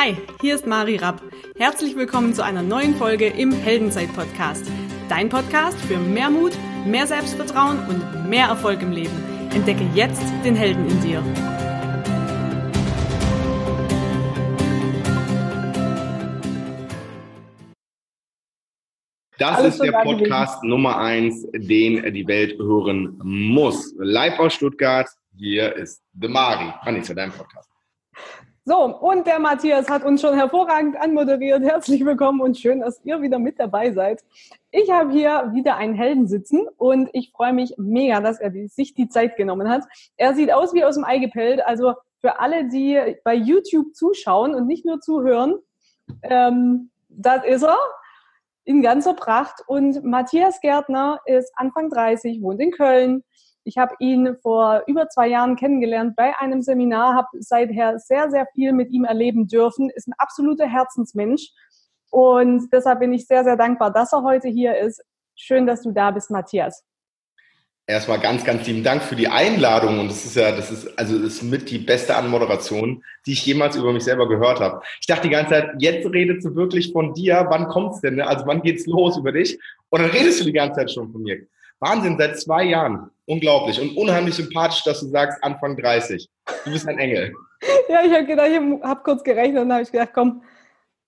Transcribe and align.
Hi, 0.00 0.16
hier 0.40 0.54
ist 0.54 0.64
Mari 0.64 0.94
Rapp. 0.94 1.20
Herzlich 1.56 1.96
willkommen 1.96 2.32
zu 2.32 2.44
einer 2.44 2.62
neuen 2.62 2.94
Folge 2.94 3.26
im 3.26 3.50
Heldenzeit-Podcast. 3.50 4.70
Dein 5.08 5.28
Podcast 5.28 5.76
für 5.80 5.96
mehr 5.98 6.30
Mut, 6.30 6.52
mehr 6.86 7.04
Selbstvertrauen 7.08 7.80
und 7.88 8.30
mehr 8.30 8.46
Erfolg 8.46 8.80
im 8.80 8.92
Leben. 8.92 9.24
Entdecke 9.50 9.82
jetzt 9.96 10.22
den 10.44 10.54
Helden 10.54 10.86
in 10.86 11.00
dir. 11.00 11.20
Das 19.38 19.56
Alles 19.56 19.74
ist 19.74 19.82
der 19.82 19.90
Podcast 20.04 20.60
gewesen. 20.60 20.68
Nummer 20.68 20.98
eins, 20.98 21.44
den 21.52 22.14
die 22.14 22.26
Welt 22.28 22.56
hören 22.60 23.18
muss. 23.24 23.96
Live 23.98 24.38
aus 24.38 24.54
Stuttgart. 24.54 25.08
Hier 25.36 25.74
ist 25.74 26.00
The 26.20 26.28
Mari. 26.28 26.72
Anni, 26.82 27.02
dein 27.02 27.32
Podcast. 27.32 27.68
So, 28.68 28.84
und 28.84 29.26
der 29.26 29.38
Matthias 29.38 29.88
hat 29.88 30.04
uns 30.04 30.20
schon 30.20 30.34
hervorragend 30.34 30.94
anmoderiert. 31.00 31.62
Herzlich 31.62 32.04
willkommen 32.04 32.42
und 32.42 32.58
schön, 32.58 32.80
dass 32.80 33.02
ihr 33.02 33.22
wieder 33.22 33.38
mit 33.38 33.58
dabei 33.58 33.92
seid. 33.92 34.22
Ich 34.70 34.90
habe 34.90 35.10
hier 35.10 35.52
wieder 35.54 35.76
einen 35.76 35.94
Helden 35.94 36.28
sitzen 36.28 36.66
und 36.76 37.08
ich 37.14 37.32
freue 37.32 37.54
mich 37.54 37.72
mega, 37.78 38.20
dass 38.20 38.38
er 38.38 38.52
sich 38.68 38.92
die 38.92 39.08
Zeit 39.08 39.38
genommen 39.38 39.70
hat. 39.70 39.84
Er 40.18 40.34
sieht 40.34 40.52
aus 40.52 40.74
wie 40.74 40.84
aus 40.84 40.96
dem 40.96 41.06
Ei 41.06 41.16
gepellt. 41.16 41.64
Also 41.64 41.94
für 42.20 42.40
alle, 42.40 42.68
die 42.68 43.16
bei 43.24 43.32
YouTube 43.32 43.94
zuschauen 43.94 44.54
und 44.54 44.66
nicht 44.66 44.84
nur 44.84 45.00
zuhören, 45.00 45.54
ähm, 46.20 46.90
das 47.08 47.46
ist 47.46 47.62
er 47.62 47.78
in 48.64 48.82
ganzer 48.82 49.14
Pracht. 49.14 49.62
Und 49.66 50.04
Matthias 50.04 50.60
Gärtner 50.60 51.20
ist 51.24 51.50
Anfang 51.56 51.88
30, 51.88 52.42
wohnt 52.42 52.60
in 52.60 52.72
Köln, 52.72 53.24
ich 53.68 53.76
habe 53.76 53.94
ihn 53.98 54.36
vor 54.40 54.82
über 54.86 55.08
zwei 55.08 55.28
Jahren 55.28 55.54
kennengelernt 55.54 56.16
bei 56.16 56.36
einem 56.38 56.62
Seminar, 56.62 57.14
habe 57.14 57.28
seither 57.38 57.98
sehr, 57.98 58.30
sehr 58.30 58.46
viel 58.54 58.72
mit 58.72 58.90
ihm 58.90 59.04
erleben 59.04 59.46
dürfen, 59.46 59.90
ist 59.90 60.08
ein 60.08 60.14
absoluter 60.16 60.66
Herzensmensch. 60.66 61.50
Und 62.10 62.72
deshalb 62.72 63.00
bin 63.00 63.12
ich 63.12 63.26
sehr, 63.26 63.44
sehr 63.44 63.56
dankbar, 63.56 63.92
dass 63.92 64.14
er 64.14 64.22
heute 64.22 64.48
hier 64.48 64.78
ist. 64.78 65.04
Schön, 65.34 65.66
dass 65.66 65.82
du 65.82 65.92
da 65.92 66.10
bist, 66.10 66.30
Matthias. 66.30 66.82
Erstmal 67.86 68.20
ganz, 68.20 68.42
ganz 68.44 68.66
lieben 68.66 68.82
Dank 68.82 69.02
für 69.02 69.16
die 69.16 69.28
Einladung. 69.28 69.98
Und 69.98 70.08
das 70.08 70.24
ist 70.24 70.36
ja, 70.36 70.50
das 70.50 70.70
ist, 70.70 70.98
also 70.98 71.18
das 71.18 71.34
ist 71.34 71.42
mit 71.42 71.70
die 71.70 71.78
beste 71.78 72.16
Anmoderation, 72.16 73.04
die 73.26 73.32
ich 73.32 73.44
jemals 73.44 73.76
über 73.76 73.92
mich 73.92 74.04
selber 74.04 74.28
gehört 74.28 74.60
habe. 74.60 74.82
Ich 75.00 75.06
dachte 75.06 75.28
die 75.28 75.32
ganze 75.32 75.50
Zeit, 75.50 75.70
jetzt 75.78 76.10
redest 76.10 76.44
du 76.46 76.54
wirklich 76.54 76.90
von 76.92 77.12
dir. 77.12 77.46
Wann 77.50 77.68
kommt's 77.68 78.00
denn? 78.00 78.16
Ne? 78.16 78.26
Also 78.26 78.46
wann 78.46 78.62
geht's 78.62 78.86
los 78.86 79.18
über 79.18 79.32
dich? 79.32 79.58
Dann 79.90 80.06
redest 80.06 80.40
du 80.40 80.44
die 80.44 80.52
ganze 80.52 80.80
Zeit 80.80 80.90
schon 80.90 81.12
von 81.12 81.22
mir. 81.22 81.46
Wahnsinn, 81.80 82.16
seit 82.18 82.38
zwei 82.40 82.64
Jahren. 82.64 83.10
Unglaublich. 83.28 83.78
Und 83.78 83.94
unheimlich 83.94 84.36
sympathisch, 84.36 84.82
dass 84.84 85.00
du 85.00 85.06
sagst, 85.08 85.44
Anfang 85.44 85.76
30. 85.76 86.26
Du 86.64 86.72
bist 86.72 86.88
ein 86.88 86.98
Engel. 86.98 87.34
ja, 87.88 88.00
ich 88.02 88.12
habe 88.12 88.24
gedacht, 88.24 88.48
ich 88.48 88.56
habe 88.56 89.02
kurz 89.04 89.22
gerechnet 89.22 89.62
und 89.62 89.72
habe 89.72 89.82
ich 89.82 89.92
gedacht, 89.92 90.10
komm, 90.14 90.42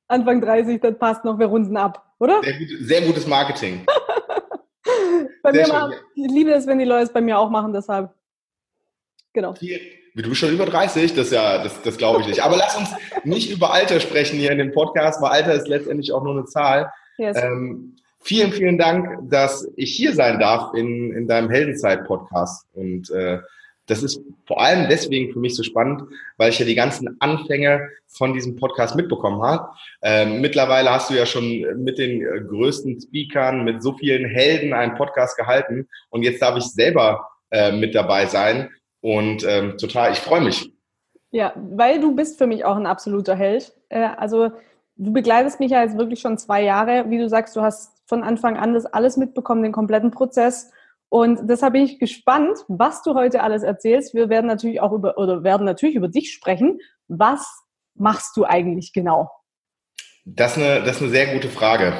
Anfang 0.06 0.41
30, 0.42 0.82
das 0.82 0.98
passt 0.98 1.24
noch, 1.24 1.38
wir 1.38 1.46
runden 1.46 1.78
ab, 1.78 2.12
oder? 2.18 2.42
Sehr, 2.42 2.58
gut, 2.58 2.68
sehr 2.80 3.00
gutes 3.02 3.26
Marketing. 3.26 3.86
bei 5.42 5.52
sehr 5.52 5.66
mir 5.66 5.72
machen, 5.72 5.94
ich 6.14 6.30
liebe 6.30 6.52
es, 6.52 6.66
wenn 6.66 6.78
die 6.78 6.84
Leute 6.84 7.04
es 7.04 7.12
bei 7.12 7.22
mir 7.22 7.38
auch 7.38 7.48
machen, 7.48 7.72
deshalb. 7.72 8.10
Genau. 9.32 9.54
Hier, 9.54 9.78
du 10.14 10.28
bist 10.28 10.41
schon 10.41 10.52
über 10.52 10.66
30, 10.66 11.14
das 11.14 11.30
ja, 11.30 11.62
das, 11.62 11.80
das 11.80 11.96
glaube 11.96 12.20
ich 12.20 12.26
nicht. 12.26 12.42
Aber 12.42 12.58
lass 12.58 12.76
uns 12.76 12.91
nicht 13.24 13.50
über 13.50 13.72
Alter 13.72 13.98
sprechen 13.98 14.38
hier 14.38 14.50
in 14.50 14.58
dem 14.58 14.72
Podcast, 14.72 15.22
weil 15.22 15.30
Alter 15.30 15.54
ist 15.54 15.68
letztendlich 15.68 16.12
auch 16.12 16.22
nur 16.22 16.34
eine 16.34 16.44
Zahl. 16.44 16.92
Yes. 17.16 17.38
Ähm, 17.42 17.96
Vielen, 18.22 18.52
vielen 18.52 18.78
Dank, 18.78 19.30
dass 19.30 19.66
ich 19.76 19.94
hier 19.94 20.14
sein 20.14 20.38
darf 20.38 20.74
in, 20.74 21.12
in 21.12 21.26
deinem 21.26 21.50
Heldenzeit-Podcast. 21.50 22.66
Und 22.74 23.10
äh, 23.10 23.38
das 23.86 24.02
ist 24.02 24.22
vor 24.46 24.60
allem 24.60 24.88
deswegen 24.88 25.32
für 25.32 25.40
mich 25.40 25.56
so 25.56 25.62
spannend, 25.62 26.02
weil 26.36 26.50
ich 26.50 26.58
ja 26.58 26.66
die 26.66 26.74
ganzen 26.74 27.16
Anfänge 27.20 27.88
von 28.06 28.34
diesem 28.34 28.56
Podcast 28.56 28.94
mitbekommen 28.94 29.42
habe. 29.42 29.70
Ähm, 30.02 30.41
mittlerweile 30.41 30.91
hast 30.91 31.10
du 31.10 31.14
ja 31.14 31.26
schon 31.26 31.64
mit 31.82 31.98
den 31.98 32.22
äh, 32.22 32.41
größten 32.41 33.00
Speakern, 33.00 33.64
mit 33.64 33.82
so 33.82 33.94
vielen 33.94 34.26
Helden 34.26 34.74
einen 34.74 34.94
Podcast 34.94 35.36
gehalten. 35.36 35.88
Und 36.10 36.22
jetzt 36.22 36.42
darf 36.42 36.56
ich 36.56 36.64
selber 36.64 37.26
äh, 37.50 37.72
mit 37.72 37.94
dabei 37.94 38.26
sein. 38.26 38.70
Und 39.00 39.44
ähm, 39.48 39.78
total, 39.78 40.12
ich 40.12 40.19
freue 40.19 40.42
mich. 40.42 40.70
Ja, 41.32 41.53
weil 41.56 42.00
du 42.00 42.14
bist 42.14 42.38
für 42.38 42.47
mich 42.47 42.64
auch 42.64 42.76
ein 42.76 42.86
absoluter 42.86 43.34
Held. 43.34 43.72
Äh, 43.88 44.09
also 44.16 44.50
du 44.97 45.12
begleitest 45.12 45.59
mich 45.59 45.70
ja 45.72 45.82
jetzt 45.82 45.97
wirklich 45.97 46.20
schon 46.20 46.38
zwei 46.38 46.62
Jahre. 46.62 47.06
Wie 47.09 47.19
du 47.19 47.28
sagst, 47.28 47.56
du 47.56 47.62
hast 47.62 48.00
von 48.10 48.22
Anfang 48.22 48.59
an 48.59 48.75
das 48.75 48.84
alles 48.84 49.16
mitbekommen, 49.16 49.62
den 49.62 49.72
kompletten 49.72 50.10
Prozess. 50.10 50.71
Und 51.09 51.48
deshalb 51.48 51.72
bin 51.72 51.84
ich 51.84 51.98
gespannt, 51.98 52.59
was 52.69 53.03
du 53.03 53.15
heute 53.15 53.43
alles 53.43 53.62
erzählst. 53.62 54.15
Wir 54.15 54.28
werden 54.28 54.47
natürlich 54.47 54.81
auch 54.81 54.93
über 54.93 55.16
oder 55.16 55.43
werden 55.43 55.65
natürlich 55.65 55.94
über 55.94 56.09
dich 56.09 56.32
sprechen. 56.32 56.78
Was 57.09 57.47
machst 57.94 58.37
du 58.37 58.44
eigentlich 58.44 58.93
genau? 58.93 59.31
Das 60.25 60.56
ist 60.56 60.62
eine, 60.62 60.82
das 60.82 60.97
ist 60.97 61.03
eine 61.03 61.10
sehr 61.10 61.32
gute 61.32 61.48
Frage. 61.48 61.94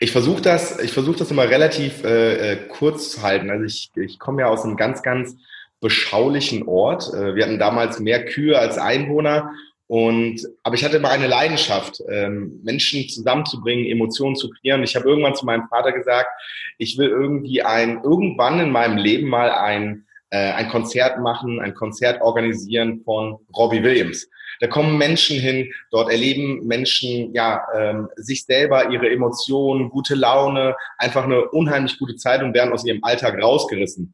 Ich 0.00 0.12
versuche 0.12 0.40
das, 0.40 0.78
ich 0.78 0.92
versuche 0.92 1.18
das 1.18 1.30
immer 1.30 1.48
relativ 1.48 2.04
äh, 2.04 2.52
äh, 2.52 2.56
kurz 2.68 3.10
zu 3.10 3.22
halten. 3.22 3.50
Also 3.50 3.64
ich, 3.64 3.90
ich 3.96 4.18
komme 4.18 4.42
ja 4.42 4.48
aus 4.48 4.64
einem 4.64 4.76
ganz, 4.76 5.02
ganz 5.02 5.36
beschaulichen 5.80 6.66
Ort. 6.68 7.12
Äh, 7.12 7.34
wir 7.34 7.44
hatten 7.44 7.58
damals 7.58 7.98
mehr 7.98 8.24
Kühe 8.24 8.58
als 8.58 8.78
Einwohner 8.78 9.52
und 9.88 10.46
aber 10.62 10.74
ich 10.74 10.84
hatte 10.84 10.98
immer 10.98 11.08
eine 11.08 11.26
Leidenschaft, 11.26 12.02
ähm, 12.10 12.60
Menschen 12.62 13.08
zusammenzubringen, 13.08 13.86
Emotionen 13.86 14.36
zu 14.36 14.50
kreieren. 14.50 14.82
Ich 14.84 14.94
habe 14.94 15.08
irgendwann 15.08 15.34
zu 15.34 15.46
meinem 15.46 15.66
Vater 15.68 15.92
gesagt, 15.92 16.28
ich 16.76 16.98
will 16.98 17.08
irgendwie 17.08 17.62
ein 17.62 18.02
irgendwann 18.04 18.60
in 18.60 18.70
meinem 18.70 18.98
Leben 18.98 19.28
mal 19.28 19.50
ein 19.50 20.04
äh, 20.30 20.52
ein 20.52 20.68
Konzert 20.68 21.20
machen, 21.20 21.58
ein 21.58 21.74
Konzert 21.74 22.20
organisieren 22.20 23.00
von 23.02 23.38
Robbie 23.56 23.82
Williams. 23.82 24.28
Da 24.60 24.66
kommen 24.66 24.98
Menschen 24.98 25.38
hin, 25.38 25.72
dort 25.90 26.10
erleben 26.10 26.66
Menschen 26.66 27.32
ja 27.32 27.62
ähm, 27.74 28.08
sich 28.16 28.44
selber, 28.44 28.90
ihre 28.90 29.08
Emotionen, 29.08 29.88
gute 29.88 30.14
Laune, 30.14 30.76
einfach 30.98 31.24
eine 31.24 31.48
unheimlich 31.48 31.98
gute 31.98 32.16
Zeit 32.16 32.42
und 32.42 32.52
werden 32.52 32.74
aus 32.74 32.84
ihrem 32.84 33.02
Alltag 33.04 33.42
rausgerissen. 33.42 34.12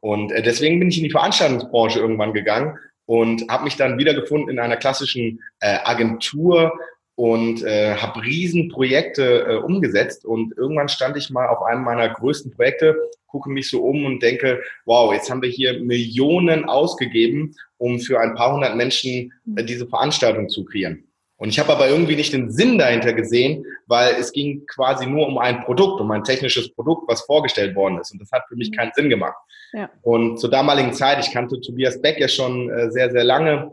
Und 0.00 0.32
äh, 0.32 0.42
deswegen 0.42 0.80
bin 0.80 0.88
ich 0.88 0.98
in 0.98 1.04
die 1.04 1.10
Veranstaltungsbranche 1.10 2.00
irgendwann 2.00 2.32
gegangen 2.32 2.76
und 3.06 3.48
habe 3.48 3.64
mich 3.64 3.76
dann 3.76 3.98
wiedergefunden 3.98 4.50
in 4.50 4.58
einer 4.58 4.76
klassischen 4.76 5.40
äh, 5.60 5.78
Agentur 5.84 6.72
und 7.14 7.62
äh, 7.62 7.96
habe 7.96 8.22
Riesenprojekte 8.22 9.46
äh, 9.46 9.56
umgesetzt 9.56 10.24
und 10.24 10.56
irgendwann 10.56 10.88
stand 10.88 11.16
ich 11.16 11.30
mal 11.30 11.48
auf 11.48 11.62
einem 11.62 11.82
meiner 11.82 12.08
größten 12.08 12.52
Projekte, 12.52 12.96
gucke 13.26 13.50
mich 13.50 13.68
so 13.68 13.82
um 13.84 14.04
und 14.04 14.22
denke, 14.22 14.62
wow, 14.86 15.12
jetzt 15.12 15.30
haben 15.30 15.42
wir 15.42 15.48
hier 15.48 15.82
Millionen 15.82 16.64
ausgegeben, 16.64 17.54
um 17.76 18.00
für 18.00 18.20
ein 18.20 18.34
paar 18.34 18.54
hundert 18.54 18.76
Menschen 18.76 19.32
äh, 19.56 19.64
diese 19.64 19.86
Veranstaltung 19.86 20.48
zu 20.48 20.64
kreieren. 20.64 21.04
Und 21.42 21.48
ich 21.48 21.58
habe 21.58 21.72
aber 21.72 21.88
irgendwie 21.88 22.14
nicht 22.14 22.32
den 22.32 22.52
Sinn 22.52 22.78
dahinter 22.78 23.12
gesehen, 23.14 23.66
weil 23.88 24.14
es 24.14 24.30
ging 24.30 24.64
quasi 24.68 25.06
nur 25.06 25.26
um 25.26 25.38
ein 25.38 25.64
Produkt, 25.64 26.00
um 26.00 26.08
ein 26.12 26.22
technisches 26.22 26.72
Produkt, 26.72 27.08
was 27.08 27.22
vorgestellt 27.22 27.74
worden 27.74 27.98
ist. 27.98 28.12
Und 28.12 28.22
das 28.22 28.30
hat 28.30 28.44
für 28.48 28.54
mich 28.54 28.70
mhm. 28.70 28.74
keinen 28.76 28.92
Sinn 28.94 29.10
gemacht. 29.10 29.34
Ja. 29.72 29.90
Und 30.02 30.38
zur 30.38 30.52
damaligen 30.52 30.92
Zeit, 30.92 31.18
ich 31.18 31.32
kannte 31.32 31.60
Tobias 31.60 32.00
Beck 32.00 32.20
ja 32.20 32.28
schon 32.28 32.70
äh, 32.70 32.92
sehr, 32.92 33.10
sehr 33.10 33.24
lange 33.24 33.72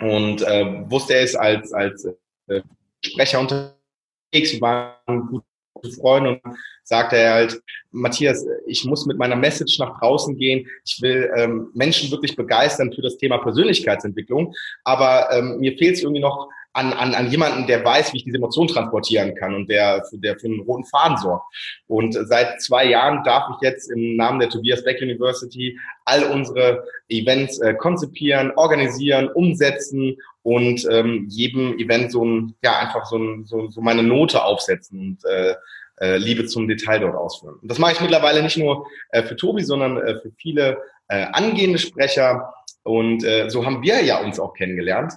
und 0.00 0.40
äh, 0.40 0.90
wusste, 0.90 1.12
er 1.12 1.20
ist 1.24 1.36
als, 1.36 1.70
als 1.74 2.08
äh, 2.46 2.62
Sprecher 3.04 3.40
unterwegs, 3.40 4.54
wir 4.54 4.60
waren 4.62 5.42
gute 5.74 5.94
Freunde 6.00 6.30
und 6.30 6.40
sagte 6.82 7.16
er 7.16 7.34
halt, 7.34 7.60
Matthias, 7.90 8.42
ich 8.66 8.86
muss 8.86 9.04
mit 9.04 9.18
meiner 9.18 9.36
Message 9.36 9.78
nach 9.80 9.98
draußen 9.98 10.34
gehen. 10.38 10.66
Ich 10.86 11.02
will 11.02 11.30
ähm, 11.36 11.68
Menschen 11.74 12.10
wirklich 12.10 12.36
begeistern 12.36 12.90
für 12.90 13.02
das 13.02 13.18
Thema 13.18 13.36
Persönlichkeitsentwicklung, 13.36 14.54
aber 14.84 15.28
ähm, 15.30 15.58
mir 15.58 15.76
fehlt 15.76 15.96
es 15.96 16.02
irgendwie 16.02 16.22
noch 16.22 16.48
an, 16.74 16.92
an, 16.92 17.14
an 17.14 17.30
jemanden, 17.30 17.66
der 17.66 17.84
weiß, 17.84 18.12
wie 18.12 18.18
ich 18.18 18.24
diese 18.24 18.38
Emotion 18.38 18.66
transportieren 18.66 19.34
kann 19.34 19.54
und 19.54 19.68
der, 19.68 20.04
der 20.12 20.38
für 20.38 20.46
einen 20.46 20.60
roten 20.60 20.84
Faden 20.84 21.16
sorgt. 21.18 21.44
Und 21.86 22.14
seit 22.14 22.62
zwei 22.62 22.86
Jahren 22.86 23.22
darf 23.24 23.44
ich 23.50 23.68
jetzt 23.68 23.90
im 23.90 24.16
Namen 24.16 24.40
der 24.40 24.48
Tobias 24.48 24.82
Beck 24.82 25.00
University 25.02 25.78
all 26.04 26.24
unsere 26.24 26.84
Events 27.08 27.58
äh, 27.60 27.74
konzipieren, 27.74 28.52
organisieren, 28.56 29.28
umsetzen 29.28 30.16
und 30.42 30.86
ähm, 30.90 31.26
jedem 31.28 31.78
Event 31.78 32.10
so 32.10 32.24
ein, 32.24 32.54
ja, 32.62 32.78
einfach 32.78 33.04
so, 33.06 33.18
ein, 33.18 33.44
so, 33.44 33.68
so 33.70 33.80
meine 33.80 34.02
Note 34.02 34.42
aufsetzen 34.42 34.98
und 34.98 35.24
äh, 35.30 35.54
äh, 36.00 36.16
Liebe 36.16 36.46
zum 36.46 36.68
Detail 36.68 37.00
dort 37.00 37.14
ausführen. 37.14 37.56
Und 37.60 37.70
das 37.70 37.78
mache 37.78 37.92
ich 37.92 38.00
mittlerweile 38.00 38.42
nicht 38.42 38.56
nur 38.56 38.86
äh, 39.10 39.22
für 39.22 39.36
Tobi, 39.36 39.62
sondern 39.62 39.98
äh, 39.98 40.20
für 40.20 40.32
viele 40.36 40.78
äh, 41.08 41.26
angehende 41.32 41.78
Sprecher. 41.78 42.52
Und 42.82 43.24
äh, 43.24 43.48
so 43.50 43.64
haben 43.64 43.82
wir 43.82 44.02
ja 44.02 44.20
uns 44.20 44.40
auch 44.40 44.54
kennengelernt. 44.54 45.12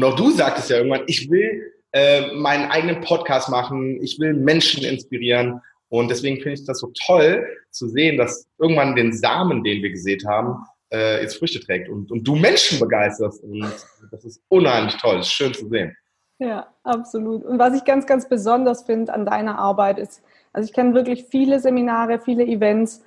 Und 0.00 0.06
auch 0.06 0.16
du 0.16 0.30
sagtest 0.30 0.70
ja 0.70 0.78
irgendwann, 0.78 1.02
ich 1.08 1.30
will 1.30 1.74
äh, 1.92 2.32
meinen 2.32 2.70
eigenen 2.70 3.02
Podcast 3.02 3.50
machen, 3.50 4.02
ich 4.02 4.18
will 4.18 4.32
Menschen 4.32 4.82
inspirieren. 4.82 5.60
Und 5.90 6.08
deswegen 6.08 6.36
finde 6.36 6.54
ich 6.54 6.64
das 6.64 6.78
so 6.78 6.90
toll 7.04 7.46
zu 7.70 7.86
sehen, 7.86 8.16
dass 8.16 8.48
irgendwann 8.58 8.96
den 8.96 9.12
Samen, 9.12 9.62
den 9.62 9.82
wir 9.82 9.90
gesät 9.90 10.24
haben, 10.26 10.64
äh, 10.90 11.20
jetzt 11.20 11.36
Früchte 11.36 11.60
trägt 11.60 11.90
und, 11.90 12.10
und 12.10 12.26
du 12.26 12.34
Menschen 12.34 12.80
begeisterst. 12.80 13.44
Und 13.44 13.60
das 14.10 14.24
ist 14.24 14.40
unheimlich 14.48 14.96
toll, 14.96 15.18
das 15.18 15.26
ist 15.26 15.34
schön 15.34 15.52
zu 15.52 15.68
sehen. 15.68 15.94
Ja, 16.38 16.72
absolut. 16.82 17.44
Und 17.44 17.58
was 17.58 17.74
ich 17.74 17.84
ganz, 17.84 18.06
ganz 18.06 18.26
besonders 18.26 18.84
finde 18.84 19.12
an 19.12 19.26
deiner 19.26 19.58
Arbeit 19.58 19.98
ist, 19.98 20.22
also 20.54 20.66
ich 20.66 20.72
kenne 20.72 20.94
wirklich 20.94 21.26
viele 21.30 21.60
Seminare, 21.60 22.20
viele 22.20 22.46
Events. 22.46 23.04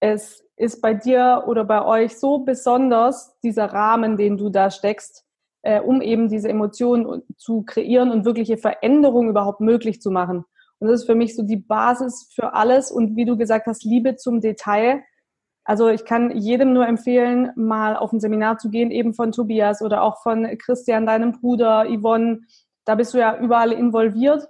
Es 0.00 0.46
ist 0.56 0.80
bei 0.80 0.94
dir 0.94 1.44
oder 1.46 1.64
bei 1.64 1.84
euch 1.84 2.16
so 2.16 2.38
besonders, 2.38 3.38
dieser 3.40 3.66
Rahmen, 3.66 4.16
den 4.16 4.38
du 4.38 4.48
da 4.48 4.70
steckst, 4.70 5.26
äh, 5.62 5.80
um 5.80 6.00
eben 6.02 6.28
diese 6.28 6.48
Emotionen 6.48 7.22
zu 7.36 7.62
kreieren 7.62 8.10
und 8.10 8.24
wirkliche 8.24 8.56
Veränderungen 8.56 9.30
überhaupt 9.30 9.60
möglich 9.60 10.00
zu 10.00 10.10
machen. 10.10 10.44
Und 10.78 10.88
das 10.88 11.02
ist 11.02 11.06
für 11.06 11.14
mich 11.14 11.36
so 11.36 11.44
die 11.44 11.56
Basis 11.56 12.28
für 12.34 12.54
alles. 12.54 12.90
Und 12.90 13.16
wie 13.16 13.24
du 13.24 13.36
gesagt 13.36 13.66
hast, 13.66 13.84
Liebe 13.84 14.16
zum 14.16 14.40
Detail. 14.40 15.02
Also 15.64 15.88
ich 15.88 16.04
kann 16.04 16.36
jedem 16.36 16.72
nur 16.72 16.88
empfehlen, 16.88 17.52
mal 17.54 17.96
auf 17.96 18.12
ein 18.12 18.18
Seminar 18.18 18.58
zu 18.58 18.68
gehen, 18.68 18.90
eben 18.90 19.14
von 19.14 19.30
Tobias 19.30 19.80
oder 19.80 20.02
auch 20.02 20.20
von 20.22 20.44
Christian, 20.58 21.06
deinem 21.06 21.32
Bruder, 21.32 21.86
Yvonne. 21.86 22.40
Da 22.84 22.96
bist 22.96 23.14
du 23.14 23.18
ja 23.18 23.38
überall 23.38 23.70
involviert. 23.70 24.44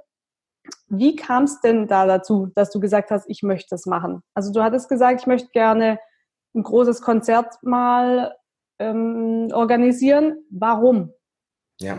Wie 0.89 1.17
kam 1.17 1.45
es 1.45 1.61
denn 1.61 1.87
da 1.87 2.07
dazu, 2.07 2.49
dass 2.55 2.71
du 2.71 2.81
gesagt 2.81 3.11
hast, 3.11 3.29
ich 3.29 3.43
möchte 3.43 3.69
das 3.71 3.85
machen? 3.85 4.23
Also 4.33 4.53
du 4.55 4.63
hattest 4.63 4.89
gesagt, 4.89 5.21
ich 5.21 5.27
möchte 5.27 5.51
gerne 5.53 5.99
ein 6.55 6.63
großes 6.63 7.03
Konzert 7.03 7.57
mal 7.63 8.35
ähm, 8.83 9.49
organisieren. 9.53 10.45
Warum? 10.51 11.13
Ja, 11.81 11.99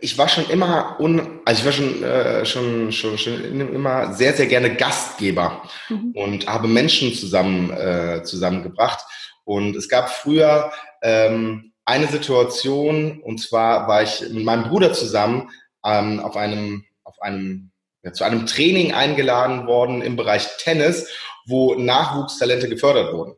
ich 0.00 0.18
war 0.18 0.28
schon 0.28 0.48
immer 0.50 0.96
un, 0.98 1.40
also 1.44 1.60
ich 1.60 1.64
war 1.64 1.72
schon, 1.72 2.02
äh, 2.02 2.44
schon, 2.44 2.90
schon, 2.90 3.18
schon 3.18 3.60
immer 3.60 4.12
sehr, 4.12 4.32
sehr 4.32 4.46
gerne 4.46 4.74
Gastgeber 4.74 5.62
mhm. 5.88 6.12
und 6.16 6.46
habe 6.46 6.66
Menschen 6.66 7.14
zusammen 7.14 7.70
äh, 7.70 8.22
zusammengebracht. 8.24 9.04
Und 9.44 9.76
es 9.76 9.88
gab 9.88 10.08
früher 10.08 10.72
ähm, 11.02 11.72
eine 11.84 12.06
Situation, 12.06 13.20
und 13.20 13.38
zwar 13.40 13.86
war 13.86 14.02
ich 14.02 14.22
mit 14.30 14.44
meinem 14.44 14.64
Bruder 14.64 14.92
zusammen 14.92 15.50
ähm, 15.84 16.18
auf 16.20 16.36
einem, 16.36 16.84
auf 17.04 17.20
einem, 17.20 17.70
ja, 18.02 18.12
zu 18.12 18.24
einem 18.24 18.46
Training 18.46 18.94
eingeladen 18.94 19.66
worden 19.66 20.02
im 20.02 20.16
Bereich 20.16 20.48
Tennis 20.58 21.08
wo 21.46 21.74
Nachwuchstalente 21.74 22.68
gefördert 22.68 23.12
wurden. 23.12 23.34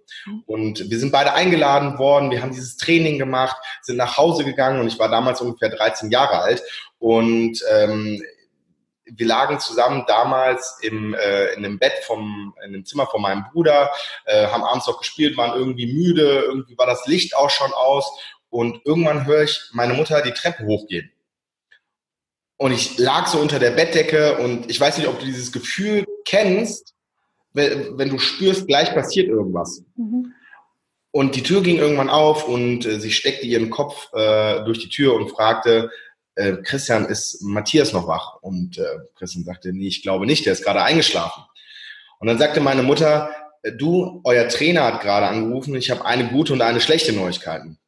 Und 0.47 0.91
wir 0.91 0.99
sind 0.99 1.13
beide 1.13 1.33
eingeladen 1.35 1.99
worden, 1.99 2.31
wir 2.31 2.43
haben 2.43 2.53
dieses 2.53 2.77
Training 2.77 3.19
gemacht, 3.19 3.57
sind 3.83 3.97
nach 3.97 4.17
Hause 4.17 4.45
gegangen 4.45 4.81
und 4.81 4.89
ich 4.89 4.99
war 4.99 5.09
damals 5.09 5.41
ungefähr 5.41 5.71
13 5.71 6.11
Jahre 6.11 6.41
alt. 6.41 6.63
Und 6.99 7.63
ähm, 7.71 8.23
wir 9.05 9.27
lagen 9.27 9.61
zusammen 9.61 10.05
damals 10.07 10.79
im, 10.83 11.15
äh, 11.15 11.53
in 11.55 11.65
einem 11.65 11.79
Bett 11.79 11.95
vom, 12.03 12.55
in 12.65 12.73
dem 12.73 12.85
Zimmer 12.85 13.07
von 13.07 13.23
meinem 13.23 13.45
Bruder, 13.53 13.91
äh, 14.25 14.49
haben 14.49 14.65
abends 14.65 14.87
noch 14.87 14.99
gespielt, 14.99 15.37
waren 15.37 15.57
irgendwie 15.57 15.93
müde, 15.93 16.43
irgendwie 16.47 16.77
war 16.77 16.87
das 16.87 17.07
Licht 17.07 17.37
auch 17.37 17.51
schon 17.51 17.73
aus. 17.73 18.11
Und 18.51 18.85
irgendwann 18.85 19.27
höre 19.27 19.43
ich 19.43 19.71
meine 19.73 19.95
Mutter 19.95 20.23
die 20.23 20.33
Treppe 20.33 20.65
hochgehen. 20.65 21.13
Und 22.57 22.73
ich 22.73 22.99
lag 22.99 23.27
so 23.27 23.39
unter 23.39 23.59
der 23.59 23.73
Bettdecke 23.73 24.39
und 24.39 24.71
ich 24.71 24.81
weiß 24.81 24.97
nicht, 24.97 25.09
ob 25.09 25.19
du 25.19 25.27
dieses 25.27 25.53
Gefühl 25.53 26.07
kennst, 26.25 26.96
wenn 27.57 28.11
du 28.11 28.19
spürst, 28.19 28.67
gleich 28.67 28.95
passiert 28.95 29.29
irgendwas. 29.29 29.83
Mhm. 29.97 30.33
Und 31.11 31.35
die 31.35 31.43
Tür 31.43 31.63
ging 31.63 31.79
irgendwann 31.79 32.11
auf 32.11 32.47
und 32.47 32.85
äh, 32.85 33.01
sie 33.01 33.11
steckte 33.11 33.47
ihren 33.47 33.71
Kopf 33.71 34.13
äh, 34.13 34.63
durch 34.65 34.81
die 34.81 34.91
Tür 34.91 35.15
und 35.15 35.31
fragte, 35.31 35.91
äh, 36.35 36.59
Christian, 36.63 37.07
ist 37.07 37.43
Matthias 37.43 37.95
noch 37.95 38.07
wach? 38.07 38.37
Und 38.43 38.77
äh, 38.77 38.85
Christian 39.15 39.45
sagte, 39.45 39.73
nee, 39.73 39.89
ich 39.89 40.03
glaube 40.03 40.27
nicht, 40.27 40.45
der 40.45 40.53
ist 40.53 40.63
gerade 40.63 40.83
eingeschlafen. 40.83 41.43
Und 42.19 42.29
dann 42.29 42.39
sagte 42.39 42.61
meine 42.61 42.83
Mutter, 42.83 43.31
äh, 43.63 43.73
du, 43.73 44.21
euer 44.25 44.49
Trainer 44.49 44.85
hat 44.85 45.01
gerade 45.01 45.27
angerufen, 45.27 45.75
ich 45.75 45.91
habe 45.91 46.05
eine 46.05 46.29
gute 46.29 46.53
und 46.53 46.61
eine 46.61 46.81
schlechte 46.81 47.15
Neuigkeiten. 47.15 47.79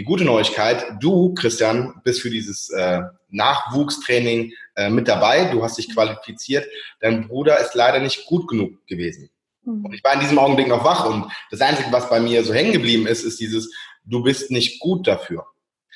Die 0.00 0.04
gute 0.04 0.24
Neuigkeit, 0.24 0.94
du, 0.98 1.34
Christian, 1.34 2.00
bist 2.04 2.22
für 2.22 2.30
dieses 2.30 2.70
äh, 2.70 3.02
Nachwuchstraining 3.28 4.54
äh, 4.74 4.88
mit 4.88 5.08
dabei. 5.08 5.44
Du 5.52 5.62
hast 5.62 5.76
dich 5.76 5.92
qualifiziert. 5.92 6.66
Dein 7.00 7.28
Bruder 7.28 7.60
ist 7.60 7.74
leider 7.74 7.98
nicht 7.98 8.24
gut 8.24 8.48
genug 8.48 8.86
gewesen. 8.86 9.28
Mhm. 9.62 9.84
Und 9.84 9.92
ich 9.92 10.02
war 10.02 10.14
in 10.14 10.20
diesem 10.20 10.38
Augenblick 10.38 10.68
noch 10.68 10.84
wach 10.84 11.04
und 11.04 11.30
das 11.50 11.60
Einzige, 11.60 11.92
was 11.92 12.08
bei 12.08 12.18
mir 12.18 12.42
so 12.44 12.54
hängen 12.54 12.72
geblieben 12.72 13.06
ist, 13.06 13.24
ist 13.24 13.40
dieses, 13.40 13.70
du 14.06 14.22
bist 14.22 14.50
nicht 14.50 14.80
gut 14.80 15.06
dafür. 15.06 15.44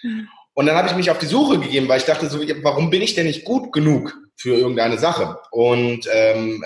Mhm. 0.03 0.29
Und 0.53 0.67
dann 0.67 0.77
habe 0.77 0.89
ich 0.89 0.97
mich 0.97 1.11
auf 1.11 1.19
die 1.19 1.25
Suche 1.25 1.59
gegeben, 1.59 1.89
weil 1.89 1.97
ich 1.97 2.05
dachte 2.05 2.29
so, 2.29 2.41
warum 2.63 2.91
bin 2.91 3.01
ich 3.01 3.15
denn 3.15 3.25
nicht 3.25 3.47
gut 3.47 3.73
genug 3.73 4.15
für 4.37 4.55
irgendeine 4.55 4.99
Sache? 4.99 5.39
Und 5.51 6.07
ähm, 6.13 6.63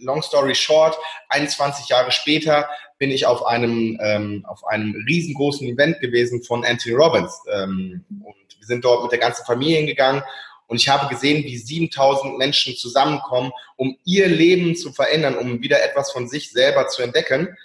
long 0.00 0.22
story 0.22 0.54
short, 0.54 0.96
21 1.28 1.88
Jahre 1.88 2.10
später 2.10 2.68
bin 2.98 3.10
ich 3.10 3.26
auf 3.26 3.46
einem, 3.46 3.98
ähm, 4.02 4.44
auf 4.48 4.66
einem 4.66 4.94
riesengroßen 5.08 5.66
Event 5.68 6.00
gewesen 6.00 6.42
von 6.42 6.64
Anthony 6.64 6.94
Robbins. 6.94 7.40
Ähm, 7.52 8.04
und 8.08 8.58
wir 8.58 8.66
sind 8.66 8.84
dort 8.84 9.02
mit 9.02 9.12
der 9.12 9.18
ganzen 9.18 9.44
Familie 9.44 9.78
hingegangen 9.78 10.22
und 10.68 10.76
ich 10.76 10.88
habe 10.88 11.08
gesehen, 11.08 11.44
wie 11.44 11.56
7000 11.56 12.36
Menschen 12.36 12.76
zusammenkommen, 12.76 13.52
um 13.76 13.96
ihr 14.04 14.28
Leben 14.28 14.76
zu 14.76 14.92
verändern, 14.92 15.36
um 15.36 15.62
wieder 15.62 15.82
etwas 15.82 16.12
von 16.12 16.28
sich 16.28 16.50
selber 16.52 16.88
zu 16.88 17.02
entdecken. 17.02 17.56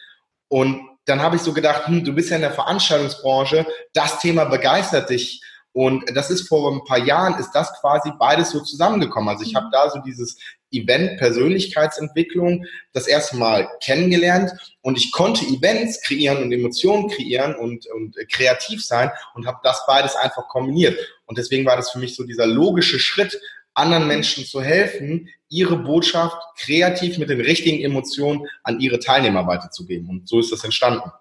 Und 0.47 0.87
dann 1.05 1.21
habe 1.21 1.35
ich 1.35 1.41
so 1.41 1.51
gedacht, 1.51 1.87
hm, 1.87 2.05
du 2.05 2.13
bist 2.13 2.29
ja 2.29 2.37
in 2.37 2.43
der 2.43 2.53
Veranstaltungsbranche, 2.53 3.67
das 3.93 4.19
Thema 4.19 4.45
begeistert 4.45 5.09
dich 5.09 5.41
und 5.73 6.15
das 6.15 6.29
ist 6.29 6.47
vor 6.47 6.71
ein 6.71 6.85
paar 6.85 6.99
Jahren, 6.99 7.37
ist 7.39 7.51
das 7.51 7.73
quasi 7.81 8.11
beides 8.17 8.51
so 8.51 8.61
zusammengekommen. 8.61 9.29
Also 9.29 9.43
ich 9.43 9.55
habe 9.55 9.67
da 9.71 9.89
so 9.89 9.99
dieses 9.99 10.37
Event 10.73 11.17
Persönlichkeitsentwicklung 11.17 12.65
das 12.91 13.07
erste 13.07 13.37
Mal 13.37 13.69
kennengelernt 13.81 14.51
und 14.81 14.97
ich 14.97 15.11
konnte 15.11 15.45
Events 15.45 16.01
kreieren 16.01 16.43
und 16.43 16.51
Emotionen 16.51 17.09
kreieren 17.09 17.55
und, 17.55 17.85
und 17.87 18.17
kreativ 18.29 18.83
sein 18.83 19.11
und 19.35 19.45
habe 19.45 19.59
das 19.63 19.83
beides 19.87 20.15
einfach 20.15 20.47
kombiniert. 20.49 20.97
Und 21.25 21.37
deswegen 21.37 21.65
war 21.65 21.75
das 21.75 21.91
für 21.91 21.99
mich 21.99 22.15
so 22.15 22.23
dieser 22.23 22.45
logische 22.45 22.99
Schritt, 22.99 23.39
anderen 23.75 24.07
Menschen 24.07 24.45
zu 24.45 24.61
helfen, 24.61 25.29
ihre 25.49 25.77
Botschaft 25.77 26.37
kreativ 26.57 27.17
mit 27.17 27.29
den 27.29 27.41
richtigen 27.41 27.83
Emotionen 27.83 28.47
an 28.63 28.79
ihre 28.79 28.99
Teilnehmer 28.99 29.47
weiterzugeben. 29.47 30.09
Und 30.09 30.27
so 30.27 30.39
ist 30.39 30.51
das 30.51 30.63
entstanden. 30.63 31.11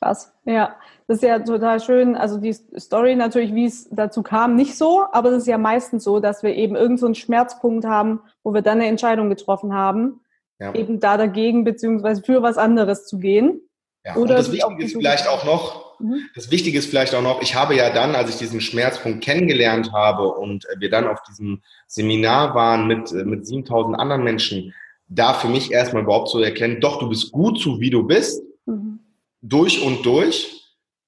Krass, 0.00 0.32
ja. 0.44 0.76
Das 1.06 1.16
ist 1.16 1.22
ja 1.22 1.38
total 1.38 1.80
schön. 1.80 2.16
Also 2.16 2.38
die 2.38 2.52
Story 2.52 3.16
natürlich, 3.16 3.54
wie 3.54 3.64
es 3.64 3.88
dazu 3.90 4.22
kam, 4.22 4.56
nicht 4.56 4.76
so, 4.76 5.06
aber 5.12 5.30
es 5.30 5.38
ist 5.38 5.46
ja 5.46 5.56
meistens 5.56 6.04
so, 6.04 6.20
dass 6.20 6.42
wir 6.42 6.54
eben 6.54 6.76
irgendeinen 6.76 6.98
so 6.98 7.06
einen 7.06 7.14
Schmerzpunkt 7.14 7.86
haben, 7.86 8.20
wo 8.44 8.52
wir 8.52 8.62
dann 8.62 8.78
eine 8.78 8.88
Entscheidung 8.88 9.30
getroffen 9.30 9.72
haben, 9.72 10.20
ja. 10.60 10.74
eben 10.74 11.00
da 11.00 11.16
dagegen 11.16 11.64
beziehungsweise 11.64 12.22
für 12.22 12.42
was 12.42 12.58
anderes 12.58 13.06
zu 13.06 13.18
gehen. 13.18 13.62
Ja, 14.04 14.16
Oder 14.16 14.20
und 14.20 14.30
das 14.30 14.52
Wichtige 14.52 14.84
ist 14.84 14.96
vielleicht 14.96 15.28
auch 15.28 15.44
noch, 15.44 15.98
mhm. 15.98 16.20
das 16.34 16.50
Wichtige 16.50 16.78
ist 16.78 16.90
vielleicht 16.90 17.14
auch 17.14 17.22
noch, 17.22 17.40
ich 17.40 17.54
habe 17.54 17.74
ja 17.74 17.90
dann, 17.90 18.14
als 18.14 18.28
ich 18.28 18.36
diesen 18.36 18.60
Schmerzpunkt 18.60 19.24
kennengelernt 19.24 19.92
habe 19.92 20.28
und 20.28 20.66
wir 20.78 20.90
dann 20.90 21.08
auf 21.08 21.22
diesem 21.22 21.62
Seminar 21.86 22.54
waren 22.54 22.86
mit, 22.86 23.10
mit 23.12 23.46
7000 23.46 23.98
anderen 23.98 24.24
Menschen, 24.24 24.74
da 25.08 25.32
für 25.32 25.48
mich 25.48 25.72
erstmal 25.72 26.02
überhaupt 26.02 26.28
zu 26.28 26.38
erkennen, 26.38 26.82
doch, 26.82 26.98
du 26.98 27.08
bist 27.08 27.32
gut 27.32 27.58
so, 27.58 27.80
wie 27.80 27.90
du 27.90 28.06
bist. 28.06 28.42
Mhm 28.66 29.00
durch 29.40 29.80
und 29.80 30.04
durch. 30.04 30.58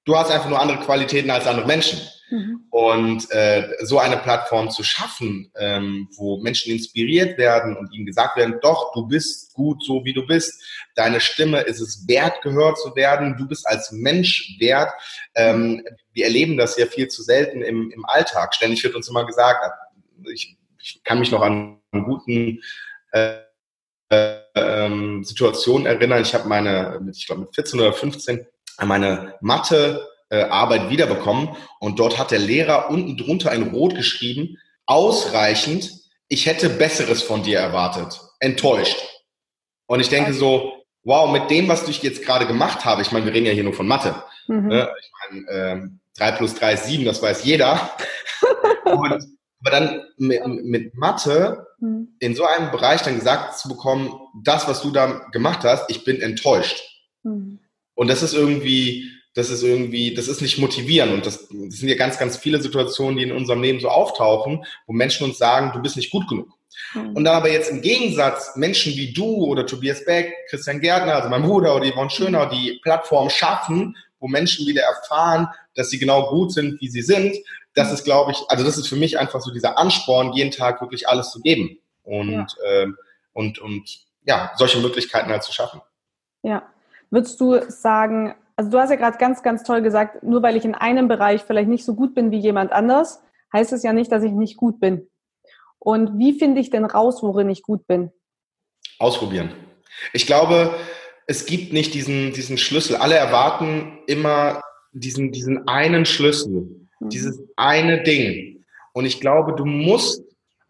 Du 0.05 0.17
hast 0.17 0.31
einfach 0.31 0.49
nur 0.49 0.61
andere 0.61 0.81
Qualitäten 0.81 1.31
als 1.31 1.47
andere 1.47 1.67
Menschen. 1.67 2.01
Mhm. 2.31 2.65
Und 2.71 3.31
äh, 3.33 3.69
so 3.83 3.99
eine 3.99 4.17
Plattform 4.17 4.71
zu 4.71 4.85
schaffen, 4.85 5.51
ähm, 5.57 6.09
wo 6.17 6.39
Menschen 6.39 6.73
inspiriert 6.73 7.39
werden 7.39 7.77
und 7.77 7.93
ihnen 7.93 8.07
gesagt 8.07 8.37
werden, 8.37 8.59
doch, 8.63 8.93
du 8.93 9.07
bist 9.09 9.53
gut 9.55 9.85
so, 9.85 10.05
wie 10.05 10.13
du 10.13 10.25
bist. 10.25 10.63
Deine 10.95 11.21
Stimme 11.21 11.61
ist 11.63 11.81
es 11.81 12.07
wert, 12.07 12.41
gehört 12.43 12.79
zu 12.79 12.95
werden. 12.95 13.37
Du 13.37 13.49
bist 13.49 13.67
als 13.67 13.91
Mensch 13.91 14.57
wert. 14.61 14.93
Ähm, 15.35 15.85
wir 16.13 16.25
erleben 16.25 16.57
das 16.57 16.79
ja 16.79 16.87
viel 16.87 17.09
zu 17.09 17.23
selten 17.23 17.63
im, 17.63 17.91
im 17.91 18.05
Alltag. 18.07 18.55
Ständig 18.55 18.83
wird 18.85 18.95
uns 18.95 19.09
immer 19.09 19.27
gesagt, 19.27 19.65
ich, 20.33 20.57
ich 20.79 21.03
kann 21.03 21.19
mich 21.19 21.33
noch 21.33 21.43
an 21.43 21.81
einen 21.91 22.05
guten 22.05 22.63
äh, 23.11 23.39
ähm, 24.55 25.25
Situation 25.25 25.87
erinnern. 25.87 26.23
Ich 26.23 26.35
habe 26.35 26.49
meine, 26.49 27.01
ich 27.13 27.27
glaube 27.27 27.43
mit 27.43 27.55
14 27.55 27.81
oder 27.81 27.93
15, 27.93 28.47
meine 28.85 29.35
Mathe 29.41 30.07
äh, 30.31 30.43
Arbeit 30.43 30.91
wiederbekommen 30.91 31.51
und 31.81 31.99
dort 31.99 32.19
hat 32.19 32.31
der 32.31 32.39
Lehrer 32.39 32.91
unten 32.91 33.17
drunter 33.17 33.51
ein 33.51 33.65
Rot 33.65 33.95
geschrieben, 33.95 34.59
ausreichend, 34.87 35.93
ich 36.29 36.47
hätte 36.47 36.69
Besseres 36.71 37.23
von 37.23 37.43
dir 37.43 37.59
erwartet, 37.59 38.21
enttäuscht. 38.39 38.97
Und 39.87 40.01
ich 40.01 40.09
denke 40.09 40.33
so, 40.33 40.73
wow, 41.03 41.31
mit 41.31 41.51
dem, 41.51 41.69
was 41.69 41.89
ich 41.89 42.03
jetzt 42.03 42.25
gerade 42.25 42.47
gemacht 42.47 42.85
habe, 42.85 43.03
ich 43.03 43.11
meine, 43.11 43.27
wir 43.27 43.35
reden 43.35 43.47
ja 43.47 43.53
hier 43.53 43.65
nur 43.65 43.73
von 43.73 43.89
Mathe. 43.89 44.23
Mhm. 44.47 44.69
Ne? 44.69 44.89
Ich 45.01 45.11
meine, 45.31 45.51
ähm, 45.51 46.01
3 46.17 46.33
plus 46.33 46.55
3 46.55 46.75
ist 46.75 46.87
7, 46.87 47.05
das 47.05 47.23
weiß 47.23 47.45
jeder. 47.45 47.91
und 48.85 49.25
aber 49.61 49.71
dann 49.71 50.03
mit, 50.17 50.47
mit 50.65 50.95
Mathe 50.95 51.67
hm. 51.79 52.09
in 52.19 52.35
so 52.35 52.45
einem 52.45 52.71
Bereich 52.71 53.03
dann 53.03 53.17
gesagt 53.17 53.59
zu 53.59 53.69
bekommen, 53.69 54.13
das, 54.43 54.69
was 54.69 54.83
du 54.83 54.91
da 54.91 55.27
gemacht 55.33 55.65
hast, 55.65 55.91
ich 55.91 56.05
bin 56.05 56.21
enttäuscht. 56.21 56.83
Mhm. 57.23 57.59
Und 57.95 58.09
das 58.09 58.23
ist 58.23 58.35
irgendwie, 58.35 59.11
das 59.35 59.51
ist 59.51 59.63
irgendwie, 59.63 60.15
das 60.15 60.29
ist 60.29 60.41
nicht 60.41 60.59
motivierend. 60.59 61.13
Und 61.13 61.27
das, 61.27 61.49
das 61.49 61.77
sind 61.77 61.89
ja 61.89 61.97
ganz, 61.97 62.19
ganz 62.19 62.37
viele 62.37 62.61
Situationen, 62.61 63.19
die 63.19 63.25
in 63.25 63.33
unserem 63.33 63.63
Leben 63.63 63.81
so 63.81 63.89
auftauchen, 63.89 64.65
wo 64.87 64.93
Menschen 64.93 65.25
uns 65.25 65.39
sagen, 65.39 65.73
du 65.75 65.83
bist 65.83 65.97
nicht 65.97 66.11
gut 66.11 66.29
genug. 66.29 66.49
Mhm. 66.95 67.17
Und 67.17 67.25
dann 67.25 67.37
aber 67.37 67.51
jetzt 67.51 67.71
im 67.71 67.83
Gegensatz 67.83 68.57
Menschen 68.57 68.95
wie 68.95 69.13
du 69.13 69.45
oder 69.45 69.67
Tobias 69.67 70.05
Beck, 70.05 70.33
Christian 70.49 70.81
Gärtner, 70.81 71.17
also 71.17 71.29
mein 71.29 71.43
Bruder 71.43 71.77
oder 71.77 71.91
Yvonne 71.91 72.11
Schöner, 72.11 72.47
die 72.47 72.81
Plattform 72.83 73.31
schaffen, 73.31 73.97
wo 74.21 74.29
Menschen 74.29 74.67
wieder 74.67 74.83
erfahren, 74.83 75.49
dass 75.75 75.91
sie 75.91 75.99
genau 75.99 76.29
gut 76.29 76.53
sind, 76.53 76.81
wie 76.81 76.89
sie 76.89 77.03
sind, 77.03 77.37
das 77.75 77.93
ist, 77.93 78.05
glaube 78.05 78.33
ich, 78.33 78.39
also 78.49 78.65
das 78.65 78.79
ist 78.79 78.89
für 78.89 78.97
mich 78.97 79.19
einfach 79.19 79.41
so 79.41 79.53
dieser 79.53 79.79
Ansporn, 79.79 80.33
jeden 80.33 80.51
Tag 80.51 80.81
wirklich 80.81 81.09
alles 81.09 81.31
zu 81.31 81.41
geben 81.41 81.79
und, 82.03 82.31
ja. 82.33 82.47
ähm, 82.67 82.97
und, 83.33 83.59
und 83.59 83.89
ja, 84.25 84.53
solche 84.57 84.79
Möglichkeiten 84.79 85.31
halt 85.31 85.43
zu 85.43 85.53
schaffen. 85.53 85.81
Ja. 86.43 86.63
Würdest 87.11 87.41
du 87.41 87.61
sagen, 87.69 88.35
Also 88.57 88.71
du 88.71 88.79
hast 88.79 88.91
ja 88.91 88.97
gerade 88.97 89.17
ganz, 89.17 89.43
ganz 89.43 89.63
toll 89.63 89.81
gesagt, 89.81 90.23
nur 90.23 90.43
weil 90.43 90.55
ich 90.55 90.67
in 90.67 90.75
einem 90.75 91.09
Bereich 91.09 91.43
vielleicht 91.45 91.69
nicht 91.69 91.85
so 91.85 91.95
gut 91.95 92.15
bin 92.15 92.31
wie 92.31 92.39
jemand 92.39 92.73
anders, 92.73 93.23
heißt 93.55 93.73
es 93.73 93.83
ja 93.83 93.95
nicht, 93.95 94.13
dass 94.13 94.23
ich 94.23 94.33
nicht 94.33 94.59
gut 94.59 94.81
bin. 94.81 95.09
Und 95.79 96.19
wie 96.19 96.39
finde 96.39 96.61
ich 96.61 96.69
denn 96.69 96.85
raus, 96.85 97.23
worin 97.23 97.49
ich 97.49 97.63
gut 97.63 97.87
bin? 97.87 98.13
Ausprobieren. 98.99 99.51
Ich 100.13 100.27
glaube, 100.27 100.75
es 101.31 101.47
gibt 101.47 101.73
nicht 101.73 101.95
diesen, 101.95 102.33
diesen 102.33 102.59
Schlüssel. 102.59 102.97
Alle 102.97 103.15
erwarten 103.15 104.01
immer 104.09 104.63
diesen, 104.93 105.31
diesen 105.31 105.69
einen 105.69 106.05
Schlüssel, 106.05 106.69
mhm. 106.99 107.09
dieses 107.09 107.41
eine 107.55 108.03
Ding. 108.03 108.65
Und 108.95 109.05
ich 109.05 109.21
glaube, 109.21 109.55
du 109.55 109.65
musst 109.65 110.25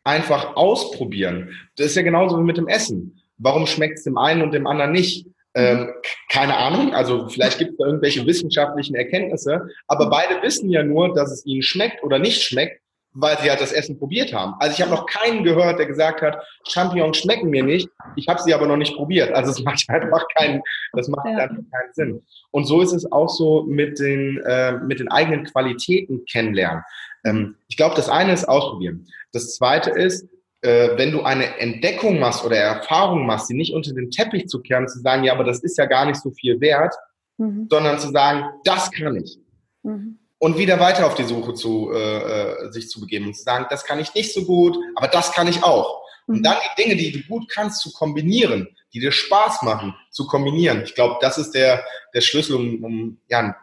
einfach 0.04 0.56
ausprobieren. 0.56 1.48
Das 1.76 1.86
ist 1.86 1.94
ja 1.94 2.02
genauso 2.02 2.38
wie 2.38 2.44
mit 2.44 2.58
dem 2.58 2.68
Essen. 2.68 3.22
Warum 3.38 3.66
schmeckt 3.66 4.00
es 4.00 4.04
dem 4.04 4.18
einen 4.18 4.42
und 4.42 4.52
dem 4.52 4.66
anderen 4.66 4.92
nicht? 4.92 5.26
Ähm, 5.54 5.94
keine 6.28 6.54
Ahnung, 6.58 6.92
also 6.94 7.26
vielleicht 7.28 7.58
gibt 7.58 7.70
es 7.70 7.76
da 7.78 7.86
irgendwelche 7.86 8.26
wissenschaftlichen 8.26 8.94
Erkenntnisse, 8.94 9.66
aber 9.88 10.10
beide 10.10 10.42
wissen 10.42 10.68
ja 10.68 10.82
nur, 10.82 11.14
dass 11.14 11.32
es 11.32 11.44
ihnen 11.46 11.62
schmeckt 11.62 12.04
oder 12.04 12.18
nicht 12.18 12.42
schmeckt, 12.42 12.82
weil 13.12 13.38
sie 13.38 13.50
halt 13.50 13.60
das 13.60 13.72
Essen 13.72 13.98
probiert 13.98 14.32
haben. 14.32 14.54
Also 14.60 14.74
ich 14.74 14.82
habe 14.82 14.92
noch 14.92 15.06
keinen 15.06 15.42
gehört, 15.42 15.78
der 15.78 15.86
gesagt 15.86 16.22
hat, 16.22 16.42
Champignons 16.68 17.18
schmecken 17.18 17.50
mir 17.50 17.64
nicht, 17.64 17.88
ich 18.16 18.28
habe 18.28 18.40
sie 18.40 18.54
aber 18.54 18.66
noch 18.66 18.76
nicht 18.76 18.94
probiert. 18.94 19.32
Also 19.32 19.50
es 19.50 19.60
macht 19.64 19.84
einfach 19.88 20.24
keinen, 20.36 20.62
das 20.92 21.08
macht 21.08 21.26
ja. 21.26 21.38
einfach 21.38 21.56
keinen 21.72 21.92
Sinn. 21.92 22.22
Und 22.50 22.66
so 22.66 22.80
ist 22.80 22.92
es 22.92 23.10
auch 23.10 23.28
so 23.28 23.64
mit 23.64 23.98
den, 23.98 24.38
äh, 24.46 24.72
mit 24.72 25.00
den 25.00 25.10
eigenen 25.10 25.44
Qualitäten 25.44 26.24
kennenlernen. 26.24 26.82
Ähm, 27.24 27.56
ich 27.68 27.76
glaube, 27.76 27.96
das 27.96 28.08
eine 28.08 28.32
ist 28.32 28.48
ausprobieren. 28.48 29.06
Das 29.32 29.54
zweite 29.56 29.90
ist, 29.90 30.28
äh, 30.62 30.96
wenn 30.96 31.10
du 31.10 31.22
eine 31.22 31.58
Entdeckung 31.58 32.18
machst 32.18 32.44
oder 32.44 32.56
Erfahrung 32.56 33.26
machst, 33.26 33.50
die 33.50 33.54
nicht 33.54 33.74
unter 33.74 33.92
den 33.92 34.10
Teppich 34.10 34.46
zu 34.46 34.60
kehren, 34.60 34.88
zu 34.88 35.00
sagen, 35.00 35.24
ja, 35.24 35.32
aber 35.32 35.44
das 35.44 35.60
ist 35.60 35.78
ja 35.78 35.86
gar 35.86 36.06
nicht 36.06 36.20
so 36.20 36.30
viel 36.30 36.60
wert, 36.60 36.94
mhm. 37.38 37.66
sondern 37.68 37.98
zu 37.98 38.10
sagen, 38.10 38.44
das 38.64 38.90
kann 38.92 39.16
ich. 39.16 39.38
Mhm. 39.82 40.19
Und 40.42 40.56
wieder 40.56 40.80
weiter 40.80 41.06
auf 41.06 41.14
die 41.14 41.24
Suche 41.24 41.52
zu 41.52 41.92
äh, 41.92 41.98
äh, 41.98 42.72
sich 42.72 42.88
zu 42.88 42.98
begeben 42.98 43.26
und 43.26 43.36
zu 43.36 43.42
sagen, 43.42 43.66
das 43.68 43.84
kann 43.84 44.00
ich 44.00 44.14
nicht 44.14 44.32
so 44.32 44.44
gut, 44.46 44.76
aber 44.96 45.06
das 45.06 45.32
kann 45.32 45.46
ich 45.46 45.62
auch. 45.62 46.02
Mhm. 46.26 46.36
Und 46.36 46.42
dann 46.42 46.56
die 46.64 46.82
Dinge, 46.82 46.96
die 46.96 47.12
du 47.12 47.28
gut 47.28 47.48
kannst, 47.48 47.82
zu 47.82 47.92
kombinieren, 47.92 48.74
die 48.92 49.00
dir 49.00 49.12
Spaß 49.12 49.62
machen, 49.62 49.94
zu 50.10 50.26
kombinieren. 50.26 50.82
Ich 50.82 50.94
glaube, 50.94 51.18
das 51.20 51.36
ist 51.36 51.52
der, 51.52 51.84
der 52.14 52.22
Schlüssel, 52.22 52.56
um, 52.56 52.82
um 52.82 53.20
ja, 53.28 53.54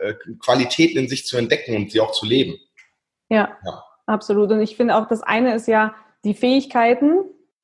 äh, 0.00 0.14
Qualitäten 0.40 0.98
in 0.98 1.08
sich 1.08 1.24
zu 1.24 1.36
entdecken 1.36 1.76
und 1.76 1.92
sie 1.92 2.00
auch 2.00 2.12
zu 2.12 2.26
leben. 2.26 2.58
Ja, 3.28 3.56
ja. 3.64 3.84
absolut. 4.06 4.50
Und 4.50 4.60
ich 4.60 4.76
finde 4.76 4.96
auch, 4.96 5.06
das 5.06 5.22
eine 5.22 5.54
ist 5.54 5.68
ja, 5.68 5.94
die 6.24 6.34
Fähigkeiten 6.34 7.20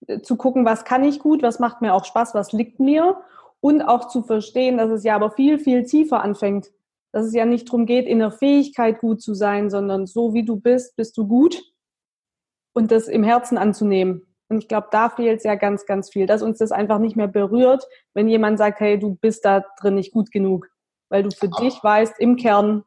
äh, 0.06 0.20
zu 0.20 0.36
gucken, 0.36 0.64
was 0.64 0.84
kann 0.84 1.04
ich 1.04 1.18
gut, 1.18 1.42
was 1.42 1.58
macht 1.58 1.80
mir 1.80 1.92
auch 1.92 2.04
Spaß, 2.04 2.34
was 2.34 2.52
liegt 2.52 2.78
mir 2.80 3.20
und 3.60 3.82
auch 3.82 4.08
zu 4.08 4.22
verstehen, 4.22 4.78
dass 4.78 4.90
es 4.90 5.04
ja 5.04 5.16
aber 5.16 5.30
viel, 5.30 5.58
viel 5.58 5.84
tiefer 5.84 6.22
anfängt. 6.22 6.70
Dass 7.14 7.26
es 7.26 7.32
ja 7.32 7.44
nicht 7.44 7.68
darum 7.68 7.86
geht, 7.86 8.06
in 8.06 8.18
der 8.18 8.32
Fähigkeit 8.32 8.98
gut 8.98 9.22
zu 9.22 9.34
sein, 9.34 9.70
sondern 9.70 10.04
so 10.06 10.34
wie 10.34 10.44
du 10.44 10.56
bist, 10.56 10.96
bist 10.96 11.16
du 11.16 11.28
gut 11.28 11.62
und 12.72 12.90
das 12.90 13.06
im 13.06 13.22
Herzen 13.22 13.56
anzunehmen. 13.56 14.26
Und 14.48 14.58
ich 14.58 14.66
glaube, 14.66 14.88
da 14.90 15.08
fehlt 15.08 15.38
es 15.38 15.44
ja 15.44 15.54
ganz, 15.54 15.86
ganz 15.86 16.10
viel, 16.10 16.26
dass 16.26 16.42
uns 16.42 16.58
das 16.58 16.72
einfach 16.72 16.98
nicht 16.98 17.14
mehr 17.14 17.28
berührt, 17.28 17.86
wenn 18.14 18.26
jemand 18.26 18.58
sagt, 18.58 18.80
hey, 18.80 18.98
du 18.98 19.14
bist 19.14 19.44
da 19.44 19.64
drin 19.80 19.94
nicht 19.94 20.12
gut 20.12 20.32
genug, 20.32 20.68
weil 21.08 21.22
du 21.22 21.30
für 21.30 21.48
dich 21.48 21.78
weißt, 21.84 22.18
im 22.18 22.34
Kern 22.34 22.82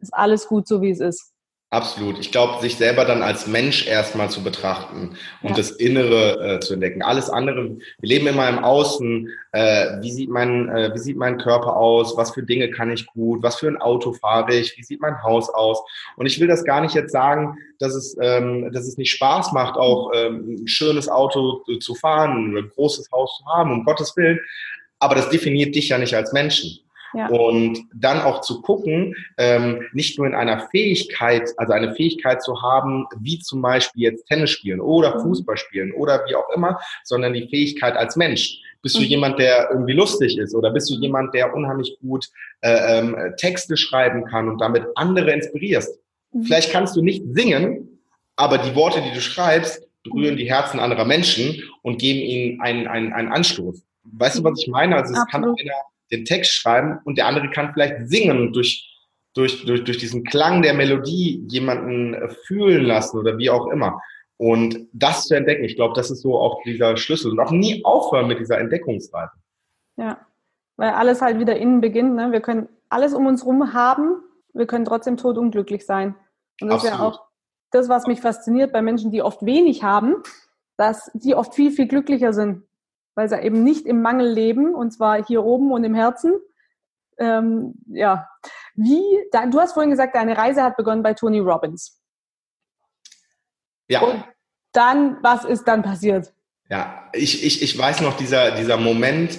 ist 0.00 0.12
alles 0.12 0.48
gut, 0.48 0.68
so 0.68 0.82
wie 0.82 0.90
es 0.90 1.00
ist. 1.00 1.31
Absolut. 1.72 2.18
Ich 2.18 2.30
glaube, 2.30 2.60
sich 2.60 2.76
selber 2.76 3.06
dann 3.06 3.22
als 3.22 3.46
Mensch 3.46 3.86
erstmal 3.86 4.28
zu 4.28 4.42
betrachten 4.42 5.16
und 5.40 5.50
ja. 5.50 5.56
das 5.56 5.70
Innere 5.70 6.56
äh, 6.56 6.60
zu 6.60 6.74
entdecken. 6.74 7.00
Alles 7.00 7.30
andere, 7.30 7.78
wir 7.98 8.08
leben 8.08 8.26
immer 8.26 8.46
im 8.50 8.58
Außen. 8.58 9.30
Äh, 9.52 10.02
wie, 10.02 10.12
sieht 10.12 10.28
mein, 10.28 10.68
äh, 10.68 10.90
wie 10.92 10.98
sieht 10.98 11.16
mein 11.16 11.38
Körper 11.38 11.74
aus? 11.74 12.14
Was 12.18 12.32
für 12.32 12.42
Dinge 12.42 12.70
kann 12.70 12.90
ich 12.90 13.06
gut? 13.06 13.42
Was 13.42 13.56
für 13.56 13.68
ein 13.68 13.80
Auto 13.80 14.12
fahre 14.12 14.54
ich? 14.54 14.76
Wie 14.76 14.82
sieht 14.82 15.00
mein 15.00 15.22
Haus 15.22 15.48
aus? 15.48 15.82
Und 16.16 16.26
ich 16.26 16.38
will 16.40 16.46
das 16.46 16.62
gar 16.64 16.82
nicht 16.82 16.94
jetzt 16.94 17.10
sagen, 17.10 17.56
dass 17.78 17.94
es, 17.94 18.18
ähm, 18.20 18.70
dass 18.70 18.86
es 18.86 18.98
nicht 18.98 19.12
Spaß 19.12 19.52
macht, 19.52 19.78
auch 19.78 20.10
ähm, 20.14 20.56
ein 20.64 20.68
schönes 20.68 21.08
Auto 21.08 21.64
zu 21.80 21.94
fahren, 21.94 22.54
ein 22.54 22.68
großes 22.68 23.10
Haus 23.10 23.38
zu 23.38 23.46
haben, 23.46 23.72
um 23.72 23.84
Gottes 23.86 24.14
Willen. 24.14 24.38
Aber 24.98 25.14
das 25.14 25.30
definiert 25.30 25.74
dich 25.74 25.88
ja 25.88 25.96
nicht 25.96 26.14
als 26.14 26.34
Menschen. 26.34 26.80
Ja. 27.14 27.28
Und 27.28 27.78
dann 27.94 28.20
auch 28.20 28.40
zu 28.40 28.62
gucken, 28.62 29.14
ähm, 29.36 29.82
nicht 29.92 30.18
nur 30.18 30.26
in 30.26 30.34
einer 30.34 30.68
Fähigkeit, 30.70 31.50
also 31.56 31.72
eine 31.72 31.94
Fähigkeit 31.94 32.42
zu 32.42 32.62
haben, 32.62 33.06
wie 33.20 33.38
zum 33.38 33.60
Beispiel 33.60 34.04
jetzt 34.04 34.26
Tennis 34.26 34.50
spielen 34.50 34.80
oder 34.80 35.16
mhm. 35.16 35.22
Fußball 35.22 35.56
spielen 35.56 35.92
oder 35.92 36.24
wie 36.26 36.34
auch 36.34 36.48
immer, 36.54 36.80
sondern 37.04 37.32
die 37.34 37.48
Fähigkeit 37.48 37.96
als 37.96 38.16
Mensch. 38.16 38.60
Bist 38.82 38.96
du 38.96 39.00
mhm. 39.00 39.06
jemand, 39.06 39.38
der 39.38 39.70
irgendwie 39.70 39.92
lustig 39.92 40.38
ist 40.38 40.54
oder 40.54 40.70
bist 40.70 40.90
du 40.90 40.94
jemand, 40.94 41.34
der 41.34 41.54
unheimlich 41.54 41.96
gut 42.00 42.28
äh, 42.62 42.98
ähm, 42.98 43.16
Texte 43.36 43.76
schreiben 43.76 44.24
kann 44.24 44.48
und 44.48 44.60
damit 44.60 44.84
andere 44.96 45.32
inspirierst? 45.32 45.98
Mhm. 46.32 46.44
Vielleicht 46.44 46.72
kannst 46.72 46.96
du 46.96 47.02
nicht 47.02 47.22
singen, 47.32 48.00
aber 48.36 48.58
die 48.58 48.74
Worte, 48.74 49.02
die 49.02 49.12
du 49.12 49.20
schreibst, 49.20 49.86
berühren 50.02 50.36
die 50.36 50.50
Herzen 50.50 50.80
anderer 50.80 51.04
Menschen 51.04 51.62
und 51.82 51.98
geben 51.98 52.20
ihnen 52.20 52.60
einen, 52.60 52.88
einen, 52.88 53.12
einen 53.12 53.28
Anstoß. 53.28 53.84
Weißt 54.04 54.38
du, 54.38 54.44
was 54.44 54.60
ich 54.60 54.68
meine? 54.68 54.96
Also 54.96 55.12
es 55.12 55.20
Absolut. 55.20 55.30
kann 55.30 55.44
einer 55.44 55.74
den 56.12 56.24
Text 56.24 56.52
schreiben 56.52 57.00
und 57.04 57.18
der 57.18 57.26
andere 57.26 57.50
kann 57.50 57.72
vielleicht 57.72 58.08
singen 58.08 58.38
und 58.38 58.52
durch, 58.52 58.88
durch, 59.34 59.64
durch, 59.64 59.82
durch 59.82 59.98
diesen 59.98 60.24
Klang 60.24 60.62
der 60.62 60.74
Melodie 60.74 61.44
jemanden 61.48 62.14
äh, 62.14 62.28
fühlen 62.46 62.84
lassen 62.84 63.18
oder 63.18 63.38
wie 63.38 63.50
auch 63.50 63.66
immer. 63.68 64.00
Und 64.36 64.88
das 64.92 65.26
zu 65.26 65.34
entdecken, 65.34 65.64
ich 65.64 65.76
glaube, 65.76 65.94
das 65.94 66.10
ist 66.10 66.20
so 66.20 66.38
auch 66.38 66.62
dieser 66.64 66.96
Schlüssel. 66.96 67.32
Und 67.32 67.40
auch 67.40 67.50
nie 67.50 67.84
aufhören 67.84 68.26
mit 68.26 68.40
dieser 68.40 68.58
Entdeckungsreise. 68.58 69.32
Ja, 69.96 70.26
weil 70.76 70.90
alles 70.90 71.22
halt 71.22 71.38
wieder 71.38 71.56
innen 71.56 71.80
beginnt. 71.80 72.14
Ne? 72.14 72.32
Wir 72.32 72.40
können 72.40 72.68
alles 72.88 73.14
um 73.14 73.26
uns 73.26 73.42
herum 73.42 73.72
haben, 73.72 74.22
wir 74.52 74.66
können 74.66 74.84
trotzdem 74.84 75.16
tot 75.16 75.38
unglücklich 75.38 75.86
sein. 75.86 76.14
Und 76.60 76.68
das 76.68 76.84
Absolut. 76.84 76.92
ist 76.92 76.98
ja 76.98 77.06
auch 77.06 77.24
das, 77.70 77.88
was 77.88 78.06
mich 78.06 78.20
fasziniert 78.20 78.72
bei 78.72 78.82
Menschen, 78.82 79.10
die 79.10 79.22
oft 79.22 79.46
wenig 79.46 79.82
haben, 79.82 80.16
dass 80.76 81.10
die 81.14 81.34
oft 81.34 81.54
viel, 81.54 81.70
viel 81.70 81.86
glücklicher 81.86 82.32
sind 82.32 82.64
weil 83.14 83.28
sie 83.28 83.40
eben 83.40 83.62
nicht 83.62 83.86
im 83.86 84.02
Mangel 84.02 84.28
leben, 84.28 84.74
und 84.74 84.92
zwar 84.92 85.24
hier 85.24 85.44
oben 85.44 85.72
und 85.72 85.84
im 85.84 85.94
Herzen. 85.94 86.34
Ähm, 87.18 87.74
ja, 87.86 88.28
wie, 88.74 89.02
da, 89.30 89.46
du 89.46 89.60
hast 89.60 89.74
vorhin 89.74 89.90
gesagt, 89.90 90.14
deine 90.14 90.36
Reise 90.36 90.62
hat 90.62 90.76
begonnen 90.76 91.02
bei 91.02 91.14
Tony 91.14 91.38
Robbins. 91.38 92.00
Ja. 93.88 94.00
Und 94.00 94.24
dann, 94.72 95.18
was 95.22 95.44
ist 95.44 95.64
dann 95.64 95.82
passiert? 95.82 96.32
Ja, 96.70 97.10
ich, 97.12 97.44
ich, 97.44 97.62
ich 97.62 97.76
weiß 97.76 98.00
noch, 98.00 98.16
dieser, 98.16 98.52
dieser 98.52 98.78
Moment, 98.78 99.38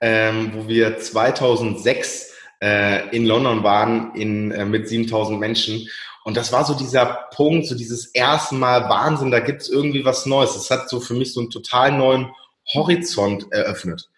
ähm, 0.00 0.52
wo 0.54 0.66
wir 0.66 0.98
2006 0.98 2.32
äh, 2.60 3.08
in 3.14 3.24
London 3.24 3.62
waren 3.62 4.14
in, 4.14 4.50
äh, 4.50 4.64
mit 4.64 4.88
7000 4.88 5.38
Menschen. 5.38 5.88
Und 6.24 6.36
das 6.36 6.52
war 6.52 6.64
so 6.64 6.74
dieser 6.74 7.28
Punkt, 7.34 7.66
so 7.66 7.76
dieses 7.76 8.06
erste 8.06 8.54
Mal 8.54 8.88
Wahnsinn, 8.88 9.30
da 9.30 9.40
gibt 9.40 9.62
es 9.62 9.68
irgendwie 9.68 10.04
was 10.04 10.26
Neues. 10.26 10.54
Das 10.54 10.70
hat 10.70 10.88
so 10.88 11.00
für 11.00 11.14
mich 11.14 11.32
so 11.32 11.40
einen 11.40 11.50
total 11.50 11.92
neuen 11.92 12.32
Horizont 12.74 13.50
eröffnet. 13.52 14.08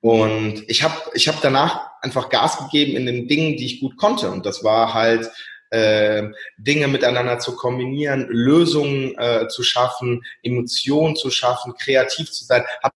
Und 0.00 0.64
ich 0.68 0.82
habe 0.82 0.94
ich 1.14 1.28
hab 1.28 1.40
danach 1.40 1.90
einfach 2.02 2.28
Gas 2.28 2.58
gegeben 2.58 2.96
in 2.96 3.06
den 3.06 3.26
Dingen, 3.26 3.56
die 3.56 3.64
ich 3.64 3.80
gut 3.80 3.96
konnte. 3.96 4.30
Und 4.30 4.44
das 4.44 4.62
war 4.62 4.92
halt 4.92 5.30
äh, 5.70 6.28
Dinge 6.58 6.88
miteinander 6.88 7.38
zu 7.38 7.56
kombinieren, 7.56 8.26
Lösungen 8.28 9.18
äh, 9.18 9.48
zu 9.48 9.62
schaffen, 9.62 10.22
Emotionen 10.42 11.16
zu 11.16 11.30
schaffen, 11.30 11.74
kreativ 11.78 12.30
zu 12.30 12.44
sein. 12.44 12.64
Habe 12.82 12.94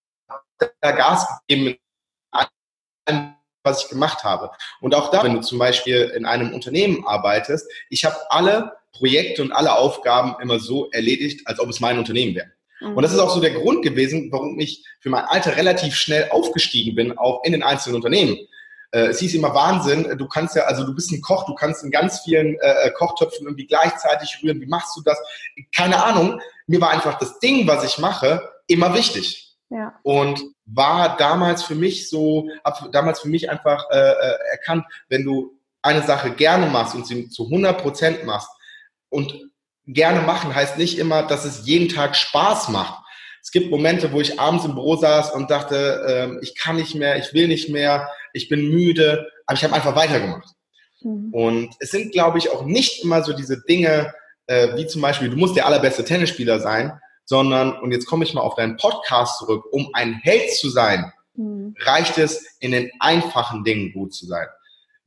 da 0.80 0.90
Gas 0.92 1.26
gegeben 1.46 1.68
in 1.68 1.78
allem, 3.06 3.34
was 3.62 3.84
ich 3.84 3.88
gemacht 3.88 4.22
habe. 4.24 4.50
Und 4.80 4.94
auch 4.94 5.10
da, 5.10 5.24
wenn 5.24 5.34
du 5.34 5.40
zum 5.40 5.58
Beispiel 5.58 6.12
in 6.14 6.26
einem 6.26 6.52
Unternehmen 6.52 7.06
arbeitest, 7.06 7.70
ich 7.88 8.04
habe 8.04 8.16
alle 8.28 8.76
Projekte 8.92 9.42
und 9.42 9.52
alle 9.52 9.74
Aufgaben 9.74 10.36
immer 10.42 10.58
so 10.58 10.90
erledigt, 10.90 11.46
als 11.46 11.58
ob 11.58 11.68
es 11.68 11.80
mein 11.80 11.98
Unternehmen 11.98 12.34
wäre. 12.34 12.52
Und 12.80 13.02
das 13.02 13.12
ist 13.12 13.18
auch 13.18 13.35
so 13.35 13.40
der 13.40 13.50
Grund 13.50 13.82
gewesen, 13.82 14.30
warum 14.30 14.58
ich 14.61 14.85
für 15.00 15.11
mein 15.11 15.25
Alter 15.25 15.56
relativ 15.56 15.94
schnell 15.94 16.28
aufgestiegen 16.30 16.94
bin, 16.94 17.18
auch 17.18 17.42
in 17.44 17.52
den 17.52 17.62
einzelnen 17.62 17.97
Unternehmen. 17.97 18.38
Äh, 18.90 19.08
es 19.08 19.18
hieß 19.18 19.35
immer 19.35 19.54
Wahnsinn, 19.54 20.16
du 20.16 20.26
kannst 20.28 20.56
ja, 20.56 20.62
also 20.62 20.85
du 20.85 20.94
bist 20.94 21.11
ein 21.12 21.20
Koch, 21.20 21.44
du 21.47 21.54
kannst 21.54 21.85
in 21.85 21.90
ganz 21.90 22.20
vielen 22.20 22.58
äh, 22.61 22.87
äh, 22.87 22.90
Kochtöpfen 22.92 23.47
irgendwie 23.47 23.66
gleichzeitig 23.66 24.38
rühren. 24.42 24.61
Wie 24.61 24.66
machst 24.66 24.97
du 24.97 25.02
das? 25.02 25.18
Keine 25.75 26.02
Ahnung. 26.02 26.40
Mir 26.66 26.80
war 26.80 26.90
einfach 26.90 27.18
das 27.18 27.38
Ding, 27.40 27.66
was 27.66 27.85
ich 27.85 27.99
mache, 27.99 28.49
immer 28.66 28.94
wichtig. 28.94 29.56
Ja. 29.70 29.99
Und 30.02 30.42
war 30.64 31.16
damals 31.18 31.62
für 31.62 31.75
mich 31.75 32.08
so, 32.08 32.49
hab 32.64 32.90
damals 32.92 33.20
für 33.20 33.28
mich 33.28 33.50
einfach 33.50 33.90
äh, 33.90 33.99
äh 33.99 34.38
erkannt, 34.52 34.85
wenn 35.08 35.25
du 35.25 35.58
eine 35.82 36.02
Sache 36.02 36.30
gerne 36.30 36.66
machst 36.66 36.94
und 36.94 37.06
sie 37.06 37.28
zu 37.28 37.44
100 37.44 37.80
Prozent 37.80 38.25
machst 38.25 38.49
und 39.11 39.50
gerne 39.88 40.21
machen 40.21 40.54
heißt 40.54 40.78
nicht 40.78 40.99
immer, 40.99 41.23
dass 41.23 41.45
es 41.45 41.66
jeden 41.66 41.88
Tag 41.88 42.14
Spaß 42.14 42.68
macht. 42.68 43.02
Es 43.42 43.50
gibt 43.50 43.71
Momente, 43.71 44.12
wo 44.12 44.21
ich 44.21 44.38
abends 44.38 44.64
im 44.64 44.75
Büro 44.75 44.97
saß 44.97 45.33
und 45.33 45.50
dachte, 45.50 46.37
äh, 46.40 46.45
ich 46.45 46.54
kann 46.54 46.76
nicht 46.76 46.95
mehr, 46.95 47.16
ich 47.18 47.33
will 47.33 47.49
nicht 47.49 47.71
mehr, 47.71 48.09
ich 48.33 48.49
bin 48.49 48.68
müde, 48.68 49.26
aber 49.47 49.57
ich 49.57 49.64
habe 49.64 49.75
einfach 49.75 49.97
weitergemacht. 49.97 50.49
Mhm. 51.00 51.33
Und 51.33 51.75
es 51.80 51.90
sind, 51.90 52.12
glaube 52.12 52.38
ich, 52.38 52.50
auch 52.50 52.64
nicht 52.64 53.02
immer 53.02 53.23
so 53.25 53.33
diese 53.33 53.62
Dinge, 53.62 54.12
äh, 54.47 54.76
wie 54.76 54.87
zum 54.87 55.00
Beispiel, 55.00 55.30
du 55.30 55.37
musst 55.37 55.57
der 55.57 55.66
allerbeste 55.66 56.04
Tennisspieler 56.04 56.61
sein, 56.61 56.92
sondern, 57.25 57.78
und 57.80 57.92
jetzt 57.92 58.07
komme 58.07 58.25
ich 58.25 58.35
mal 58.35 58.40
auf 58.40 58.54
deinen 58.54 58.76
Podcast 58.76 59.38
zurück, 59.38 59.64
um 59.71 59.88
ein 59.92 60.14
Held 60.14 60.52
zu 60.54 60.68
sein, 60.68 61.11
mhm. 61.35 61.75
reicht 61.80 62.18
es, 62.18 62.45
in 62.61 62.73
den 62.73 62.90
einfachen 63.00 63.64
Dingen 63.64 63.92
gut 63.92 64.12
zu 64.12 64.26
sein. 64.26 64.47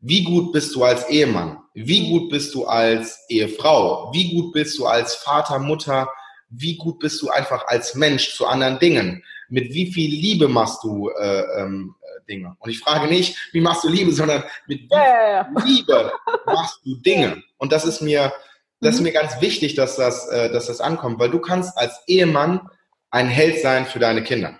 Wie 0.02 0.24
gut 0.24 0.52
bist 0.52 0.74
du 0.76 0.84
als 0.84 1.08
Ehemann? 1.10 1.60
Wie 1.74 2.10
gut 2.10 2.30
bist 2.30 2.54
du 2.56 2.66
als 2.66 3.24
Ehefrau? 3.30 4.12
Wie 4.14 4.34
gut 4.34 4.52
bist 4.52 4.78
du 4.78 4.88
als 4.88 5.16
Vater, 5.16 5.60
Mutter? 5.60 6.10
Wie 6.50 6.76
gut 6.76 7.00
bist 7.00 7.22
du 7.22 7.30
einfach 7.30 7.68
als 7.68 7.96
Mensch 7.96 8.36
zu 8.36 8.48
anderen 8.48 8.80
Dingen? 8.80 9.24
Mit 9.48 9.74
wie 9.74 9.92
viel 9.92 10.10
Liebe 10.10 10.48
machst 10.48 10.84
du 10.84 11.10
äh, 11.10 11.62
ähm, 11.62 11.96
Dinge? 12.28 12.56
Und 12.60 12.70
ich 12.72 12.80
frage 12.80 13.08
nicht, 13.08 13.38
wie 13.54 13.62
machst 13.62 13.84
du 13.84 13.90
Liebe, 13.90 14.12
sondern 14.12 14.44
mit 14.68 14.82
wie 14.90 14.96
yeah. 14.96 15.48
Liebe 15.66 16.12
machst 16.46 16.80
du 16.84 16.96
Dinge? 16.96 17.44
Und 17.58 17.72
das 17.72 17.86
ist 17.86 18.02
mir, 18.02 18.34
das 18.80 18.96
ist 18.96 19.02
mhm. 19.02 19.08
mir 19.08 19.14
ganz 19.14 19.40
wichtig, 19.40 19.76
dass 19.76 19.98
das, 19.98 20.28
äh, 20.30 20.52
dass 20.52 20.66
das 20.66 20.82
ankommt, 20.82 21.20
weil 21.20 21.30
du 21.30 21.40
kannst 21.40 21.78
als 21.78 22.02
Ehemann 22.08 22.68
ein 23.12 23.28
Held 23.28 23.62
sein 23.62 23.86
für 23.86 24.00
deine 24.00 24.24
Kinder 24.24 24.60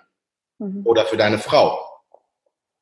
mhm. 0.60 0.82
oder 0.86 1.06
für 1.06 1.18
deine 1.18 1.40
Frau. 1.40 1.80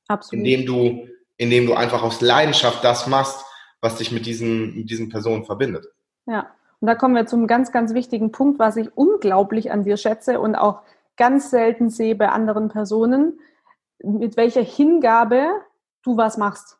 Absolut. 0.07 0.45
Indem 0.45 0.65
du, 0.65 1.08
indem 1.39 1.65
du 1.65 1.73
einfach 1.73 2.03
aus 2.03 2.21
Leidenschaft 2.21 2.83
das 2.83 3.07
machst, 3.07 3.43
was 3.81 3.95
dich 3.95 4.11
mit 4.11 4.25
diesen, 4.25 4.75
mit 4.75 4.89
diesen 4.89 5.09
Personen 5.09 5.45
verbindet. 5.45 5.87
Ja, 6.27 6.51
und 6.81 6.87
da 6.87 6.95
kommen 6.95 7.15
wir 7.15 7.25
zum 7.25 7.47
ganz, 7.47 7.71
ganz 7.71 7.93
wichtigen 7.93 8.31
Punkt, 8.31 8.59
was 8.59 8.75
ich 8.75 8.95
unglaublich 8.95 9.71
an 9.71 9.83
dir 9.83 9.97
schätze 9.97 10.39
und 10.39 10.55
auch 10.55 10.81
ganz 11.17 11.49
selten 11.49 11.89
sehe 11.89 12.15
bei 12.15 12.29
anderen 12.29 12.67
Personen, 12.67 13.39
mit 14.03 14.37
welcher 14.37 14.61
Hingabe 14.61 15.49
du 16.03 16.17
was 16.17 16.37
machst. 16.37 16.77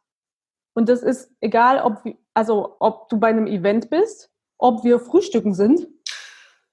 Und 0.73 0.89
das 0.89 1.03
ist 1.03 1.31
egal, 1.39 1.81
ob, 1.81 2.03
also, 2.33 2.75
ob 2.79 3.09
du 3.09 3.17
bei 3.17 3.29
einem 3.29 3.47
Event 3.47 3.89
bist, 3.89 4.29
ob 4.57 4.83
wir 4.83 4.99
frühstücken 4.99 5.53
sind, 5.53 5.87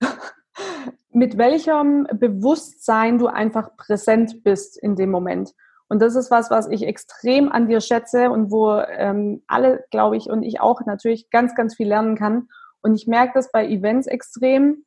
mit 1.10 1.38
welchem 1.38 2.08
Bewusstsein 2.12 3.18
du 3.18 3.28
einfach 3.28 3.76
präsent 3.76 4.42
bist 4.42 4.76
in 4.76 4.96
dem 4.96 5.10
Moment. 5.10 5.54
Und 5.88 6.02
das 6.02 6.16
ist 6.16 6.30
was, 6.30 6.50
was 6.50 6.68
ich 6.68 6.82
extrem 6.82 7.50
an 7.50 7.68
dir 7.68 7.80
schätze 7.80 8.30
und 8.30 8.50
wo 8.50 8.72
ähm, 8.78 9.42
alle, 9.46 9.84
glaube 9.90 10.16
ich, 10.16 10.28
und 10.28 10.42
ich 10.42 10.60
auch 10.60 10.80
natürlich 10.84 11.30
ganz, 11.30 11.54
ganz 11.54 11.76
viel 11.76 11.88
lernen 11.88 12.16
kann. 12.16 12.48
Und 12.80 12.94
ich 12.94 13.06
merke 13.06 13.32
das 13.34 13.52
bei 13.52 13.66
Events 13.66 14.06
extrem, 14.06 14.84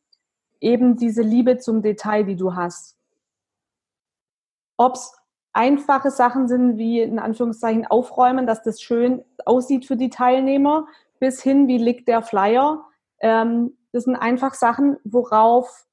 eben 0.59 0.97
diese 0.97 1.21
Liebe 1.21 1.57
zum 1.57 1.81
Detail, 1.81 2.23
die 2.23 2.35
du 2.35 2.55
hast. 2.55 2.97
Ob 4.77 4.95
es 4.95 5.13
einfache 5.53 6.11
Sachen 6.11 6.47
sind, 6.47 6.77
wie 6.77 7.01
in 7.01 7.19
Anführungszeichen 7.19 7.87
aufräumen, 7.87 8.45
dass 8.45 8.61
das 8.63 8.81
schön 8.81 9.23
aussieht 9.45 9.85
für 9.85 9.97
die 9.97 10.09
Teilnehmer, 10.09 10.87
bis 11.19 11.41
hin, 11.41 11.67
wie 11.67 11.77
liegt 11.77 12.07
der 12.07 12.21
Flyer. 12.21 12.85
Ähm, 13.19 13.77
das 13.91 14.03
sind 14.03 14.15
einfach 14.15 14.53
Sachen, 14.53 14.97
worauf 15.03 15.85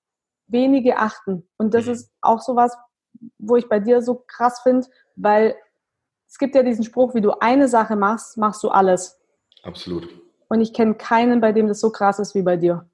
wenige 0.47 0.99
achten. 0.99 1.49
Und 1.57 1.75
das 1.75 1.87
mhm. 1.87 1.93
ist 1.93 2.13
auch 2.21 2.41
sowas, 2.41 2.77
wo 3.39 3.57
ich 3.57 3.69
bei 3.69 3.81
dir 3.81 4.03
so 4.03 4.23
krass 4.27 4.61
finde, 4.63 4.87
weil 5.17 5.57
es 6.29 6.39
gibt 6.39 6.55
ja 6.55 6.63
diesen 6.63 6.85
Spruch, 6.85 7.15
wie 7.15 7.21
du 7.21 7.33
eine 7.41 7.69
Sache 7.69 7.97
machst, 7.97 8.37
machst 8.37 8.63
du 8.63 8.69
alles. 8.69 9.19
Absolut. 9.63 10.09
Und 10.49 10.61
ich 10.61 10.73
kenne 10.73 10.95
keinen, 10.95 11.41
bei 11.41 11.53
dem 11.53 11.69
das 11.69 11.81
so 11.81 11.91
krass 11.91 12.19
ist 12.19 12.35
wie 12.35 12.43
bei 12.43 12.57
dir. 12.57 12.89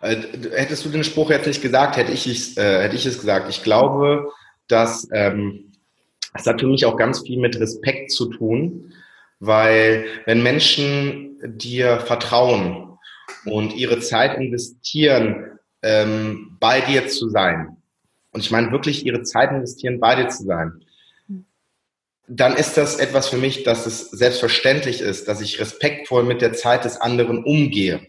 Äh, 0.00 0.16
hättest 0.52 0.84
du 0.84 0.88
den 0.88 1.04
Spruch 1.04 1.30
jetzt 1.30 1.46
nicht 1.46 1.62
gesagt, 1.62 1.96
hätte 1.96 2.12
ich 2.12 2.26
es, 2.26 2.56
äh, 2.56 2.82
hätte 2.82 2.96
ich 2.96 3.06
es 3.06 3.18
gesagt. 3.18 3.48
Ich 3.48 3.62
glaube, 3.62 4.30
dass 4.68 5.08
ähm, 5.12 5.72
es 6.34 6.46
hat 6.46 6.60
für 6.60 6.66
mich 6.66 6.84
auch 6.86 6.96
ganz 6.96 7.20
viel 7.20 7.38
mit 7.38 7.58
Respekt 7.58 8.12
zu 8.12 8.26
tun, 8.26 8.92
weil 9.40 10.04
wenn 10.26 10.42
Menschen 10.42 11.38
dir 11.42 12.00
vertrauen 12.00 12.98
und 13.44 13.74
ihre 13.74 14.00
Zeit 14.00 14.38
investieren, 14.38 15.58
ähm, 15.82 16.56
bei 16.60 16.80
dir 16.80 17.08
zu 17.08 17.28
sein, 17.28 17.76
und 18.32 18.40
ich 18.40 18.50
meine 18.50 18.70
wirklich 18.72 19.04
ihre 19.04 19.22
Zeit 19.22 19.50
investieren, 19.50 20.00
bei 20.00 20.14
dir 20.16 20.28
zu 20.28 20.44
sein, 20.44 20.84
dann 22.32 22.54
ist 22.56 22.76
das 22.76 22.96
etwas 22.96 23.28
für 23.28 23.36
mich, 23.36 23.64
dass 23.64 23.86
es 23.86 24.10
selbstverständlich 24.10 25.00
ist, 25.00 25.26
dass 25.26 25.40
ich 25.40 25.58
respektvoll 25.58 26.22
mit 26.22 26.40
der 26.40 26.52
Zeit 26.52 26.84
des 26.84 27.00
anderen 27.00 27.42
umgehe, 27.42 28.00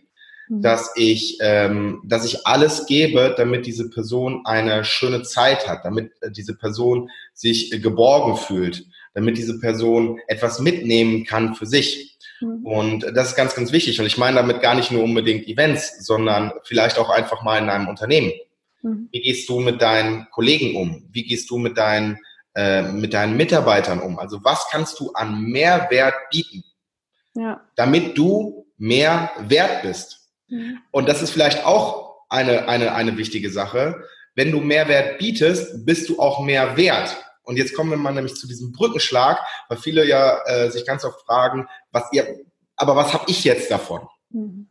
mhm. 0.48 0.62
dass 0.62 0.92
ich, 0.96 1.40
ähm, 1.42 2.02
dass 2.06 2.24
ich 2.24 2.46
alles 2.46 2.86
gebe, 2.86 3.34
damit 3.36 3.66
diese 3.66 3.90
Person 3.90 4.42
eine 4.46 4.84
schöne 4.86 5.24
Zeit 5.24 5.68
hat, 5.68 5.86
damit 5.86 6.12
äh, 6.22 6.30
diese 6.30 6.56
Person 6.56 7.10
sich 7.34 7.72
geborgen 7.82 8.38
fühlt, 8.38 8.86
damit 9.16 9.38
diese 9.38 9.60
Person 9.60 10.20
etwas 10.28 10.60
mitnehmen 10.60 11.26
kann 11.26 11.56
für 11.56 11.66
sich. 11.66 12.20
Mhm. 12.42 12.64
Und 12.64 13.06
das 13.16 13.30
ist 13.30 13.36
ganz, 13.36 13.56
ganz 13.56 13.72
wichtig. 13.72 14.00
Und 14.00 14.06
ich 14.06 14.20
meine 14.20 14.36
damit 14.36 14.62
gar 14.62 14.76
nicht 14.76 14.92
nur 14.92 15.04
unbedingt 15.04 15.48
Events, 15.48 16.06
sondern 16.06 16.52
vielleicht 16.64 17.00
auch 17.00 17.10
einfach 17.10 17.42
mal 17.42 17.58
in 17.58 17.70
einem 17.70 17.88
Unternehmen. 17.88 18.32
Mhm. 18.82 19.10
Wie 19.12 19.22
gehst 19.22 19.48
du 19.50 19.60
mit 19.60 19.82
deinen 19.82 20.28
Kollegen 20.32 20.76
um? 20.76 21.08
Wie 21.12 21.24
gehst 21.24 21.50
du 21.50 21.58
mit 21.58 21.78
deinen 21.78 22.20
äh, 22.56 22.82
mit 22.82 23.14
deinen 23.14 23.38
Mitarbeitern 23.38 24.02
um? 24.02 24.20
Also 24.20 24.44
was 24.44 24.68
kannst 24.70 25.00
du 25.00 25.12
an 25.14 25.42
Mehrwert 25.42 26.16
bieten, 26.32 26.64
ja. 27.34 27.62
damit 27.76 28.18
du 28.18 28.66
mehr 28.78 29.32
wert 29.40 29.84
bist? 29.84 30.30
Mhm. 30.48 30.80
Und 30.92 31.08
das 31.08 31.22
ist 31.22 31.32
vielleicht 31.32 31.66
auch 31.66 32.26
eine, 32.30 32.68
eine, 32.68 32.94
eine 32.94 33.18
wichtige 33.18 33.52
Sache. 33.52 34.04
Wenn 34.36 34.52
du 34.52 34.62
Mehrwert 34.62 35.18
bietest, 35.18 35.86
bist 35.86 36.10
du 36.10 36.20
auch 36.20 36.40
mehr 36.44 36.78
wert. 36.78 37.18
Und 37.44 37.58
jetzt 37.58 37.76
kommen 37.76 37.90
wir 37.90 37.98
mal 37.98 38.14
nämlich 38.14 38.36
zu 38.36 38.48
diesem 38.48 38.72
Brückenschlag, 38.72 39.40
weil 39.68 39.78
viele 39.78 40.06
ja 40.06 40.40
äh, 40.46 40.72
sich 40.72 40.86
ganz 40.86 41.04
oft 41.04 41.26
fragen, 41.26 41.68
was 41.92 42.04
ihr, 42.14 42.40
aber 42.76 42.96
was 42.96 43.14
habe 43.14 43.26
ich 43.28 43.44
jetzt 43.44 43.70
davon? 43.70 44.08
Mhm. 44.30 44.68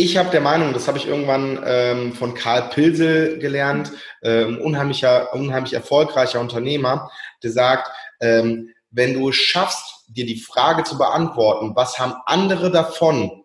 Ich 0.00 0.16
habe 0.16 0.30
der 0.30 0.40
Meinung, 0.40 0.74
das 0.74 0.86
habe 0.86 0.96
ich 0.96 1.08
irgendwann 1.08 1.60
ähm, 1.66 2.12
von 2.12 2.32
Karl 2.32 2.68
Pilsel 2.68 3.40
gelernt, 3.40 3.90
ähm, 4.22 4.60
unheimlicher, 4.60 5.34
unheimlich 5.34 5.72
erfolgreicher 5.72 6.38
Unternehmer, 6.38 7.10
der 7.42 7.50
sagt, 7.50 7.90
ähm, 8.20 8.72
wenn 8.92 9.14
du 9.14 9.30
es 9.30 9.34
schaffst, 9.34 10.04
dir 10.06 10.24
die 10.24 10.38
Frage 10.38 10.84
zu 10.84 10.98
beantworten, 10.98 11.74
was 11.74 11.98
haben 11.98 12.14
andere 12.26 12.70
davon, 12.70 13.42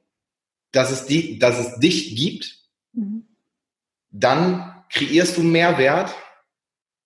dass 0.71 0.91
es, 0.91 1.07
die, 1.07 1.39
dass 1.39 1.57
es 1.57 1.79
dich 1.79 2.15
gibt, 2.15 2.55
mhm. 2.91 3.25
dann 4.11 4.83
kreierst 4.91 5.37
du 5.37 5.41
Mehrwert 5.41 6.13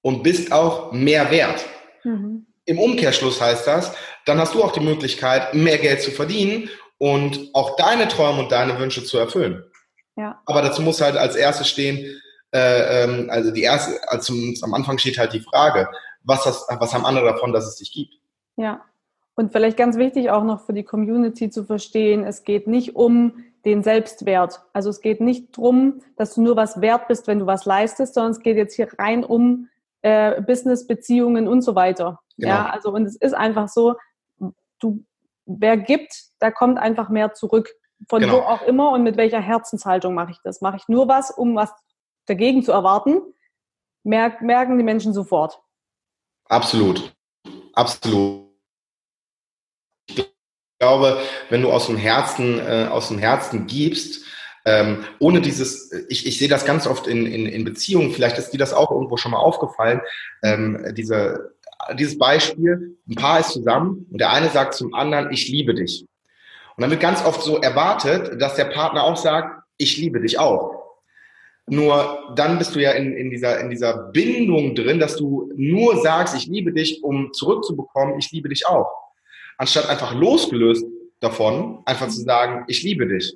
und 0.02 0.24
bist 0.24 0.52
auch 0.52 0.92
mehr 0.92 1.32
wert. 1.32 1.66
Mhm. 2.04 2.48
Im 2.66 2.80
Umkehrschluss 2.80 3.40
heißt 3.40 3.66
das, 3.66 3.94
dann 4.26 4.40
hast 4.40 4.56
du 4.56 4.62
auch 4.62 4.74
die 4.74 4.82
Möglichkeit, 4.82 5.54
mehr 5.54 5.78
Geld 5.78 6.02
zu 6.02 6.12
verdienen 6.12 6.70
und 6.98 7.50
auch 7.54 7.76
deine 7.76 8.08
Träume 8.08 8.40
und 8.40 8.52
deine 8.52 8.80
Wünsche 8.80 9.04
zu 9.04 9.18
erfüllen. 9.18 9.64
Ja. 10.16 10.42
Aber 10.46 10.62
dazu 10.62 10.82
muss 10.82 11.02
halt 11.02 11.16
als 11.16 11.36
erstes 11.36 11.68
stehen, 11.68 12.20
äh, 12.52 13.04
ähm, 13.04 13.30
also 13.30 13.52
die 13.52 13.62
erste, 13.62 14.00
also 14.08 14.34
am 14.62 14.74
Anfang 14.74 14.98
steht 14.98 15.18
halt 15.18 15.34
die 15.34 15.42
Frage, 15.42 15.90
was, 16.24 16.46
hast, 16.46 16.68
was 16.80 16.94
haben 16.94 17.06
andere 17.06 17.26
davon, 17.26 17.54
dass 17.54 17.68
es 17.68 17.76
dich 17.76 17.92
gibt? 17.92 18.14
Ja. 18.56 18.82
Und 19.36 19.52
vielleicht 19.52 19.78
ganz 19.78 19.98
wichtig 19.98 20.32
auch 20.32 20.44
noch 20.44 20.66
für 20.66 20.74
die 20.74 20.84
Community 20.84 21.52
zu 21.52 21.64
verstehen, 21.64 22.24
es 22.24 22.44
geht 22.44 22.66
nicht 22.66 22.96
um 22.96 23.44
den 23.66 23.84
Selbstwert. 23.84 24.62
Also 24.74 24.90
es 24.90 25.02
geht 25.02 25.22
nicht 25.22 25.58
darum, 25.58 26.02
dass 26.16 26.34
du 26.34 26.42
nur 26.42 26.56
was 26.56 26.82
wert 26.82 27.08
bist, 27.08 27.28
wenn 27.28 27.40
du 27.40 27.46
was 27.46 27.66
leistest, 27.66 28.16
sondern 28.16 28.32
es 28.32 28.40
geht 28.40 28.58
jetzt 28.58 28.76
hier 28.76 28.88
rein 28.98 29.24
um 29.24 29.70
äh, 30.02 30.42
Business, 30.42 30.88
Beziehungen 30.88 31.48
und 31.48 31.62
so 31.62 31.76
weiter. 31.76 32.20
Genau. 32.38 32.50
Ja, 32.50 32.70
also 32.70 32.92
und 32.92 33.06
es 33.06 33.16
ist 33.16 33.34
einfach 33.34 33.68
so, 33.68 33.96
du 34.80 35.04
wer 35.48 35.78
gibt, 35.78 36.14
da 36.40 36.52
kommt 36.52 36.78
einfach 36.78 37.10
mehr 37.10 37.34
zurück. 37.34 37.70
Von 38.10 38.22
genau. 38.22 38.34
wo 38.34 38.38
auch 38.42 38.62
immer 38.62 38.92
und 38.92 39.04
mit 39.04 39.18
welcher 39.18 39.42
Herzenshaltung 39.42 40.14
mache 40.14 40.32
ich 40.32 40.38
das? 40.44 40.62
Mache 40.62 40.78
ich 40.78 40.88
nur 40.88 41.08
was, 41.08 41.32
um 41.32 41.56
was 41.56 41.72
dagegen 42.28 42.62
zu 42.62 42.72
erwarten? 42.72 43.22
Merk, 44.04 44.42
merken 44.42 44.78
die 44.78 44.84
Menschen 44.84 45.14
sofort. 45.14 45.60
Absolut. 46.46 47.16
Absolut. 47.74 48.48
Ich 50.10 50.32
glaube, 50.80 51.20
wenn 51.50 51.64
du 51.64 51.72
aus 51.72 51.88
dem 51.88 51.98
Herzen, 51.98 52.60
äh, 52.60 52.88
aus 52.90 53.08
dem 53.08 53.18
Herzen 53.18 53.66
gibst, 53.66 54.26
ähm, 54.66 55.06
ohne 55.20 55.42
dieses, 55.42 55.92
ich, 56.10 56.28
ich 56.28 56.38
sehe 56.38 56.50
das 56.50 56.66
ganz 56.66 56.88
oft 56.88 57.08
in, 57.08 57.26
in, 57.26 57.46
in 57.46 57.64
Beziehungen, 57.64 58.12
vielleicht 58.12 58.38
ist 58.38 58.52
dir 58.52 58.58
das 58.58 58.74
auch 58.74 58.92
irgendwo 58.92 59.18
schon 59.18 59.32
mal 59.32 59.40
aufgefallen, 59.40 60.02
ähm, 60.44 60.94
diese 60.94 61.57
dieses 61.96 62.18
Beispiel, 62.18 62.98
ein 63.08 63.16
Paar 63.16 63.40
ist 63.40 63.52
zusammen 63.52 64.08
und 64.12 64.20
der 64.20 64.32
eine 64.32 64.50
sagt 64.50 64.74
zum 64.74 64.94
anderen, 64.94 65.32
ich 65.32 65.48
liebe 65.50 65.74
dich. 65.74 66.06
Und 66.76 66.82
dann 66.82 66.92
wird 66.92 67.02
ganz 67.02 67.26
oft 67.26 67.42
so 67.42 67.58
erwartet, 67.58 68.42
dass 68.42 68.56
der 68.56 68.66
Partner 68.66 69.04
auch 69.04 69.18
sagt, 69.18 69.64
ich 69.78 69.98
liebe 69.98 70.22
dich 70.22 70.40
auch. 70.40 70.78
Nur 71.70 72.34
dann 72.36 72.58
bist 72.58 72.76
du 72.76 72.80
ja 72.80 72.92
in, 72.92 73.14
in, 73.14 73.30
dieser, 73.30 73.60
in 73.60 73.70
dieser 73.70 74.12
Bindung 74.12 74.74
drin, 74.74 75.00
dass 75.00 75.18
du 75.18 75.52
nur 75.56 75.98
sagst, 76.02 76.36
ich 76.36 76.48
liebe 76.48 76.72
dich, 76.72 77.04
um 77.04 77.34
zurückzubekommen, 77.34 78.18
ich 78.20 78.32
liebe 78.32 78.48
dich 78.48 78.66
auch. 78.66 78.88
Anstatt 79.58 79.90
einfach 79.90 80.14
losgelöst 80.14 80.86
davon, 81.20 81.80
einfach 81.86 82.08
zu 82.08 82.22
sagen, 82.22 82.64
ich 82.68 82.84
liebe 82.84 83.08
dich. 83.08 83.36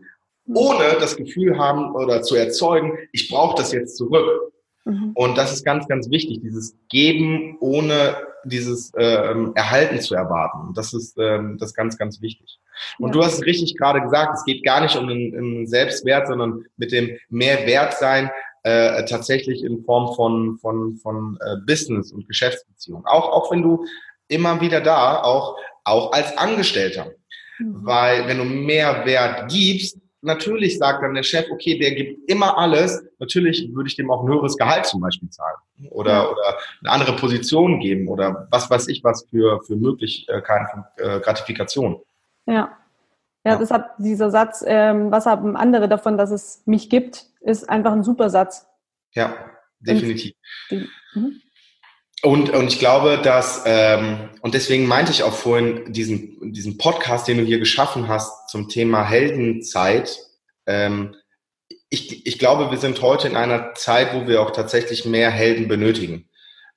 Ohne 0.53 0.97
das 0.99 1.17
Gefühl 1.17 1.57
haben 1.57 1.93
oder 1.93 2.21
zu 2.21 2.35
erzeugen, 2.35 2.97
ich 3.11 3.29
brauche 3.29 3.57
das 3.57 3.73
jetzt 3.73 3.97
zurück. 3.97 4.53
Mhm. 4.85 5.11
Und 5.13 5.37
das 5.37 5.51
ist 5.51 5.65
ganz, 5.65 5.87
ganz 5.87 6.09
wichtig, 6.09 6.39
dieses 6.41 6.75
Geben 6.89 7.57
ohne 7.59 8.15
dieses 8.45 8.91
ähm, 8.97 9.51
Erhalten 9.56 9.99
zu 9.99 10.15
erwarten. 10.15 10.73
Das 10.73 10.93
ist 10.93 11.17
ähm, 11.17 11.58
das 11.60 11.69
ist 11.69 11.75
ganz, 11.75 11.97
ganz 11.97 12.21
wichtig. 12.21 12.60
Und 12.97 13.10
ja. 13.10 13.13
du 13.13 13.23
hast 13.25 13.36
es 13.36 13.45
richtig 13.45 13.77
gerade 13.77 14.01
gesagt, 14.01 14.38
es 14.38 14.45
geht 14.45 14.63
gar 14.63 14.82
nicht 14.82 14.95
um 14.95 15.08
den, 15.08 15.38
um 15.38 15.67
Selbstwert, 15.67 16.27
sondern 16.27 16.65
mit 16.77 16.91
dem 16.91 17.17
Mehrwertsein 17.30 18.32
äh, 18.63 19.06
tatsächlich 19.06 19.63
in 19.63 19.84
Form 19.84 20.15
von, 20.15 20.58
von, 20.60 20.97
von 20.97 21.38
äh, 21.41 21.58
Business 21.65 22.12
und 22.12 22.27
Geschäftsbeziehungen. 22.27 23.06
Auch, 23.06 23.30
auch 23.30 23.51
wenn 23.51 23.62
du 23.62 23.86
immer 24.27 24.62
wieder 24.62 24.82
da, 24.82 25.21
auch, 25.21 25.58
auch 25.84 26.12
als 26.12 26.38
Angestellter. 26.38 27.12
Mhm. 27.60 27.80
Weil 27.82 28.27
wenn 28.27 28.38
du 28.38 28.45
mehr 28.45 29.06
Wert 29.06 29.51
gibst, 29.51 29.97
natürlich 30.21 30.77
sagt 30.77 31.04
dann 31.04 31.15
der 31.15 31.23
Chef, 31.23 31.45
okay, 31.51 31.77
der 31.80 31.91
gibt 31.91 32.30
immer 32.30 32.58
alles. 32.58 33.04
Natürlich 33.19 33.69
würde 33.73 33.89
ich 33.89 33.95
dem 33.95 34.12
auch 34.12 34.23
ein 34.23 34.30
höheres 34.30 34.58
Gehalt 34.58 34.86
zum 34.86 35.01
Beispiel 35.01 35.30
zahlen 35.30 35.58
oder, 35.89 36.31
oder 36.31 36.57
eine 36.81 36.91
andere 36.91 37.15
Position 37.15 37.79
geben 37.79 38.07
oder 38.07 38.47
was 38.51 38.69
weiß 38.69 38.87
ich 38.87 39.03
was 39.03 39.25
für, 39.29 39.61
für 39.63 39.75
Möglichkeiten 39.75 40.67
von 40.71 40.83
äh, 40.97 41.19
Gratifikation. 41.19 42.01
Ja. 42.45 42.77
Ja, 43.43 43.53
ja. 43.53 43.57
deshalb 43.57 43.85
dieser 43.97 44.29
Satz, 44.29 44.63
ähm, 44.67 45.11
was 45.11 45.25
haben 45.25 45.55
andere 45.57 45.89
davon, 45.89 46.15
dass 46.17 46.29
es 46.29 46.61
mich 46.65 46.89
gibt, 46.89 47.25
ist 47.39 47.67
einfach 47.69 47.91
ein 47.91 48.03
super 48.03 48.29
Satz. 48.29 48.67
Ja, 49.13 49.35
definitiv. 49.79 50.33
Und, 50.69 50.87
mhm. 51.15 51.41
Und, 52.23 52.51
und 52.51 52.67
ich 52.67 52.77
glaube, 52.77 53.19
dass, 53.23 53.63
ähm, 53.65 54.29
und 54.41 54.53
deswegen 54.53 54.85
meinte 54.85 55.11
ich 55.11 55.23
auch 55.23 55.33
vorhin 55.33 55.91
diesen, 55.91 56.51
diesen 56.53 56.77
Podcast, 56.77 57.27
den 57.27 57.37
du 57.37 57.43
hier 57.43 57.57
geschaffen 57.57 58.07
hast 58.07 58.47
zum 58.49 58.69
Thema 58.69 59.03
Heldenzeit. 59.03 60.19
Ähm, 60.67 61.15
ich, 61.91 62.25
ich 62.25 62.39
glaube, 62.39 62.71
wir 62.71 62.77
sind 62.77 63.01
heute 63.01 63.27
in 63.27 63.36
einer 63.36 63.73
Zeit, 63.75 64.13
wo 64.15 64.25
wir 64.25 64.41
auch 64.41 64.51
tatsächlich 64.51 65.06
mehr 65.06 65.30
Helden 65.30 65.67
benötigen. 65.67 66.30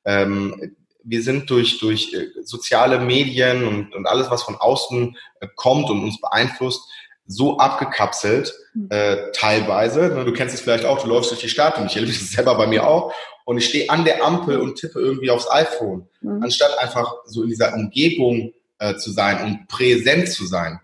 Ähm, 0.05 0.75
wir 1.05 1.23
sind 1.23 1.49
durch, 1.51 1.79
durch 1.79 2.13
äh, 2.13 2.27
soziale 2.43 2.99
Medien 2.99 3.65
und, 3.65 3.95
und 3.95 4.07
alles, 4.07 4.29
was 4.31 4.43
von 4.43 4.57
außen 4.57 5.17
äh, 5.41 5.47
kommt 5.55 5.89
und 5.89 6.03
uns 6.03 6.21
beeinflusst, 6.21 6.91
so 7.27 7.59
abgekapselt, 7.59 8.53
hm. 8.73 8.89
äh, 8.91 9.31
teilweise. 9.33 10.25
Du 10.25 10.33
kennst 10.33 10.53
es 10.53 10.61
vielleicht 10.61 10.85
auch, 10.85 11.01
du 11.01 11.09
läufst 11.09 11.31
durch 11.31 11.41
die 11.41 11.49
Stadt 11.49 11.79
und 11.79 11.87
ich 11.87 11.95
erlebe 11.95 12.13
es 12.13 12.31
selber 12.33 12.57
bei 12.57 12.67
mir 12.67 12.85
auch 12.85 13.15
und 13.45 13.59
ich 13.59 13.67
stehe 13.67 13.89
an 13.91 14.05
der 14.05 14.25
Ampel 14.25 14.61
und 14.61 14.77
tippe 14.77 14.99
irgendwie 14.99 15.31
aufs 15.31 15.49
iPhone, 15.49 16.09
mhm. 16.23 16.43
anstatt 16.43 16.77
einfach 16.81 17.15
so 17.27 17.45
in 17.45 17.51
dieser 17.51 17.73
Umgebung 17.73 18.53
äh, 18.81 18.97
zu 18.97 19.13
sein 19.13 19.45
und 19.45 19.69
präsent 19.69 20.29
zu 20.29 20.45
sein. 20.45 20.81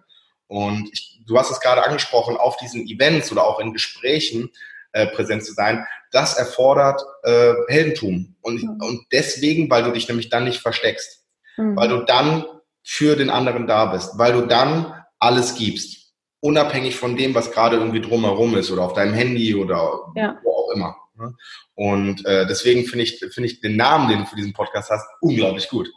Und 0.47 0.89
ich, 0.93 1.20
du 1.31 1.39
hast 1.39 1.51
es 1.51 1.61
gerade 1.61 1.85
angesprochen, 1.85 2.37
auf 2.37 2.57
diesen 2.57 2.87
Events 2.87 3.31
oder 3.31 3.47
auch 3.47 3.61
in 3.61 3.73
Gesprächen 3.73 4.51
äh, 4.93 5.07
präsent 5.07 5.45
zu 5.45 5.53
sein, 5.53 5.87
das 6.11 6.37
erfordert 6.37 7.01
äh, 7.23 7.55
Heldentum. 7.69 8.35
Und, 8.41 8.63
mhm. 8.63 8.81
und 8.81 9.07
deswegen, 9.13 9.71
weil 9.71 9.85
du 9.85 9.93
dich 9.93 10.09
nämlich 10.09 10.29
dann 10.29 10.45
nicht 10.45 10.61
versteckst, 10.61 11.25
mhm. 11.57 11.77
weil 11.77 11.89
du 11.89 12.05
dann 12.05 12.45
für 12.83 13.15
den 13.15 13.31
anderen 13.31 13.69
da 13.69 13.87
bist, 13.87 14.19
weil 14.19 14.33
du 14.33 14.43
dann 14.43 14.93
alles 15.21 15.55
gibst, 15.55 16.13
unabhängig 16.41 16.97
von 16.97 17.17
dem, 17.17 17.35
was 17.35 17.53
gerade 17.53 17.77
irgendwie 17.77 18.01
drumherum 18.01 18.57
ist 18.57 18.73
oder 18.73 18.83
auf 18.83 18.95
deinem 18.95 19.15
Handy 19.15 19.55
oder 19.55 20.01
ja. 20.17 20.41
wo 20.43 20.51
auch 20.51 20.71
immer. 20.75 20.97
Ne? 21.15 21.37
Und 21.75 22.27
äh, 22.27 22.47
deswegen 22.49 22.85
finde 22.85 23.05
ich, 23.05 23.19
finde 23.19 23.47
ich 23.49 23.61
den 23.61 23.77
Namen, 23.77 24.09
den 24.09 24.21
du 24.21 24.27
für 24.27 24.37
diesen 24.37 24.55
Podcast 24.55 24.91
hast, 24.91 25.07
unglaublich 25.21 25.69
gut. 25.69 25.89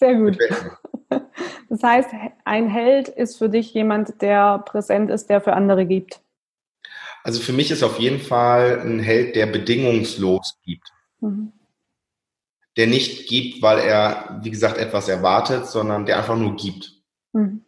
Sehr 0.00 0.14
gut. 0.14 0.38
Das 1.68 1.82
heißt, 1.84 2.10
ein 2.44 2.68
Held 2.68 3.08
ist 3.08 3.36
für 3.36 3.48
dich 3.48 3.72
jemand, 3.74 4.20
der 4.22 4.58
präsent 4.58 5.08
ist, 5.08 5.30
der 5.30 5.40
für 5.40 5.52
andere 5.52 5.86
gibt. 5.86 6.20
Also 7.22 7.40
für 7.40 7.52
mich 7.52 7.70
ist 7.70 7.84
auf 7.84 7.98
jeden 8.00 8.20
Fall 8.20 8.80
ein 8.80 8.98
Held, 8.98 9.36
der 9.36 9.46
bedingungslos 9.46 10.58
gibt. 10.64 10.88
Mhm. 11.20 11.52
Der 12.76 12.86
nicht 12.88 13.28
gibt, 13.28 13.62
weil 13.62 13.78
er, 13.78 14.40
wie 14.42 14.50
gesagt, 14.50 14.78
etwas 14.78 15.08
erwartet, 15.08 15.66
sondern 15.66 16.06
der 16.06 16.18
einfach 16.18 16.36
nur 16.36 16.56
gibt. 16.56 16.92
Mhm. 17.32 17.64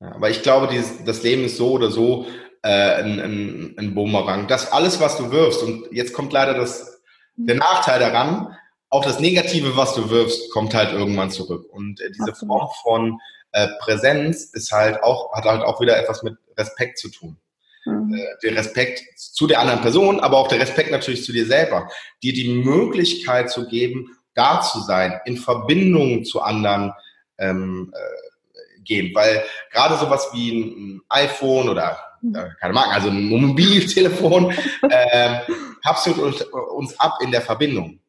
Ja, 0.00 0.12
aber 0.14 0.30
ich 0.30 0.42
glaube, 0.42 0.68
dieses, 0.68 1.04
das 1.04 1.22
Leben 1.24 1.44
ist 1.44 1.56
so 1.56 1.72
oder 1.72 1.90
so 1.90 2.26
äh, 2.62 3.02
ein, 3.02 3.20
ein, 3.20 3.74
ein 3.76 3.94
Bumerang. 3.94 4.46
Das 4.46 4.72
alles, 4.72 5.00
was 5.00 5.16
du 5.18 5.30
wirfst, 5.32 5.62
und 5.62 5.86
jetzt 5.90 6.12
kommt 6.12 6.32
leider 6.32 6.54
das, 6.54 7.02
der 7.36 7.56
Nachteil 7.56 7.98
daran, 7.98 8.56
auch 8.90 9.04
das 9.04 9.20
Negative, 9.20 9.76
was 9.76 9.94
du 9.94 10.10
wirfst, 10.10 10.50
kommt 10.50 10.74
halt 10.74 10.92
irgendwann 10.92 11.30
zurück. 11.30 11.66
Und 11.70 12.00
äh, 12.00 12.10
diese 12.10 12.30
Absolut. 12.30 12.58
Form 12.58 12.70
von 12.82 13.20
äh, 13.52 13.68
Präsenz 13.80 14.44
ist 14.52 14.72
halt 14.72 15.02
auch, 15.02 15.32
hat 15.32 15.44
halt 15.44 15.62
auch 15.62 15.80
wieder 15.80 15.98
etwas 15.98 16.22
mit 16.22 16.36
Respekt 16.56 16.98
zu 16.98 17.10
tun. 17.10 17.36
Mhm. 17.84 18.14
Äh, 18.14 18.26
der 18.42 18.56
Respekt 18.56 19.02
zu 19.18 19.46
der 19.46 19.60
anderen 19.60 19.80
Person, 19.80 20.20
aber 20.20 20.38
auch 20.38 20.48
der 20.48 20.60
Respekt 20.60 20.90
natürlich 20.90 21.24
zu 21.24 21.32
dir 21.32 21.46
selber. 21.46 21.88
Dir 22.22 22.32
die 22.32 22.62
Möglichkeit 22.62 23.50
zu 23.50 23.66
geben, 23.68 24.16
da 24.34 24.60
zu 24.60 24.80
sein, 24.80 25.20
in 25.24 25.36
Verbindung 25.36 26.24
zu 26.24 26.42
anderen 26.42 26.92
ähm, 27.38 27.92
äh, 27.94 28.80
gehen. 28.82 29.14
Weil 29.14 29.42
gerade 29.72 29.96
sowas 29.96 30.28
wie 30.32 30.52
ein 30.52 31.02
iPhone 31.08 31.68
oder 31.68 31.98
äh, 32.22 32.48
keine 32.60 32.74
Marken, 32.74 32.92
also 32.92 33.08
ein 33.08 33.24
Mobiltelefon, 33.24 34.52
äh, 34.90 35.40
kapselt 35.82 36.18
uns, 36.18 36.42
uns 36.42 36.98
ab 37.00 37.18
in 37.22 37.30
der 37.30 37.42
Verbindung. 37.42 38.00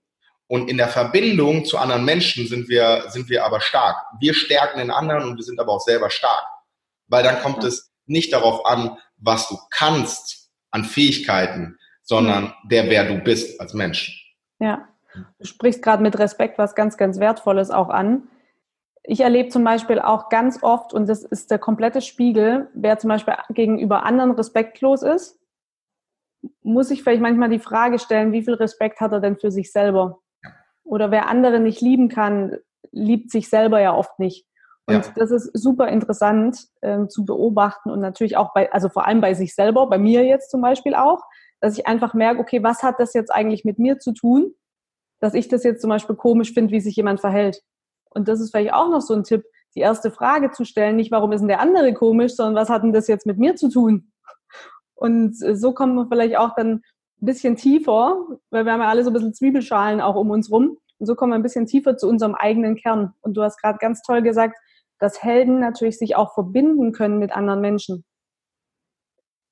Und 0.47 0.69
in 0.69 0.77
der 0.77 0.87
Verbindung 0.87 1.65
zu 1.65 1.77
anderen 1.77 2.05
Menschen 2.05 2.47
sind 2.47 2.69
wir, 2.69 3.05
sind 3.09 3.29
wir 3.29 3.45
aber 3.45 3.59
stark. 3.59 3.97
Wir 4.19 4.33
stärken 4.33 4.79
den 4.79 4.91
anderen 4.91 5.23
und 5.23 5.37
wir 5.37 5.43
sind 5.43 5.59
aber 5.59 5.73
auch 5.73 5.81
selber 5.81 6.09
stark. 6.09 6.45
Weil 7.07 7.23
dann 7.23 7.41
kommt 7.41 7.63
ja. 7.63 7.69
es 7.69 7.91
nicht 8.05 8.31
darauf 8.31 8.65
an, 8.65 8.97
was 9.17 9.49
du 9.49 9.57
kannst 9.71 10.49
an 10.71 10.85
Fähigkeiten, 10.85 11.77
sondern 12.03 12.53
der, 12.69 12.89
wer 12.89 13.05
du 13.05 13.19
bist 13.19 13.59
als 13.59 13.73
Mensch. 13.73 14.35
Ja, 14.59 14.87
du 15.13 15.45
sprichst 15.45 15.81
gerade 15.81 16.01
mit 16.01 16.17
Respekt 16.17 16.57
was 16.57 16.75
ganz, 16.75 16.97
ganz 16.97 17.19
Wertvolles 17.19 17.71
auch 17.71 17.89
an 17.89 18.29
ich 19.09 19.21
erlebe 19.21 19.47
zum 19.47 19.63
Beispiel 19.63 19.99
auch 19.99 20.27
ganz 20.27 20.61
oft, 20.61 20.93
und 20.93 21.07
das 21.07 21.23
ist 21.23 21.49
der 21.49 21.59
komplette 21.59 22.01
Spiegel, 22.01 22.69
wer 22.73 22.99
zum 22.99 23.07
Beispiel 23.07 23.35
gegenüber 23.49 24.03
anderen 24.03 24.31
respektlos 24.31 25.01
ist, 25.01 25.39
muss 26.61 26.91
ich 26.91 27.03
vielleicht 27.03 27.21
manchmal 27.21 27.49
die 27.49 27.59
Frage 27.59 27.99
stellen, 27.99 28.33
wie 28.33 28.43
viel 28.43 28.55
Respekt 28.55 28.99
hat 28.99 29.13
er 29.13 29.21
denn 29.21 29.37
für 29.37 29.49
sich 29.49 29.71
selber? 29.71 30.19
Oder 30.87 31.11
wer 31.11 31.27
andere 31.27 31.59
nicht 31.59 31.81
lieben 31.81 32.09
kann, 32.09 32.57
liebt 32.91 33.31
sich 33.31 33.49
selber 33.49 33.81
ja 33.81 33.93
oft 33.93 34.17
nicht. 34.19 34.45
Und 34.85 35.05
ja. 35.05 35.13
das 35.15 35.31
ist 35.31 35.51
super 35.53 35.89
interessant 35.89 36.59
äh, 36.79 37.07
zu 37.07 37.25
beobachten 37.25 37.91
und 37.91 37.99
natürlich 37.99 38.37
auch 38.37 38.53
bei, 38.53 38.71
also 38.71 38.87
vor 38.87 39.05
allem 39.05 39.19
bei 39.19 39.33
sich 39.33 39.53
selber, 39.53 39.87
bei 39.89 39.97
mir 39.97 40.23
jetzt 40.23 40.49
zum 40.49 40.61
Beispiel 40.61 40.95
auch, 40.95 41.21
dass 41.59 41.77
ich 41.77 41.87
einfach 41.87 42.13
merke, 42.13 42.39
okay, 42.39 42.63
was 42.63 42.83
hat 42.83 42.99
das 42.99 43.13
jetzt 43.13 43.29
eigentlich 43.29 43.65
mit 43.65 43.79
mir 43.79 43.99
zu 43.99 44.13
tun, 44.13 44.53
dass 45.19 45.33
ich 45.33 45.49
das 45.49 45.63
jetzt 45.63 45.81
zum 45.81 45.89
Beispiel 45.89 46.15
komisch 46.15 46.53
finde, 46.53 46.71
wie 46.71 46.79
sich 46.79 46.95
jemand 46.95 47.19
verhält. 47.19 47.61
Und 48.11 48.29
das 48.29 48.39
ist 48.39 48.51
vielleicht 48.51 48.73
auch 48.73 48.89
noch 48.89 49.01
so 49.01 49.13
ein 49.13 49.23
Tipp, 49.23 49.43
die 49.75 49.81
erste 49.81 50.09
Frage 50.09 50.51
zu 50.51 50.63
stellen, 50.63 50.95
nicht 50.95 51.11
warum 51.11 51.33
ist 51.33 51.41
denn 51.41 51.49
der 51.49 51.59
andere 51.59 51.93
komisch, 51.93 52.35
sondern 52.35 52.55
was 52.55 52.69
hat 52.69 52.83
denn 52.83 52.93
das 52.93 53.07
jetzt 53.07 53.25
mit 53.25 53.37
mir 53.37 53.55
zu 53.55 53.69
tun? 53.69 54.11
Und 54.95 55.35
so 55.35 55.73
kommt 55.73 55.95
man 55.95 56.07
vielleicht 56.07 56.37
auch 56.37 56.55
dann 56.55 56.81
ein 57.21 57.25
bisschen 57.25 57.55
tiefer, 57.55 58.17
weil 58.49 58.65
wir 58.65 58.73
haben 58.73 58.81
ja 58.81 58.89
alle 58.89 59.03
so 59.03 59.09
ein 59.09 59.13
bisschen 59.13 59.33
Zwiebelschalen 59.33 60.01
auch 60.01 60.15
um 60.15 60.29
uns 60.29 60.51
rum. 60.51 60.77
Und 60.99 61.05
so 61.05 61.15
kommen 61.15 61.31
wir 61.31 61.35
ein 61.35 61.43
bisschen 61.43 61.65
tiefer 61.65 61.97
zu 61.97 62.07
unserem 62.07 62.35
eigenen 62.35 62.75
Kern. 62.75 63.13
Und 63.21 63.35
du 63.35 63.43
hast 63.43 63.61
gerade 63.61 63.77
ganz 63.79 64.01
toll 64.01 64.21
gesagt, 64.21 64.57
dass 64.99 65.21
Helden 65.21 65.59
natürlich 65.59 65.97
sich 65.97 66.15
auch 66.15 66.33
verbinden 66.33 66.91
können 66.91 67.19
mit 67.19 67.31
anderen 67.31 67.61
Menschen. 67.61 68.03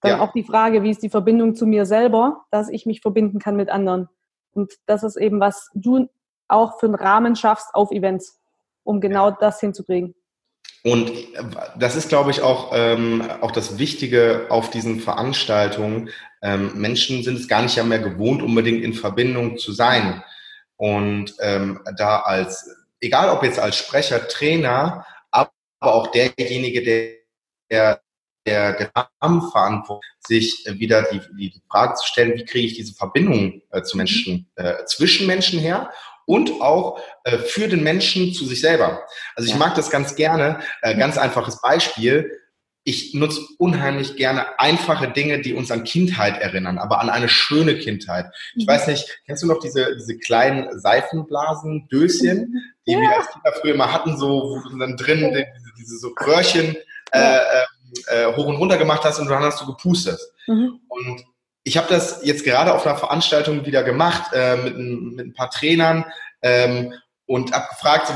Dann 0.02 0.18
ja. 0.18 0.20
auch 0.20 0.34
die 0.34 0.44
Frage, 0.44 0.84
wie 0.84 0.90
ist 0.90 1.04
die 1.04 1.10
Verbindung 1.10 1.56
zu 1.56 1.66
mir 1.66 1.86
selber, 1.86 2.46
dass 2.52 2.70
ich 2.70 2.86
mich 2.86 3.02
verbinden 3.02 3.40
kann 3.40 3.56
mit 3.56 3.70
anderen. 3.70 4.10
Und 4.54 4.74
das 4.86 5.04
ist 5.04 5.18
eben, 5.18 5.40
was 5.40 5.70
du 5.74 6.08
auch 6.48 6.80
für 6.80 6.88
einen 6.88 6.96
Rahmen 6.96 7.36
schaffst 7.36 7.74
auf 7.74 7.92
Events 7.92 8.40
um 8.84 9.02
genau 9.02 9.32
das 9.32 9.60
hinzukriegen. 9.60 10.16
Und 10.84 11.12
das 11.80 11.96
ist, 11.96 12.10
glaube 12.10 12.30
ich, 12.30 12.42
auch, 12.42 12.72
ähm, 12.74 13.24
auch 13.42 13.52
das 13.52 13.80
Wichtige 13.80 14.46
auf 14.50 14.70
diesen 14.70 15.00
Veranstaltungen. 15.00 16.10
Ähm, 16.46 16.72
Menschen 16.76 17.24
sind 17.24 17.40
es 17.40 17.48
gar 17.48 17.64
nicht 17.64 17.84
mehr 17.84 18.00
gewohnt, 18.00 18.44
unbedingt 18.44 18.84
in 18.84 18.94
Verbindung 18.94 19.58
zu 19.58 19.72
sein. 19.72 20.24
Und 20.78 21.34
ähm, 21.40 21.82
da 21.98 22.20
als, 22.20 22.70
egal 23.00 23.30
ob 23.30 23.44
jetzt 23.44 23.60
als 23.60 23.78
Sprecher, 23.78 24.28
Trainer, 24.28 25.06
aber 25.32 25.52
auch 25.80 26.12
derjenige, 26.12 26.84
der, 26.84 27.16
der 27.72 28.02
der 28.46 28.92
Rahmenverantwortung, 28.96 30.04
sich 30.20 30.64
wieder 30.68 31.04
die, 31.12 31.20
die 31.50 31.62
Frage 31.70 31.96
zu 31.96 32.06
stellen, 32.06 32.36
wie 32.36 32.46
kriege 32.46 32.68
ich 32.68 32.74
diese 32.76 32.94
Verbindung 32.94 33.62
äh, 33.72 33.82
zu 33.82 33.98
Menschen, 33.98 34.48
äh, 34.56 34.86
zwischen 34.86 35.26
Menschen 35.26 35.60
her 35.60 35.90
und 36.26 36.62
auch 36.62 37.00
äh, 37.24 37.38
für 37.38 37.68
den 37.68 37.84
Menschen 37.84 38.34
zu 38.34 38.46
sich 38.46 38.62
selber. 38.62 39.04
Also 39.36 39.50
ich 39.50 39.58
mag 39.58 39.76
das 39.76 39.90
ganz 39.90 40.16
gerne. 40.16 40.60
Äh, 40.82 40.96
ganz 40.96 41.18
einfaches 41.18 41.62
Beispiel. 41.62 42.32
Ich 42.88 43.16
nutze 43.16 43.42
unheimlich 43.58 44.16
gerne 44.16 44.60
einfache 44.60 45.12
Dinge, 45.12 45.42
die 45.42 45.56
uns 45.56 45.72
an 45.72 45.84
Kindheit 45.84 46.40
erinnern, 46.40 46.78
aber 46.78 47.02
an 47.02 47.10
eine 47.10 47.28
schöne 47.28 47.80
Kindheit. 47.80 48.28
Ich 48.56 48.66
mhm. 48.66 48.72
weiß 48.72 48.88
nicht, 48.88 49.22
kennst 49.26 49.42
du 49.42 49.48
noch 49.48 49.60
diese, 49.60 49.96
diese 49.96 50.18
kleinen 50.20 50.80
Seifenblasen, 50.80 51.88
Döschen, 51.90 52.62
die 52.86 52.92
ja. 52.92 53.00
wir 53.00 53.18
als 53.18 53.32
Kinder 53.32 53.54
früher 53.60 53.76
mal 53.76 53.92
hatten, 53.92 54.18
so, 54.18 54.28
wo 54.28 54.70
du 54.70 54.78
dann 54.78 54.96
drin 54.98 55.20
diese, 55.20 55.74
diese 55.80 55.98
so 55.98 56.10
Röhrchen 56.10 56.78
äh, 57.12 57.38
ähm, 57.38 57.66
äh, 58.08 58.36
hoch 58.36 58.46
und 58.46 58.58
runter 58.58 58.78
gemacht 58.78 59.04
hast 59.04 59.20
und 59.20 59.30
dann 59.30 59.44
hast 59.44 59.62
du 59.62 59.66
gepustet. 59.66 60.20
Mhm. 60.48 60.80
Und 60.88 61.26
ich 61.64 61.78
habe 61.78 61.88
das 61.90 62.22
jetzt 62.24 62.44
gerade 62.44 62.74
auf 62.74 62.86
einer 62.86 62.98
Veranstaltung 62.98 63.66
wieder 63.66 63.84
gemacht 63.84 64.32
äh, 64.34 64.58
mit, 64.58 64.78
mit 64.78 65.26
ein 65.26 65.34
paar 65.34 65.50
Trainern 65.50 66.06
ähm, 66.44 66.94
und 67.26 67.52
habe 67.52 67.68
gefragt, 67.70 68.14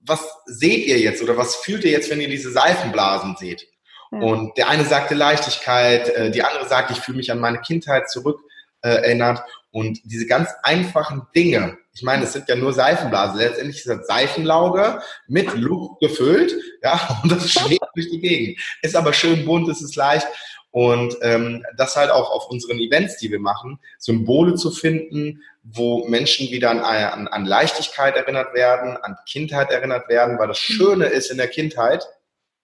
was 0.00 0.20
seht 0.44 0.86
ihr 0.86 0.98
jetzt 0.98 1.22
oder 1.22 1.38
was 1.38 1.56
fühlt 1.56 1.84
ihr 1.84 1.90
jetzt, 1.90 2.10
wenn 2.10 2.20
ihr 2.20 2.28
diese 2.28 2.52
Seifenblasen 2.52 3.36
seht? 3.38 3.66
Ja. 4.12 4.18
Und 4.18 4.56
der 4.56 4.68
eine 4.68 4.84
sagte 4.84 5.14
Leichtigkeit, 5.14 6.08
äh, 6.08 6.30
die 6.30 6.42
andere 6.42 6.68
sagte, 6.68 6.92
ich 6.92 7.00
fühle 7.00 7.18
mich 7.18 7.32
an 7.32 7.40
meine 7.40 7.60
Kindheit 7.60 8.10
zurück 8.10 8.40
äh, 8.82 8.88
erinnert. 8.88 9.42
Und 9.70 10.00
diese 10.04 10.26
ganz 10.26 10.50
einfachen 10.62 11.26
Dinge, 11.34 11.76
ich 11.92 12.02
meine, 12.02 12.24
es 12.24 12.32
sind 12.32 12.48
ja 12.48 12.56
nur 12.56 12.72
Seifenblasen. 12.72 13.38
Letztendlich 13.38 13.78
ist 13.78 13.88
das 13.88 14.06
Seifenlauge 14.06 15.00
mit 15.26 15.54
Luft 15.54 16.00
gefüllt, 16.00 16.54
ja, 16.82 17.20
und 17.22 17.32
das 17.32 17.50
schwebt 17.50 17.84
durch 17.94 18.10
die 18.10 18.20
Gegend. 18.20 18.60
Ist 18.82 18.96
aber 18.96 19.12
schön 19.12 19.44
bunt, 19.44 19.68
es 19.68 19.82
ist 19.82 19.96
leicht. 19.96 20.26
Und 20.70 21.16
ähm, 21.22 21.64
das 21.78 21.96
halt 21.96 22.10
auch 22.10 22.30
auf 22.30 22.50
unseren 22.50 22.78
Events, 22.78 23.16
die 23.16 23.30
wir 23.30 23.40
machen, 23.40 23.80
Symbole 23.98 24.56
zu 24.56 24.70
finden, 24.70 25.42
wo 25.62 26.06
Menschen 26.06 26.50
wieder 26.50 26.70
an, 26.70 26.80
an, 26.80 27.28
an 27.28 27.46
Leichtigkeit 27.46 28.14
erinnert 28.14 28.52
werden, 28.52 28.98
an 28.98 29.16
Kindheit 29.26 29.70
erinnert 29.70 30.08
werden, 30.10 30.38
weil 30.38 30.48
das 30.48 30.58
Schöne 30.58 31.06
ist 31.06 31.30
in 31.30 31.38
der 31.38 31.48
Kindheit 31.48 32.06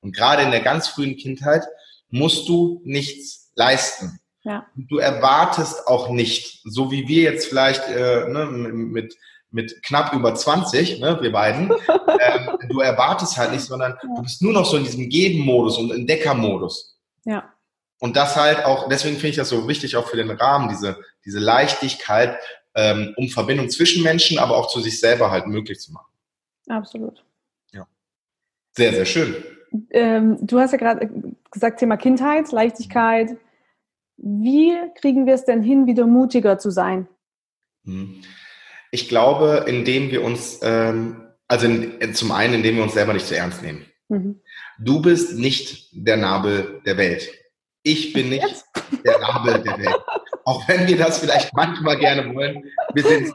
und 0.03 0.15
gerade 0.15 0.43
in 0.43 0.51
der 0.51 0.61
ganz 0.61 0.88
frühen 0.88 1.17
Kindheit 1.17 1.65
musst 2.11 2.49
du 2.49 2.83
nichts 2.85 3.51
leisten. 3.55 4.21
Ja. 4.45 4.67
Du 4.75 4.99
erwartest 4.99 5.87
auch 5.87 6.11
nicht, 6.11 6.61
so 6.65 6.91
wie 6.91 7.07
wir 7.09 7.23
jetzt 7.23 7.47
vielleicht 7.47 7.88
äh, 7.88 8.29
ne, 8.29 8.47
mit, 8.47 9.17
mit 9.51 9.83
knapp 9.85 10.12
über 10.12 10.35
20, 10.35 11.01
ne, 11.01 11.19
wir 11.21 11.31
beiden, 11.31 11.71
ähm, 12.21 12.59
du 12.69 12.81
erwartest 12.81 13.37
halt 13.37 13.53
nicht, 13.53 13.62
sondern 13.62 13.93
ja. 13.93 14.15
du 14.17 14.23
bist 14.23 14.43
nur 14.43 14.53
noch 14.53 14.65
so 14.65 14.77
in 14.77 14.85
diesem 14.85 15.09
Geben-Modus 15.09 15.79
und 15.79 15.93
Entdecker-Modus. 15.93 16.99
Ja. 17.25 17.53
Und 18.01 18.17
das 18.17 18.35
halt 18.35 18.65
auch, 18.65 18.88
deswegen 18.88 19.15
finde 19.15 19.29
ich 19.29 19.37
das 19.37 19.49
so 19.49 19.69
wichtig 19.69 19.95
auch 19.95 20.09
für 20.09 20.17
den 20.17 20.31
Rahmen, 20.33 20.69
diese, 20.69 20.99
diese 21.25 21.38
Leichtigkeit, 21.38 22.37
ähm, 22.75 23.15
um 23.17 23.29
Verbindung 23.29 23.71
zwischen 23.71 24.03
Menschen, 24.03 24.41
aber 24.41 24.57
auch 24.57 24.67
zu 24.67 24.81
sich 24.81 24.99
selber 24.99 25.31
halt 25.31 25.47
möglich 25.47 25.79
zu 25.79 25.93
machen. 25.93 26.12
Absolut. 26.69 27.25
Ja. 27.73 27.87
Sehr, 28.73 28.93
sehr 28.93 29.07
schön. 29.07 29.37
Ähm, 29.91 30.39
du 30.41 30.59
hast 30.59 30.73
ja 30.73 30.79
gerade 30.79 31.11
gesagt, 31.51 31.81
Thema 31.81 31.97
Kindheit, 31.97 32.51
Leichtigkeit. 32.53 33.37
Wie 34.17 34.73
kriegen 35.01 35.27
wir 35.27 35.35
es 35.35 35.45
denn 35.45 35.63
hin, 35.63 35.87
wieder 35.87 36.07
mutiger 36.07 36.59
zu 36.59 36.71
sein? 36.71 37.09
Hm. 37.85 38.23
Ich 38.91 39.09
glaube, 39.09 39.65
indem 39.67 40.11
wir 40.11 40.23
uns, 40.23 40.61
ähm, 40.63 41.29
also 41.49 41.67
in, 41.67 42.15
zum 42.15 42.31
einen, 42.31 42.55
indem 42.55 42.77
wir 42.77 42.83
uns 42.83 42.95
selber 42.95 43.15
nicht 43.15 43.27
zu 43.27 43.37
ernst 43.37 43.63
nehmen. 43.63 43.87
Mhm. 44.09 44.41
Du 44.79 45.01
bist 45.01 45.39
nicht 45.39 45.89
der 45.93 46.19
Nabel 46.19 46.83
der 46.85 46.99
Welt. 46.99 47.31
Ich 47.83 48.13
bin 48.13 48.29
nicht 48.29 48.47
Jetzt? 48.47 48.67
der 49.05 49.19
Nabel 49.19 49.63
der 49.63 49.79
Welt. 49.79 50.01
Auch 50.45 50.69
wenn 50.69 50.87
wir 50.87 50.99
das 50.99 51.19
vielleicht 51.19 51.55
manchmal 51.55 51.99
gerne 51.99 52.35
wollen, 52.35 52.65
wir 52.93 53.03
sind 53.03 53.33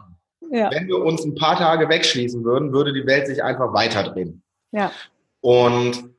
ja. 0.52 0.72
Wenn 0.72 0.88
wir 0.88 1.00
uns 1.00 1.24
ein 1.26 1.36
paar 1.36 1.58
Tage 1.58 1.90
wegschließen 1.90 2.44
würden, 2.44 2.72
würde 2.72 2.94
die 2.94 3.06
Welt 3.06 3.28
sich 3.28 3.44
einfach 3.44 3.74
weiterdrehen. 3.74 4.44
Ja. 4.72 4.92
Und 5.42 6.12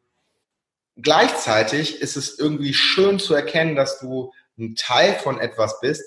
gleichzeitig 1.00 2.00
ist 2.00 2.16
es 2.16 2.38
irgendwie 2.38 2.74
schön 2.74 3.18
zu 3.18 3.34
erkennen, 3.34 3.76
dass 3.76 4.00
du 4.00 4.32
ein 4.58 4.74
Teil 4.74 5.14
von 5.14 5.38
etwas 5.38 5.80
bist, 5.80 6.04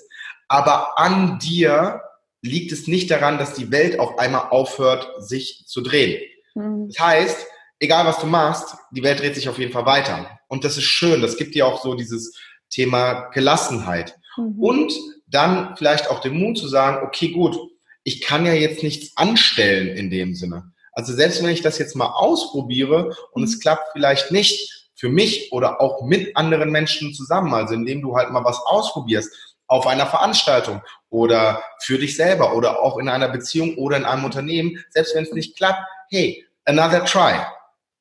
aber 0.48 0.98
an 0.98 1.38
dir 1.38 2.02
liegt 2.42 2.72
es 2.72 2.86
nicht 2.86 3.10
daran, 3.10 3.38
dass 3.38 3.54
die 3.54 3.70
Welt 3.70 3.98
auf 3.98 4.18
einmal 4.18 4.48
aufhört, 4.50 5.08
sich 5.18 5.64
zu 5.66 5.80
drehen. 5.80 6.20
Mhm. 6.54 6.88
Das 6.88 6.98
heißt, 6.98 7.46
egal 7.78 8.04
was 8.06 8.18
du 8.18 8.26
machst, 8.26 8.76
die 8.90 9.02
Welt 9.02 9.20
dreht 9.20 9.34
sich 9.34 9.48
auf 9.48 9.58
jeden 9.58 9.72
Fall 9.72 9.86
weiter. 9.86 10.38
Und 10.48 10.64
das 10.64 10.76
ist 10.76 10.84
schön. 10.84 11.22
Das 11.22 11.36
gibt 11.36 11.54
dir 11.54 11.66
auch 11.66 11.82
so 11.82 11.94
dieses 11.94 12.36
Thema 12.68 13.30
Gelassenheit. 13.30 14.18
Mhm. 14.36 14.58
Und 14.58 14.92
dann 15.26 15.76
vielleicht 15.76 16.10
auch 16.10 16.20
den 16.20 16.36
Mut 16.36 16.58
zu 16.58 16.68
sagen, 16.68 17.06
okay, 17.06 17.30
gut, 17.30 17.56
ich 18.04 18.20
kann 18.20 18.44
ja 18.44 18.52
jetzt 18.52 18.82
nichts 18.82 19.16
anstellen 19.16 19.96
in 19.96 20.10
dem 20.10 20.34
Sinne. 20.34 20.72
Also 20.92 21.14
selbst 21.14 21.42
wenn 21.42 21.50
ich 21.50 21.62
das 21.62 21.78
jetzt 21.78 21.96
mal 21.96 22.10
ausprobiere 22.10 23.16
und 23.32 23.44
es 23.44 23.56
mhm. 23.56 23.60
klappt 23.60 23.92
vielleicht 23.92 24.30
nicht 24.30 24.71
für 25.02 25.08
mich 25.08 25.50
oder 25.50 25.80
auch 25.80 26.02
mit 26.02 26.36
anderen 26.36 26.70
Menschen 26.70 27.12
zusammen, 27.12 27.52
also 27.54 27.74
indem 27.74 28.02
du 28.02 28.16
halt 28.16 28.30
mal 28.30 28.44
was 28.44 28.58
ausprobierst 28.58 29.34
auf 29.66 29.88
einer 29.88 30.06
Veranstaltung 30.06 30.80
oder 31.10 31.60
für 31.80 31.98
dich 31.98 32.14
selber 32.14 32.54
oder 32.54 32.80
auch 32.80 32.98
in 32.98 33.08
einer 33.08 33.28
Beziehung 33.28 33.76
oder 33.78 33.96
in 33.96 34.04
einem 34.04 34.24
Unternehmen, 34.24 34.78
selbst 34.90 35.16
wenn 35.16 35.24
es 35.24 35.32
nicht 35.32 35.56
klappt, 35.56 35.82
hey, 36.08 36.46
another 36.66 37.04
try 37.04 37.34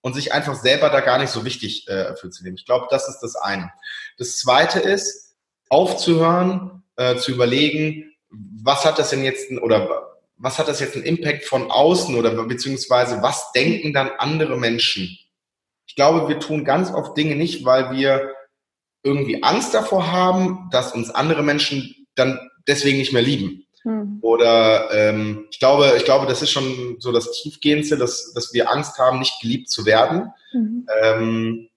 und 0.01 0.13
sich 0.13 0.31
einfach 0.31 0.53
selber 0.53 0.91
da 0.91 0.99
gar 0.99 1.17
nicht 1.17 1.31
so 1.31 1.43
wichtig 1.43 1.87
äh, 1.87 2.15
für 2.17 2.29
zu 2.29 2.43
nehmen. 2.43 2.55
Ich 2.55 2.65
glaube, 2.65 2.85
das 2.91 3.09
ist 3.09 3.21
das 3.21 3.35
eine. 3.35 3.71
Das 4.19 4.37
zweite 4.37 4.79
ist, 4.79 5.35
aufzuhören, 5.69 6.83
äh, 6.97 7.15
zu 7.15 7.31
überlegen, 7.31 8.13
was 8.29 8.85
hat 8.85 8.99
das 8.99 9.09
denn 9.09 9.23
jetzt 9.23 9.49
oder 9.53 10.19
was 10.37 10.59
hat 10.59 10.67
das 10.67 10.79
jetzt 10.79 10.93
einen 10.93 11.05
Impact 11.05 11.45
von 11.45 11.71
außen 11.71 12.13
oder 12.13 12.29
beziehungsweise 12.43 13.23
was 13.23 13.51
denken 13.53 13.91
dann 13.91 14.11
andere 14.19 14.55
Menschen? 14.55 15.17
Ich 15.91 15.95
glaube, 15.95 16.29
wir 16.29 16.39
tun 16.39 16.63
ganz 16.63 16.89
oft 16.89 17.17
Dinge 17.17 17.35
nicht, 17.35 17.65
weil 17.65 17.91
wir 17.91 18.31
irgendwie 19.03 19.43
Angst 19.43 19.73
davor 19.73 20.09
haben, 20.09 20.69
dass 20.71 20.93
uns 20.93 21.09
andere 21.09 21.43
Menschen 21.43 22.07
dann 22.15 22.39
deswegen 22.65 22.97
nicht 22.97 23.11
mehr 23.11 23.21
lieben. 23.21 23.65
Mhm. 23.83 24.19
Oder 24.21 24.89
ähm, 24.93 25.47
ich 25.51 25.59
glaube, 25.59 25.95
ich 25.97 26.05
glaube, 26.05 26.27
das 26.27 26.41
ist 26.41 26.51
schon 26.51 26.95
so 26.99 27.11
das 27.11 27.33
Tiefgehendste, 27.33 27.97
dass, 27.97 28.31
dass 28.31 28.53
wir 28.53 28.71
Angst 28.71 28.99
haben, 28.99 29.19
nicht 29.19 29.41
geliebt 29.41 29.69
zu 29.69 29.85
werden. 29.85 30.31
Mhm. 30.53 30.87
Ähm, 31.03 31.69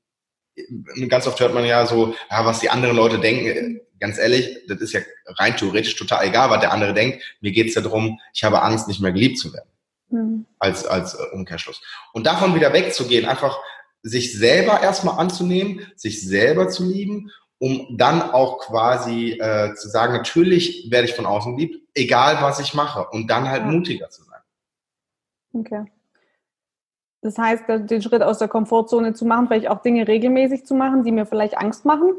ganz 1.09 1.27
oft 1.27 1.41
hört 1.41 1.53
man 1.53 1.65
ja 1.65 1.85
so, 1.85 2.15
ja, 2.31 2.47
was 2.47 2.61
die 2.61 2.71
anderen 2.71 2.95
Leute 2.95 3.19
denken. 3.19 3.81
Ganz 3.99 4.19
ehrlich, 4.19 4.61
das 4.69 4.81
ist 4.81 4.93
ja 4.93 5.01
rein 5.27 5.57
theoretisch 5.57 5.97
total 5.97 6.25
egal, 6.25 6.51
was 6.51 6.61
der 6.61 6.73
andere 6.73 6.95
denkt. 6.95 7.21
Mir 7.41 7.51
geht's 7.51 7.75
ja 7.75 7.83
darum, 7.83 8.21
ich 8.33 8.45
habe 8.45 8.63
Angst, 8.63 8.87
nicht 8.87 9.01
mehr 9.01 9.11
geliebt 9.11 9.41
zu 9.41 9.53
werden. 9.53 9.71
Mhm. 10.11 10.47
Als, 10.61 10.87
als 10.87 11.15
äh, 11.15 11.25
Umkehrschluss. 11.33 11.83
Und 12.13 12.29
davon 12.29 12.55
wieder 12.55 12.73
wegzugehen, 12.73 13.27
einfach 13.27 13.59
sich 14.05 14.39
selber 14.39 14.81
erstmal 14.81 15.19
anzunehmen, 15.19 15.81
sich 15.97 16.25
selber 16.25 16.69
zu 16.69 16.85
lieben 16.85 17.33
um 17.65 17.97
dann 17.97 18.21
auch 18.21 18.59
quasi 18.59 19.39
äh, 19.41 19.75
zu 19.75 19.89
sagen, 19.89 20.13
natürlich 20.13 20.91
werde 20.91 21.09
ich 21.09 21.15
von 21.15 21.25
außen 21.25 21.57
geliebt, 21.57 21.83
egal 21.95 22.43
was 22.43 22.61
ich 22.61 22.75
mache 22.75 23.09
und 23.11 23.29
dann 23.29 23.49
halt 23.49 23.63
ja. 23.63 23.71
mutiger 23.71 24.11
zu 24.11 24.23
sein. 24.25 24.41
Okay. 25.55 25.85
Das 27.23 27.39
heißt, 27.39 27.65
den 27.69 28.03
Schritt 28.03 28.23
aus 28.23 28.39
der 28.39 28.49
Komfortzone 28.49 29.15
zu 29.15 29.25
machen, 29.25 29.47
vielleicht 29.47 29.69
auch 29.69 29.81
Dinge 29.81 30.07
regelmäßig 30.07 30.67
zu 30.67 30.75
machen, 30.75 31.05
die 31.05 31.13
mir 31.13 31.25
vielleicht 31.25 31.57
Angst 31.57 31.87
machen? 31.87 32.13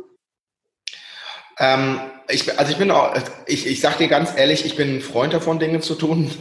Ähm, 1.60 2.00
ich, 2.28 2.58
also 2.58 2.72
ich 2.72 2.80
bin 2.80 2.90
auch, 2.90 3.14
ich, 3.46 3.68
ich 3.68 3.82
sag 3.82 3.98
dir 3.98 4.08
ganz 4.08 4.36
ehrlich, 4.36 4.66
ich 4.66 4.76
bin 4.76 4.96
ein 4.96 5.02
Freund 5.02 5.34
davon, 5.34 5.60
Dinge 5.60 5.80
zu 5.80 5.94
tun, 5.94 6.32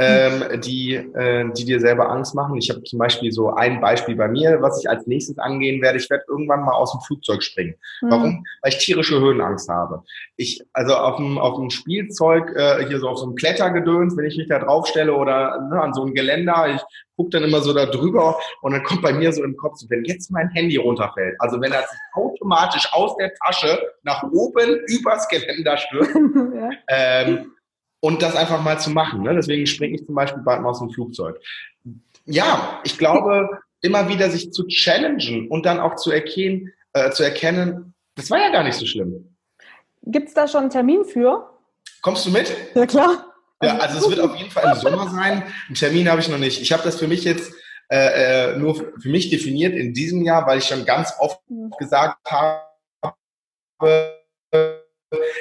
ähm, 0.00 0.60
die, 0.62 0.94
äh, 0.94 1.50
die 1.52 1.64
dir 1.66 1.78
selber 1.78 2.10
Angst 2.10 2.34
machen. 2.34 2.56
Ich 2.56 2.70
habe 2.70 2.82
zum 2.84 2.98
Beispiel 2.98 3.30
so 3.32 3.50
ein 3.50 3.82
Beispiel 3.82 4.16
bei 4.16 4.28
mir, 4.28 4.62
was 4.62 4.80
ich 4.80 4.88
als 4.88 5.06
nächstes 5.06 5.38
angehen 5.38 5.82
werde. 5.82 5.98
Ich 5.98 6.08
werde 6.08 6.24
irgendwann 6.26 6.64
mal 6.64 6.72
aus 6.72 6.92
dem 6.92 7.02
Flugzeug 7.02 7.42
springen. 7.42 7.74
Mhm. 8.00 8.10
Warum? 8.10 8.44
Weil 8.62 8.72
ich 8.72 8.78
tierische 8.78 9.20
Höhenangst 9.20 9.68
habe. 9.68 10.02
Ich, 10.36 10.62
also 10.72 10.94
auf 10.94 11.16
dem, 11.16 11.36
auf 11.36 11.56
dem 11.56 11.68
Spielzeug, 11.68 12.50
äh, 12.56 12.86
hier 12.86 12.98
so 12.98 13.08
auf 13.08 13.18
so 13.18 13.26
einem 13.26 13.34
Klettergedöns, 13.34 14.16
wenn 14.16 14.24
ich 14.24 14.38
mich 14.38 14.48
da 14.48 14.58
draufstelle 14.58 15.14
oder 15.14 15.60
ne, 15.70 15.80
an 15.80 15.92
so 15.92 16.02
einem 16.02 16.14
Geländer, 16.14 16.74
ich 16.74 16.80
gucke 17.16 17.30
dann 17.30 17.44
immer 17.44 17.60
so 17.60 17.74
da 17.74 17.84
drüber 17.84 18.38
und 18.62 18.72
dann 18.72 18.82
kommt 18.82 19.02
bei 19.02 19.12
mir 19.12 19.30
so 19.34 19.44
im 19.44 19.54
Kopf, 19.58 19.76
so, 19.76 19.90
wenn 19.90 20.04
jetzt 20.04 20.30
mein 20.30 20.48
Handy 20.50 20.78
runterfällt, 20.78 21.36
also 21.40 21.60
wenn 21.60 21.72
das 21.72 21.84
automatisch 22.14 22.88
aus 22.92 23.14
der 23.18 23.34
Tasche 23.34 23.78
nach 24.02 24.22
oben 24.22 24.80
übers 24.86 25.28
Geländer 25.28 25.76
stürzt, 25.76 26.14
ja. 26.54 26.70
ähm, 26.88 27.52
und 28.00 28.22
das 28.22 28.34
einfach 28.34 28.62
mal 28.62 28.78
zu 28.80 28.90
machen. 28.90 29.22
Ne? 29.22 29.34
Deswegen 29.34 29.66
springe 29.66 29.96
ich 29.96 30.06
zum 30.06 30.14
Beispiel 30.14 30.42
bald 30.42 30.62
mal 30.62 30.70
aus 30.70 30.78
dem 30.78 30.90
Flugzeug. 30.90 31.40
Ja, 32.26 32.80
ich 32.84 32.98
glaube, 32.98 33.48
immer 33.82 34.08
wieder 34.08 34.30
sich 34.30 34.52
zu 34.52 34.66
challengen 34.66 35.48
und 35.48 35.66
dann 35.66 35.80
auch 35.80 35.96
zu 35.96 36.10
erkennen, 36.10 36.72
äh, 36.92 37.10
zu 37.10 37.22
erkennen, 37.22 37.94
das 38.14 38.30
war 38.30 38.38
ja 38.38 38.50
gar 38.50 38.64
nicht 38.64 38.76
so 38.76 38.86
schlimm. 38.86 39.34
Gibt 40.02 40.28
es 40.28 40.34
da 40.34 40.48
schon 40.48 40.62
einen 40.62 40.70
Termin 40.70 41.04
für? 41.04 41.50
Kommst 42.02 42.26
du 42.26 42.30
mit? 42.30 42.54
Ja, 42.74 42.86
klar. 42.86 43.26
Ja, 43.62 43.76
also 43.78 43.98
es 43.98 44.08
wird 44.08 44.20
auf 44.20 44.36
jeden 44.36 44.50
Fall 44.50 44.74
im 44.74 44.80
Sommer 44.80 45.08
sein. 45.10 45.42
Einen 45.68 45.74
Termin 45.74 46.08
habe 46.08 46.20
ich 46.20 46.28
noch 46.28 46.38
nicht. 46.38 46.60
Ich 46.60 46.72
habe 46.72 46.82
das 46.82 46.98
für 46.98 47.08
mich 47.08 47.24
jetzt 47.24 47.52
äh, 47.90 48.52
äh 48.52 48.58
nur 48.58 48.74
für 48.74 49.08
mich 49.08 49.28
definiert 49.28 49.74
in 49.74 49.92
diesem 49.92 50.22
Jahr, 50.22 50.46
weil 50.46 50.58
ich 50.58 50.64
schon 50.64 50.86
ganz 50.86 51.12
oft 51.18 51.40
mhm. 51.50 51.70
gesagt 51.78 52.18
habe, 52.30 52.62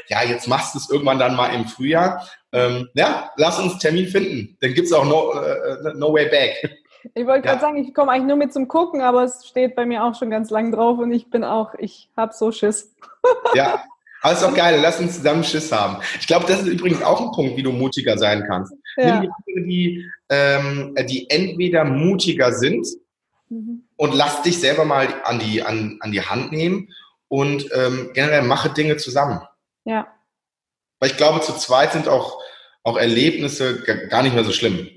ja, 0.10 0.24
jetzt 0.24 0.48
machst 0.48 0.74
du 0.74 0.80
es 0.80 0.90
irgendwann 0.90 1.20
dann 1.20 1.36
mal 1.36 1.54
im 1.54 1.66
Frühjahr. 1.66 2.28
Ähm, 2.52 2.90
ja, 2.94 3.32
lass 3.38 3.60
uns 3.60 3.78
Termin 3.78 4.08
finden. 4.08 4.58
Dann 4.62 4.74
gibt 4.74 4.88
es 4.88 4.94
auch 4.94 5.06
no, 5.06 5.32
uh, 5.34 5.98
no 5.98 6.14
way 6.14 6.28
back. 6.30 6.78
Ich 7.14 7.26
wollte 7.26 7.48
gerade 7.48 7.58
ja. 7.58 7.62
sagen, 7.62 7.78
ich 7.78 7.94
komme 7.94 8.12
eigentlich 8.12 8.28
nur 8.28 8.36
mit 8.36 8.52
zum 8.52 8.68
Gucken, 8.68 9.02
aber 9.02 9.24
es 9.24 9.46
steht 9.48 9.76
bei 9.76 9.86
mir 9.86 10.04
auch 10.04 10.16
schon 10.16 10.30
ganz 10.30 10.50
lang 10.50 10.72
drauf 10.72 11.00
und 11.00 11.12
ich 11.12 11.30
bin 11.30 11.44
auch, 11.44 11.74
ich 11.76 12.10
habe 12.18 12.34
so 12.34 12.52
Schiss. 12.52 12.96
Ja, 13.54 13.84
aber 14.22 14.34
ist 14.34 14.44
doch 14.44 14.54
geil, 14.54 14.80
lass 14.82 15.00
uns 15.00 15.18
zusammen 15.18 15.44
Schiss 15.44 15.72
haben. 15.72 15.98
Ich 16.20 16.28
glaube, 16.28 16.46
das 16.48 16.62
ist 16.62 16.68
übrigens 16.68 17.02
auch 17.02 17.22
ein 17.22 17.32
Punkt, 17.32 17.58
wie 17.58 17.64
du 17.64 17.72
mutiger 17.72 18.18
sein 18.18 18.44
kannst. 18.48 18.74
Ja. 18.98 19.20
Nimm 19.20 19.32
die 19.48 19.64
die, 19.64 20.06
ähm, 20.30 20.96
die 21.08 21.30
entweder 21.30 21.84
mutiger 21.84 22.52
sind 22.54 22.88
mhm. 23.50 23.84
und 23.96 24.14
lass 24.14 24.42
dich 24.42 24.60
selber 24.60 24.86
mal 24.86 25.08
an 25.24 25.40
die, 25.40 25.64
an, 25.64 25.98
an 26.02 26.12
die 26.12 26.22
Hand 26.22 26.52
nehmen 26.52 26.90
und 27.28 27.70
ähm, 27.74 28.12
generell 28.14 28.44
mache 28.44 28.70
Dinge 28.70 28.98
zusammen. 28.98 29.40
Ja. 29.90 30.08
Weil 31.00 31.10
ich 31.10 31.18
glaube, 31.18 31.42
zu 31.42 31.54
zweit 31.54 31.94
sind 31.94 32.08
auch, 32.08 32.40
auch 32.84 32.96
Erlebnisse 32.96 33.82
gar 34.10 34.22
nicht 34.22 34.36
mehr 34.36 34.44
so 34.44 34.52
schlimm. 34.52 34.88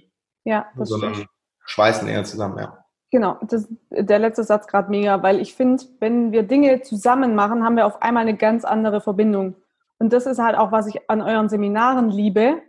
Ja, 0.44 0.68
das 0.76 0.90
sondern 0.90 1.14
stimmt. 1.14 1.30
schweißen 1.64 2.08
eher 2.08 2.24
zusammen, 2.24 2.58
ja. 2.58 2.84
Genau, 3.10 3.38
das, 3.42 3.68
der 3.90 4.18
letzte 4.18 4.44
Satz 4.44 4.66
gerade 4.66 4.90
mega, 4.90 5.22
weil 5.22 5.40
ich 5.40 5.54
finde, 5.54 5.82
wenn 6.00 6.32
wir 6.32 6.42
Dinge 6.42 6.82
zusammen 6.82 7.34
machen, 7.34 7.64
haben 7.64 7.76
wir 7.76 7.86
auf 7.86 8.02
einmal 8.02 8.22
eine 8.22 8.36
ganz 8.36 8.64
andere 8.64 9.00
Verbindung. 9.00 9.54
Und 9.98 10.12
das 10.12 10.26
ist 10.26 10.38
halt 10.38 10.56
auch, 10.56 10.72
was 10.72 10.86
ich 10.86 11.08
an 11.08 11.22
euren 11.22 11.48
Seminaren 11.48 12.10
liebe. 12.10 12.60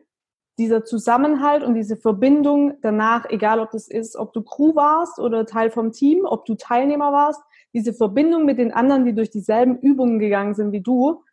Dieser 0.59 0.86
Zusammenhalt 0.86 1.63
und 1.63 1.73
diese 1.73 1.97
Verbindung 1.97 2.77
danach, 2.81 3.25
egal 3.29 3.59
ob 3.59 3.71
das 3.71 3.88
ist, 3.88 4.15
ob 4.15 4.33
du 4.33 4.43
Crew 4.43 4.75
warst 4.75 5.17
oder 5.19 5.45
Teil 5.45 5.71
vom 5.71 5.91
Team, 5.91 6.25
ob 6.25 6.45
du 6.45 6.55
Teilnehmer 6.55 7.12
warst, 7.12 7.41
diese 7.73 7.93
Verbindung 7.93 8.45
mit 8.45 8.59
den 8.59 8.71
anderen, 8.71 9.03
die 9.05 9.15
durch 9.15 9.31
dieselben 9.31 9.79
Übungen 9.79 10.19
gegangen 10.19 10.53
sind 10.53 10.71
wie 10.71 10.81
du 10.81 11.23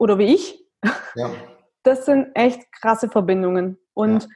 oder 0.00 0.18
wie 0.18 0.34
ich, 0.34 0.64
ja. 1.14 1.30
das 1.82 2.06
sind 2.06 2.28
echt 2.34 2.72
krasse 2.72 3.08
Verbindungen. 3.08 3.78
Und 3.92 4.24
ja. 4.24 4.28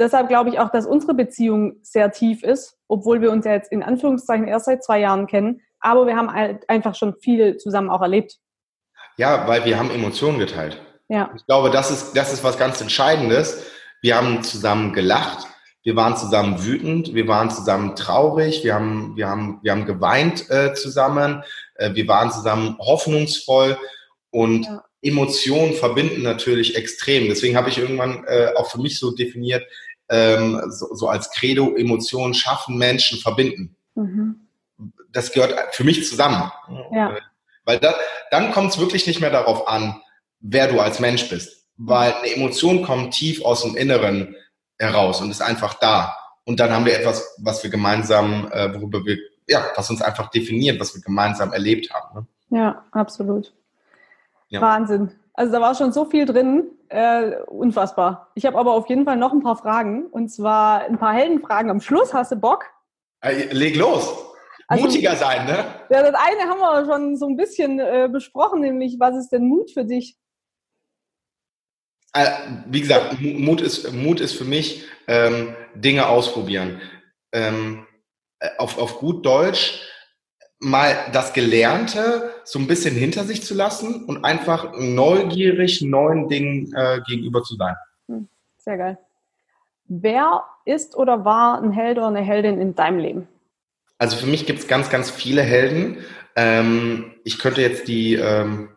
deshalb 0.00 0.28
glaube 0.28 0.50
ich 0.50 0.58
auch, 0.58 0.70
dass 0.70 0.86
unsere 0.86 1.14
Beziehung 1.14 1.76
sehr 1.82 2.10
tief 2.10 2.42
ist, 2.42 2.78
obwohl 2.88 3.20
wir 3.20 3.30
uns 3.30 3.44
ja 3.44 3.52
jetzt 3.52 3.70
in 3.70 3.82
Anführungszeichen 3.82 4.48
erst 4.48 4.64
seit 4.64 4.82
zwei 4.82 4.98
Jahren 4.98 5.26
kennen. 5.26 5.60
Aber 5.80 6.06
wir 6.06 6.16
haben 6.16 6.32
halt 6.32 6.68
einfach 6.68 6.94
schon 6.94 7.14
viel 7.20 7.58
zusammen 7.58 7.90
auch 7.90 8.00
erlebt. 8.00 8.38
Ja, 9.18 9.46
weil 9.46 9.64
wir 9.64 9.78
haben 9.78 9.90
Emotionen 9.90 10.38
geteilt. 10.38 10.80
Ja. 11.08 11.30
Ich 11.36 11.44
glaube, 11.46 11.70
das 11.70 11.90
ist, 11.90 12.16
das 12.16 12.32
ist 12.32 12.42
was 12.42 12.58
ganz 12.58 12.80
Entscheidendes. 12.80 13.66
Wir 14.00 14.16
haben 14.16 14.42
zusammen 14.42 14.92
gelacht, 14.92 15.46
wir 15.82 15.96
waren 15.96 16.16
zusammen 16.16 16.64
wütend, 16.64 17.14
wir 17.14 17.28
waren 17.28 17.50
zusammen 17.50 17.94
traurig, 17.94 18.64
wir 18.64 18.74
haben, 18.74 19.16
wir 19.16 19.28
haben, 19.28 19.58
wir 19.62 19.72
haben 19.72 19.86
geweint 19.86 20.48
äh, 20.50 20.72
zusammen, 20.74 21.42
äh, 21.74 21.94
wir 21.94 22.06
waren 22.08 22.30
zusammen 22.30 22.78
hoffnungsvoll 22.78 23.76
und 24.30 24.66
ja. 24.66 24.84
Emotionen 25.02 25.74
verbinden 25.74 26.22
natürlich 26.22 26.76
extrem. 26.76 27.28
Deswegen 27.28 27.56
habe 27.56 27.68
ich 27.68 27.78
irgendwann 27.78 28.24
äh, 28.26 28.52
auch 28.56 28.70
für 28.70 28.80
mich 28.80 28.98
so 28.98 29.12
definiert, 29.12 29.64
ähm, 30.08 30.60
so, 30.68 30.94
so 30.94 31.08
als 31.08 31.30
Credo, 31.30 31.74
Emotionen 31.76 32.34
schaffen 32.34 32.78
Menschen, 32.78 33.18
verbinden. 33.18 33.76
Mhm. 33.94 34.40
Das 35.12 35.32
gehört 35.32 35.74
für 35.74 35.84
mich 35.84 36.06
zusammen. 36.08 36.50
Ja. 36.92 37.16
Äh, 37.16 37.20
weil 37.64 37.78
da, 37.78 37.94
dann 38.30 38.52
kommt 38.52 38.70
es 38.72 38.78
wirklich 38.78 39.06
nicht 39.06 39.20
mehr 39.20 39.30
darauf 39.30 39.68
an, 39.68 40.00
wer 40.40 40.68
du 40.68 40.80
als 40.80 41.00
Mensch 41.00 41.28
bist. 41.28 41.66
Weil 41.76 42.12
eine 42.14 42.34
Emotion 42.34 42.82
kommt 42.82 43.14
tief 43.14 43.44
aus 43.44 43.62
dem 43.62 43.76
Inneren 43.76 44.34
heraus 44.78 45.20
und 45.20 45.30
ist 45.30 45.42
einfach 45.42 45.74
da. 45.74 46.16
Und 46.44 46.60
dann 46.60 46.72
haben 46.72 46.86
wir 46.86 46.98
etwas, 46.98 47.36
was 47.38 47.62
wir 47.62 47.70
gemeinsam, 47.70 48.50
äh, 48.52 48.72
worüber 48.74 49.04
wir, 49.04 49.18
ja, 49.46 49.66
was 49.76 49.90
uns 49.90 50.00
einfach 50.00 50.30
definiert, 50.30 50.80
was 50.80 50.94
wir 50.94 51.02
gemeinsam 51.02 51.52
erlebt 51.52 51.92
haben. 51.92 52.26
Ne? 52.50 52.58
Ja, 52.58 52.84
absolut. 52.92 53.52
Ja. 54.48 54.60
Wahnsinn. 54.60 55.12
Also 55.34 55.52
da 55.52 55.60
war 55.60 55.74
schon 55.74 55.92
so 55.92 56.04
viel 56.04 56.24
drin, 56.24 56.64
äh, 56.88 57.36
unfassbar. 57.46 58.32
Ich 58.34 58.44
habe 58.46 58.58
aber 58.58 58.72
auf 58.72 58.88
jeden 58.88 59.04
Fall 59.04 59.16
noch 59.16 59.32
ein 59.32 59.42
paar 59.42 59.56
Fragen 59.56 60.06
und 60.06 60.28
zwar 60.28 60.80
ein 60.80 60.98
paar 60.98 61.12
Heldenfragen 61.12 61.70
am 61.70 61.80
Schluss. 61.80 62.12
Hast 62.12 62.32
du 62.32 62.36
Bock? 62.36 62.64
Äh, 63.20 63.52
leg 63.52 63.76
los. 63.76 64.24
Also, 64.66 64.84
Mutiger 64.84 65.16
sein, 65.16 65.46
ne? 65.46 65.64
Ja, 65.90 66.02
das 66.02 66.14
eine 66.14 66.50
haben 66.50 66.58
wir 66.58 66.84
schon 66.84 67.16
so 67.16 67.26
ein 67.26 67.36
bisschen 67.36 67.78
äh, 67.78 68.08
besprochen, 68.10 68.60
nämlich 68.60 68.96
was 68.98 69.16
ist 69.16 69.30
denn 69.30 69.48
Mut 69.48 69.70
für 69.70 69.84
dich? 69.84 70.18
Äh, 72.12 72.26
wie 72.66 72.80
gesagt, 72.80 73.20
Mut 73.20 73.60
ist, 73.60 73.92
Mut 73.92 74.20
ist 74.20 74.34
für 74.34 74.44
mich 74.44 74.86
ähm, 75.06 75.54
Dinge 75.74 76.08
ausprobieren. 76.08 76.80
Ähm, 77.32 77.86
äh, 78.40 78.50
auf, 78.58 78.78
auf 78.78 78.98
gut 78.98 79.24
Deutsch 79.24 79.82
mal 80.60 80.96
das 81.12 81.32
Gelernte 81.32 82.30
so 82.44 82.58
ein 82.58 82.66
bisschen 82.66 82.94
hinter 82.94 83.24
sich 83.24 83.44
zu 83.44 83.54
lassen 83.54 84.04
und 84.04 84.24
einfach 84.24 84.72
neugierig 84.76 85.82
neuen 85.82 86.28
Dingen 86.28 86.72
äh, 86.74 87.00
gegenüber 87.06 87.42
zu 87.42 87.54
sein. 87.56 87.74
Hm, 88.08 88.28
sehr 88.58 88.76
geil. 88.76 88.98
Wer 89.86 90.44
ist 90.64 90.96
oder 90.96 91.24
war 91.24 91.62
ein 91.62 91.72
Held 91.72 91.98
oder 91.98 92.08
eine 92.08 92.20
Heldin 92.20 92.60
in 92.60 92.74
deinem 92.74 92.98
Leben? 92.98 93.28
Also 93.98 94.16
für 94.16 94.26
mich 94.26 94.46
gibt 94.46 94.60
es 94.60 94.68
ganz, 94.68 94.90
ganz 94.90 95.10
viele 95.10 95.42
Helden. 95.42 95.98
Ähm, 96.36 97.14
ich 97.24 97.38
könnte 97.38 97.62
jetzt 97.62 97.88
die 97.88 98.14
ähm, 98.14 98.70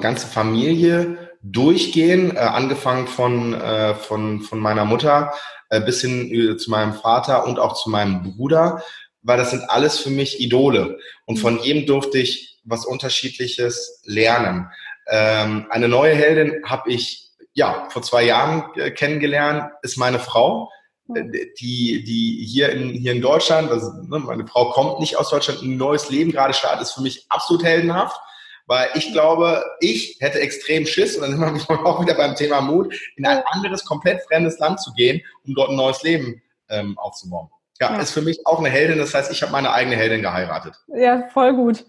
ganze 0.00 0.26
Familie 0.26 1.30
durchgehen, 1.42 2.36
äh, 2.36 2.40
angefangen 2.40 3.06
von, 3.06 3.54
äh, 3.54 3.94
von, 3.94 4.40
von 4.42 4.58
meiner 4.58 4.84
Mutter 4.84 5.32
äh, 5.68 5.80
bis 5.80 6.00
hin 6.00 6.30
äh, 6.32 6.56
zu 6.56 6.70
meinem 6.70 6.94
Vater 6.94 7.46
und 7.46 7.58
auch 7.58 7.74
zu 7.74 7.90
meinem 7.90 8.22
Bruder, 8.22 8.82
weil 9.26 9.38
das 9.38 9.50
sind 9.50 9.68
alles 9.68 9.98
für 9.98 10.10
mich 10.10 10.40
Idole. 10.40 10.98
Und 11.24 11.38
von 11.38 11.58
jedem 11.58 11.84
durfte 11.84 12.18
ich 12.18 12.58
was 12.64 12.86
Unterschiedliches 12.86 14.00
lernen. 14.04 14.68
Ähm, 15.08 15.66
eine 15.70 15.88
neue 15.88 16.14
Heldin 16.14 16.62
habe 16.64 16.92
ich 16.92 17.30
ja 17.52 17.88
vor 17.90 18.02
zwei 18.02 18.22
Jahren 18.22 18.64
äh, 18.76 18.92
kennengelernt, 18.92 19.70
ist 19.82 19.96
meine 19.96 20.20
Frau. 20.20 20.70
Äh, 21.12 21.24
die, 21.60 22.04
die 22.04 22.46
hier 22.46 22.70
in, 22.70 22.90
hier 22.90 23.12
in 23.12 23.20
Deutschland, 23.20 23.70
also, 23.70 23.90
ne, 24.02 24.20
meine 24.20 24.46
Frau 24.46 24.70
kommt 24.70 25.00
nicht 25.00 25.16
aus 25.16 25.30
Deutschland, 25.30 25.60
ein 25.60 25.76
neues 25.76 26.08
Leben 26.08 26.30
gerade 26.30 26.54
startet, 26.54 26.82
ist 26.82 26.92
für 26.92 27.02
mich 27.02 27.26
absolut 27.28 27.64
heldenhaft, 27.64 28.20
weil 28.66 28.88
ich 28.94 29.12
glaube, 29.12 29.64
ich 29.80 30.18
hätte 30.20 30.40
extrem 30.40 30.86
Schiss, 30.86 31.16
und 31.16 31.22
dann 31.22 31.32
sind 31.32 31.68
wir 31.68 31.80
auch 31.86 32.00
wieder 32.00 32.14
beim 32.14 32.36
Thema 32.36 32.60
Mut, 32.60 32.94
in 33.16 33.26
ein 33.26 33.42
anderes, 33.52 33.84
komplett 33.84 34.22
fremdes 34.22 34.58
Land 34.60 34.80
zu 34.80 34.92
gehen, 34.92 35.20
um 35.44 35.54
dort 35.54 35.70
ein 35.70 35.76
neues 35.76 36.02
Leben 36.04 36.42
ähm, 36.68 36.96
aufzubauen. 36.98 37.48
Ja, 37.80 37.92
ja, 37.92 38.00
ist 38.00 38.12
für 38.12 38.22
mich 38.22 38.46
auch 38.46 38.58
eine 38.58 38.68
Heldin, 38.68 38.98
das 38.98 39.14
heißt, 39.14 39.30
ich 39.30 39.42
habe 39.42 39.52
meine 39.52 39.72
eigene 39.72 39.96
Heldin 39.96 40.22
geheiratet. 40.22 40.74
Ja, 40.88 41.28
voll 41.32 41.54
gut. 41.54 41.84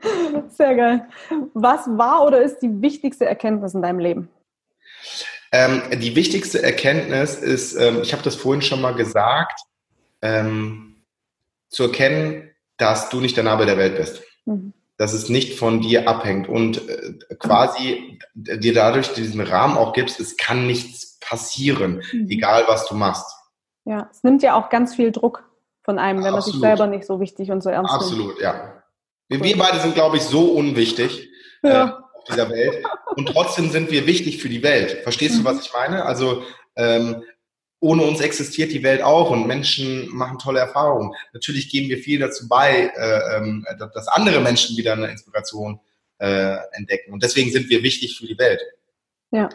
Sehr 0.48 0.74
geil. 0.74 1.08
Was 1.54 1.86
war 1.86 2.24
oder 2.24 2.42
ist 2.42 2.58
die 2.58 2.82
wichtigste 2.82 3.24
Erkenntnis 3.24 3.74
in 3.74 3.82
deinem 3.82 3.98
Leben? 3.98 4.28
Ähm, 5.52 5.82
die 5.92 6.16
wichtigste 6.16 6.62
Erkenntnis 6.62 7.36
ist, 7.36 7.76
ähm, 7.76 8.02
ich 8.02 8.12
habe 8.12 8.22
das 8.22 8.34
vorhin 8.34 8.62
schon 8.62 8.80
mal 8.80 8.94
gesagt, 8.94 9.60
ähm, 10.22 11.02
zu 11.68 11.84
erkennen, 11.84 12.50
dass 12.76 13.08
du 13.08 13.20
nicht 13.20 13.36
der 13.36 13.44
Nabel 13.44 13.66
der 13.66 13.78
Welt 13.78 13.96
bist. 13.96 14.22
Mhm. 14.44 14.72
Dass 14.98 15.12
es 15.12 15.28
nicht 15.28 15.58
von 15.58 15.80
dir 15.80 16.08
abhängt 16.08 16.48
und 16.48 16.88
äh, 16.88 17.14
quasi 17.38 18.18
dir 18.34 18.74
dadurch 18.74 19.12
diesen 19.12 19.40
Rahmen 19.40 19.76
auch 19.76 19.92
gibst, 19.92 20.20
es 20.20 20.36
kann 20.36 20.66
nichts 20.66 21.18
passieren, 21.20 22.02
mhm. 22.12 22.28
egal 22.30 22.64
was 22.66 22.86
du 22.86 22.94
machst. 22.94 23.35
Ja, 23.86 24.08
es 24.10 24.22
nimmt 24.24 24.42
ja 24.42 24.54
auch 24.54 24.68
ganz 24.68 24.94
viel 24.94 25.12
Druck 25.12 25.48
von 25.82 25.98
einem, 25.98 26.24
wenn 26.24 26.34
Absolut. 26.34 26.44
man 26.44 26.52
sich 26.52 26.60
selber 26.60 26.86
nicht 26.88 27.06
so 27.06 27.20
wichtig 27.20 27.50
und 27.50 27.62
so 27.62 27.70
ernst 27.70 27.92
nimmt. 27.92 28.02
Absolut, 28.02 28.40
ja. 28.40 28.82
Wir, 29.28 29.42
wir 29.42 29.56
beide 29.56 29.78
sind, 29.78 29.94
glaube 29.94 30.16
ich, 30.16 30.24
so 30.24 30.52
unwichtig. 30.52 31.30
Ja. 31.62 31.88
Äh, 31.88 31.92
dieser 32.28 32.50
Welt. 32.50 32.84
Und 33.14 33.28
trotzdem 33.28 33.70
sind 33.70 33.90
wir 33.90 34.06
wichtig 34.06 34.42
für 34.42 34.48
die 34.48 34.62
Welt. 34.62 35.02
Verstehst 35.04 35.38
du, 35.38 35.44
was 35.44 35.64
ich 35.64 35.72
meine? 35.72 36.04
Also 36.04 36.42
ähm, 36.74 37.22
ohne 37.80 38.02
uns 38.02 38.20
existiert 38.20 38.72
die 38.72 38.82
Welt 38.82 39.02
auch 39.02 39.30
und 39.30 39.46
Menschen 39.46 40.08
machen 40.08 40.38
tolle 40.38 40.60
Erfahrungen. 40.60 41.12
Natürlich 41.32 41.70
geben 41.70 41.88
wir 41.88 41.98
viel 41.98 42.18
dazu 42.18 42.48
bei, 42.48 42.90
äh, 42.96 43.36
ähm, 43.36 43.64
dass 43.78 44.08
andere 44.08 44.40
Menschen 44.40 44.76
wieder 44.76 44.94
eine 44.94 45.06
Inspiration 45.08 45.78
äh, 46.18 46.56
entdecken. 46.72 47.12
Und 47.12 47.22
deswegen 47.22 47.50
sind 47.50 47.68
wir 47.68 47.82
wichtig 47.82 48.18
für 48.18 48.26
die 48.26 48.38
Welt. 48.38 48.60
Ja. 49.30 49.48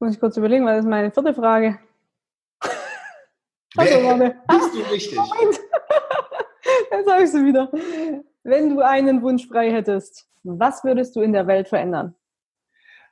Muss 0.00 0.14
ich 0.14 0.20
kurz 0.20 0.36
überlegen, 0.36 0.66
weil 0.66 0.76
das 0.76 0.84
ist 0.84 0.90
meine 0.90 1.12
vierte 1.12 1.34
Frage. 1.34 1.78
Also, 3.76 3.94
Wer, 3.94 4.42
bist 4.48 4.74
du 4.74 4.90
wichtig? 4.90 5.16
Moment. 5.16 5.60
Jetzt 6.90 7.10
habe 7.10 7.22
ich 7.22 7.30
sie 7.30 7.44
wieder. 7.44 7.70
Wenn 8.42 8.70
du 8.70 8.80
einen 8.80 9.22
Wunsch 9.22 9.46
frei 9.46 9.70
hättest, 9.70 10.26
was 10.42 10.84
würdest 10.84 11.16
du 11.16 11.20
in 11.20 11.32
der 11.32 11.46
Welt 11.46 11.68
verändern? 11.68 12.14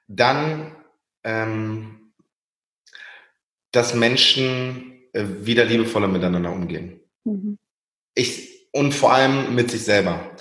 Dann, 0.09 0.77
ähm, 1.25 2.13
dass 3.73 3.95
Menschen 3.95 5.05
äh, 5.13 5.25
wieder 5.41 5.65
liebevoller 5.65 6.09
miteinander 6.09 6.53
umgehen. 6.53 7.01
Mhm. 7.25 7.59
Ich, 8.15 8.69
und 8.73 8.93
vor 8.93 9.13
allem 9.13 9.55
mit 9.55 9.71
sich 9.71 9.85
selber. 9.85 10.37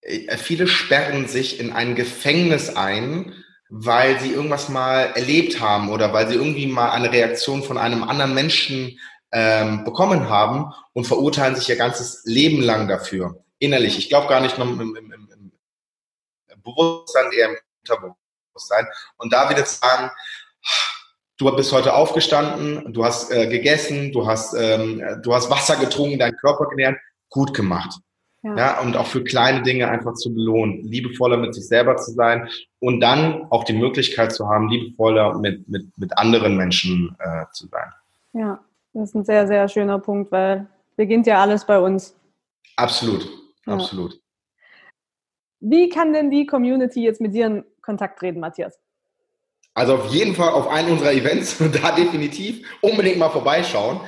Äh, 0.00 0.36
viele 0.36 0.66
sperren 0.66 1.26
sich 1.26 1.60
in 1.60 1.72
ein 1.72 1.94
Gefängnis 1.94 2.74
ein, 2.74 3.32
weil 3.68 4.20
sie 4.20 4.32
irgendwas 4.32 4.68
mal 4.68 5.12
erlebt 5.14 5.60
haben 5.60 5.88
oder 5.88 6.12
weil 6.12 6.28
sie 6.28 6.34
irgendwie 6.34 6.66
mal 6.66 6.90
eine 6.90 7.10
Reaktion 7.10 7.62
von 7.62 7.78
einem 7.78 8.04
anderen 8.04 8.34
Menschen 8.34 8.98
ähm, 9.32 9.84
bekommen 9.84 10.28
haben 10.28 10.72
und 10.92 11.06
verurteilen 11.06 11.56
sich 11.56 11.68
ihr 11.68 11.76
ganzes 11.76 12.22
Leben 12.24 12.60
lang 12.60 12.86
dafür. 12.86 13.42
Innerlich. 13.58 13.98
Ich 13.98 14.08
glaube 14.08 14.28
gar 14.28 14.40
nicht 14.40 14.58
nur 14.58 14.66
im, 14.66 14.80
im, 14.80 14.96
im, 14.96 15.52
Bewusstsein, 16.62 17.32
eher 17.32 17.48
im 17.48 17.56
Unterbewusstsein. 17.80 18.86
Und 19.16 19.32
da 19.32 19.50
wieder 19.50 19.64
zu 19.64 19.78
sagen, 19.78 20.10
du 21.38 21.56
bist 21.56 21.72
heute 21.72 21.94
aufgestanden, 21.94 22.92
du 22.92 23.04
hast 23.04 23.32
äh, 23.32 23.48
gegessen, 23.48 24.12
du 24.12 24.26
hast, 24.26 24.54
ähm, 24.54 25.02
du 25.22 25.34
hast 25.34 25.50
Wasser 25.50 25.76
getrunken, 25.76 26.18
deinen 26.18 26.36
Körper 26.36 26.68
genährt, 26.68 26.98
gut 27.30 27.54
gemacht. 27.54 27.98
Ja. 28.42 28.56
ja. 28.56 28.80
und 28.80 28.96
auch 28.96 29.06
für 29.06 29.24
kleine 29.24 29.62
Dinge 29.62 29.88
einfach 29.88 30.14
zu 30.14 30.34
belohnen, 30.34 30.82
liebevoller 30.82 31.36
mit 31.36 31.54
sich 31.54 31.66
selber 31.66 31.96
zu 31.96 32.12
sein 32.12 32.48
und 32.80 33.00
dann 33.00 33.46
auch 33.50 33.64
die 33.64 33.72
Möglichkeit 33.72 34.32
zu 34.32 34.48
haben, 34.48 34.68
liebevoller 34.68 35.38
mit, 35.38 35.68
mit, 35.68 35.86
mit 35.96 36.16
anderen 36.18 36.56
Menschen 36.56 37.16
äh, 37.18 37.44
zu 37.52 37.68
sein. 37.68 37.92
Ja, 38.32 38.60
das 38.92 39.10
ist 39.10 39.14
ein 39.14 39.24
sehr, 39.24 39.46
sehr 39.46 39.68
schöner 39.68 39.98
Punkt, 39.98 40.32
weil 40.32 40.68
beginnt 40.96 41.26
ja 41.26 41.40
alles 41.40 41.64
bei 41.66 41.78
uns. 41.78 42.16
Absolut, 42.76 43.28
ja. 43.66 43.74
absolut. 43.74 44.20
Wie 45.60 45.88
kann 45.88 46.12
denn 46.12 46.30
die 46.30 46.46
Community 46.46 47.02
jetzt 47.02 47.20
mit 47.20 47.34
dir 47.34 47.46
in 47.46 47.64
Kontakt 47.80 48.18
treten, 48.18 48.40
Matthias? 48.40 48.78
Also 49.74 49.94
auf 49.94 50.12
jeden 50.12 50.34
Fall 50.34 50.50
auf 50.50 50.68
einen 50.68 50.90
unserer 50.90 51.12
Events, 51.12 51.58
da 51.82 51.92
definitiv 51.92 52.66
unbedingt 52.80 53.18
mal 53.18 53.30
vorbeischauen. 53.30 54.00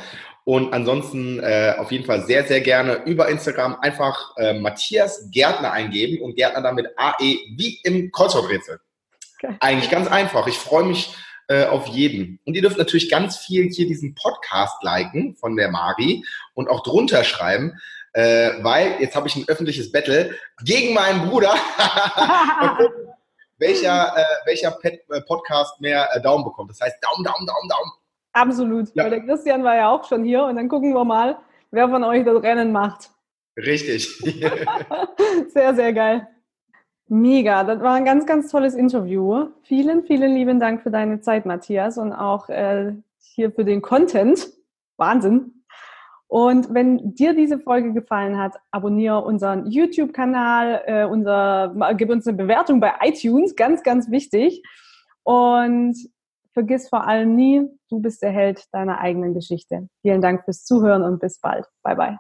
Und 0.46 0.74
ansonsten 0.74 1.40
äh, 1.40 1.74
auf 1.78 1.90
jeden 1.90 2.04
Fall 2.04 2.22
sehr, 2.22 2.44
sehr 2.44 2.60
gerne 2.60 3.04
über 3.06 3.28
Instagram 3.28 3.76
einfach 3.80 4.36
äh, 4.36 4.52
Matthias 4.58 5.30
Gärtner 5.30 5.72
eingeben 5.72 6.22
und 6.22 6.36
Gärtner 6.36 6.60
damit 6.60 6.88
AE 6.98 7.38
wie 7.56 7.80
im 7.82 8.12
Kreuzworträtsel. 8.12 8.78
Okay. 9.42 9.56
Eigentlich 9.60 9.90
ganz 9.90 10.06
einfach. 10.06 10.46
Ich 10.46 10.58
freue 10.58 10.84
mich 10.84 11.14
äh, 11.48 11.66
auf 11.66 11.86
jeden. 11.88 12.40
Und 12.44 12.54
ihr 12.54 12.62
dürft 12.62 12.78
natürlich 12.78 13.10
ganz 13.10 13.36
viel 13.36 13.68
hier 13.70 13.86
diesen 13.86 14.14
Podcast 14.14 14.82
liken 14.82 15.36
von 15.36 15.56
der 15.56 15.70
Mari 15.70 16.24
und 16.54 16.68
auch 16.68 16.82
drunter 16.82 17.24
schreiben, 17.24 17.74
äh, 18.12 18.50
weil 18.62 18.96
jetzt 19.00 19.16
habe 19.16 19.28
ich 19.28 19.36
ein 19.36 19.44
öffentliches 19.48 19.92
Battle 19.92 20.34
gegen 20.64 20.94
meinen 20.94 21.28
Bruder. 21.28 21.54
welcher 23.58 24.14
äh, 24.16 24.46
welcher 24.46 24.70
Pet, 24.72 25.00
äh, 25.10 25.20
Podcast 25.22 25.80
mehr 25.80 26.08
äh, 26.12 26.20
Daumen 26.20 26.44
bekommt. 26.44 26.70
Das 26.70 26.80
heißt 26.80 26.96
Daumen, 27.02 27.24
Daumen, 27.24 27.46
Daumen, 27.46 27.68
Daumen. 27.68 27.92
Absolut. 28.32 28.94
Ja. 28.94 29.04
Weil 29.04 29.10
der 29.10 29.20
Christian 29.22 29.62
war 29.62 29.76
ja 29.76 29.90
auch 29.90 30.04
schon 30.08 30.24
hier 30.24 30.44
und 30.44 30.56
dann 30.56 30.68
gucken 30.68 30.92
wir 30.92 31.04
mal, 31.04 31.38
wer 31.70 31.88
von 31.88 32.02
euch 32.04 32.24
das 32.24 32.42
Rennen 32.42 32.72
macht. 32.72 33.10
Richtig. 33.56 34.08
sehr, 35.48 35.74
sehr 35.74 35.92
geil. 35.92 36.26
Mega, 37.08 37.64
das 37.64 37.80
war 37.80 37.94
ein 37.94 38.04
ganz, 38.04 38.24
ganz 38.26 38.50
tolles 38.50 38.74
Interview. 38.74 39.48
Vielen, 39.62 40.04
vielen 40.04 40.32
lieben 40.32 40.58
Dank 40.58 40.82
für 40.82 40.90
deine 40.90 41.20
Zeit, 41.20 41.44
Matthias, 41.44 41.98
und 41.98 42.12
auch 42.12 42.48
äh, 42.48 42.94
hier 43.18 43.52
für 43.52 43.64
den 43.64 43.82
Content. 43.82 44.48
Wahnsinn. 44.96 45.64
Und 46.26 46.72
wenn 46.72 47.14
dir 47.14 47.34
diese 47.34 47.58
Folge 47.58 47.92
gefallen 47.92 48.38
hat, 48.38 48.56
abonniere 48.70 49.22
unseren 49.22 49.66
YouTube-Kanal, 49.66 50.82
äh, 50.86 51.04
unser, 51.04 51.74
gib 51.96 52.10
uns 52.10 52.26
eine 52.26 52.36
Bewertung 52.36 52.80
bei 52.80 52.92
iTunes, 53.02 53.54
ganz, 53.54 53.82
ganz 53.82 54.10
wichtig. 54.10 54.62
Und 55.22 55.96
vergiss 56.52 56.88
vor 56.88 57.06
allem 57.06 57.36
nie, 57.36 57.68
du 57.90 58.00
bist 58.00 58.22
der 58.22 58.30
Held 58.30 58.64
deiner 58.72 58.98
eigenen 58.98 59.34
Geschichte. 59.34 59.88
Vielen 60.02 60.22
Dank 60.22 60.44
fürs 60.44 60.64
Zuhören 60.64 61.02
und 61.02 61.20
bis 61.20 61.38
bald. 61.38 61.66
Bye, 61.82 61.96
bye. 61.96 62.18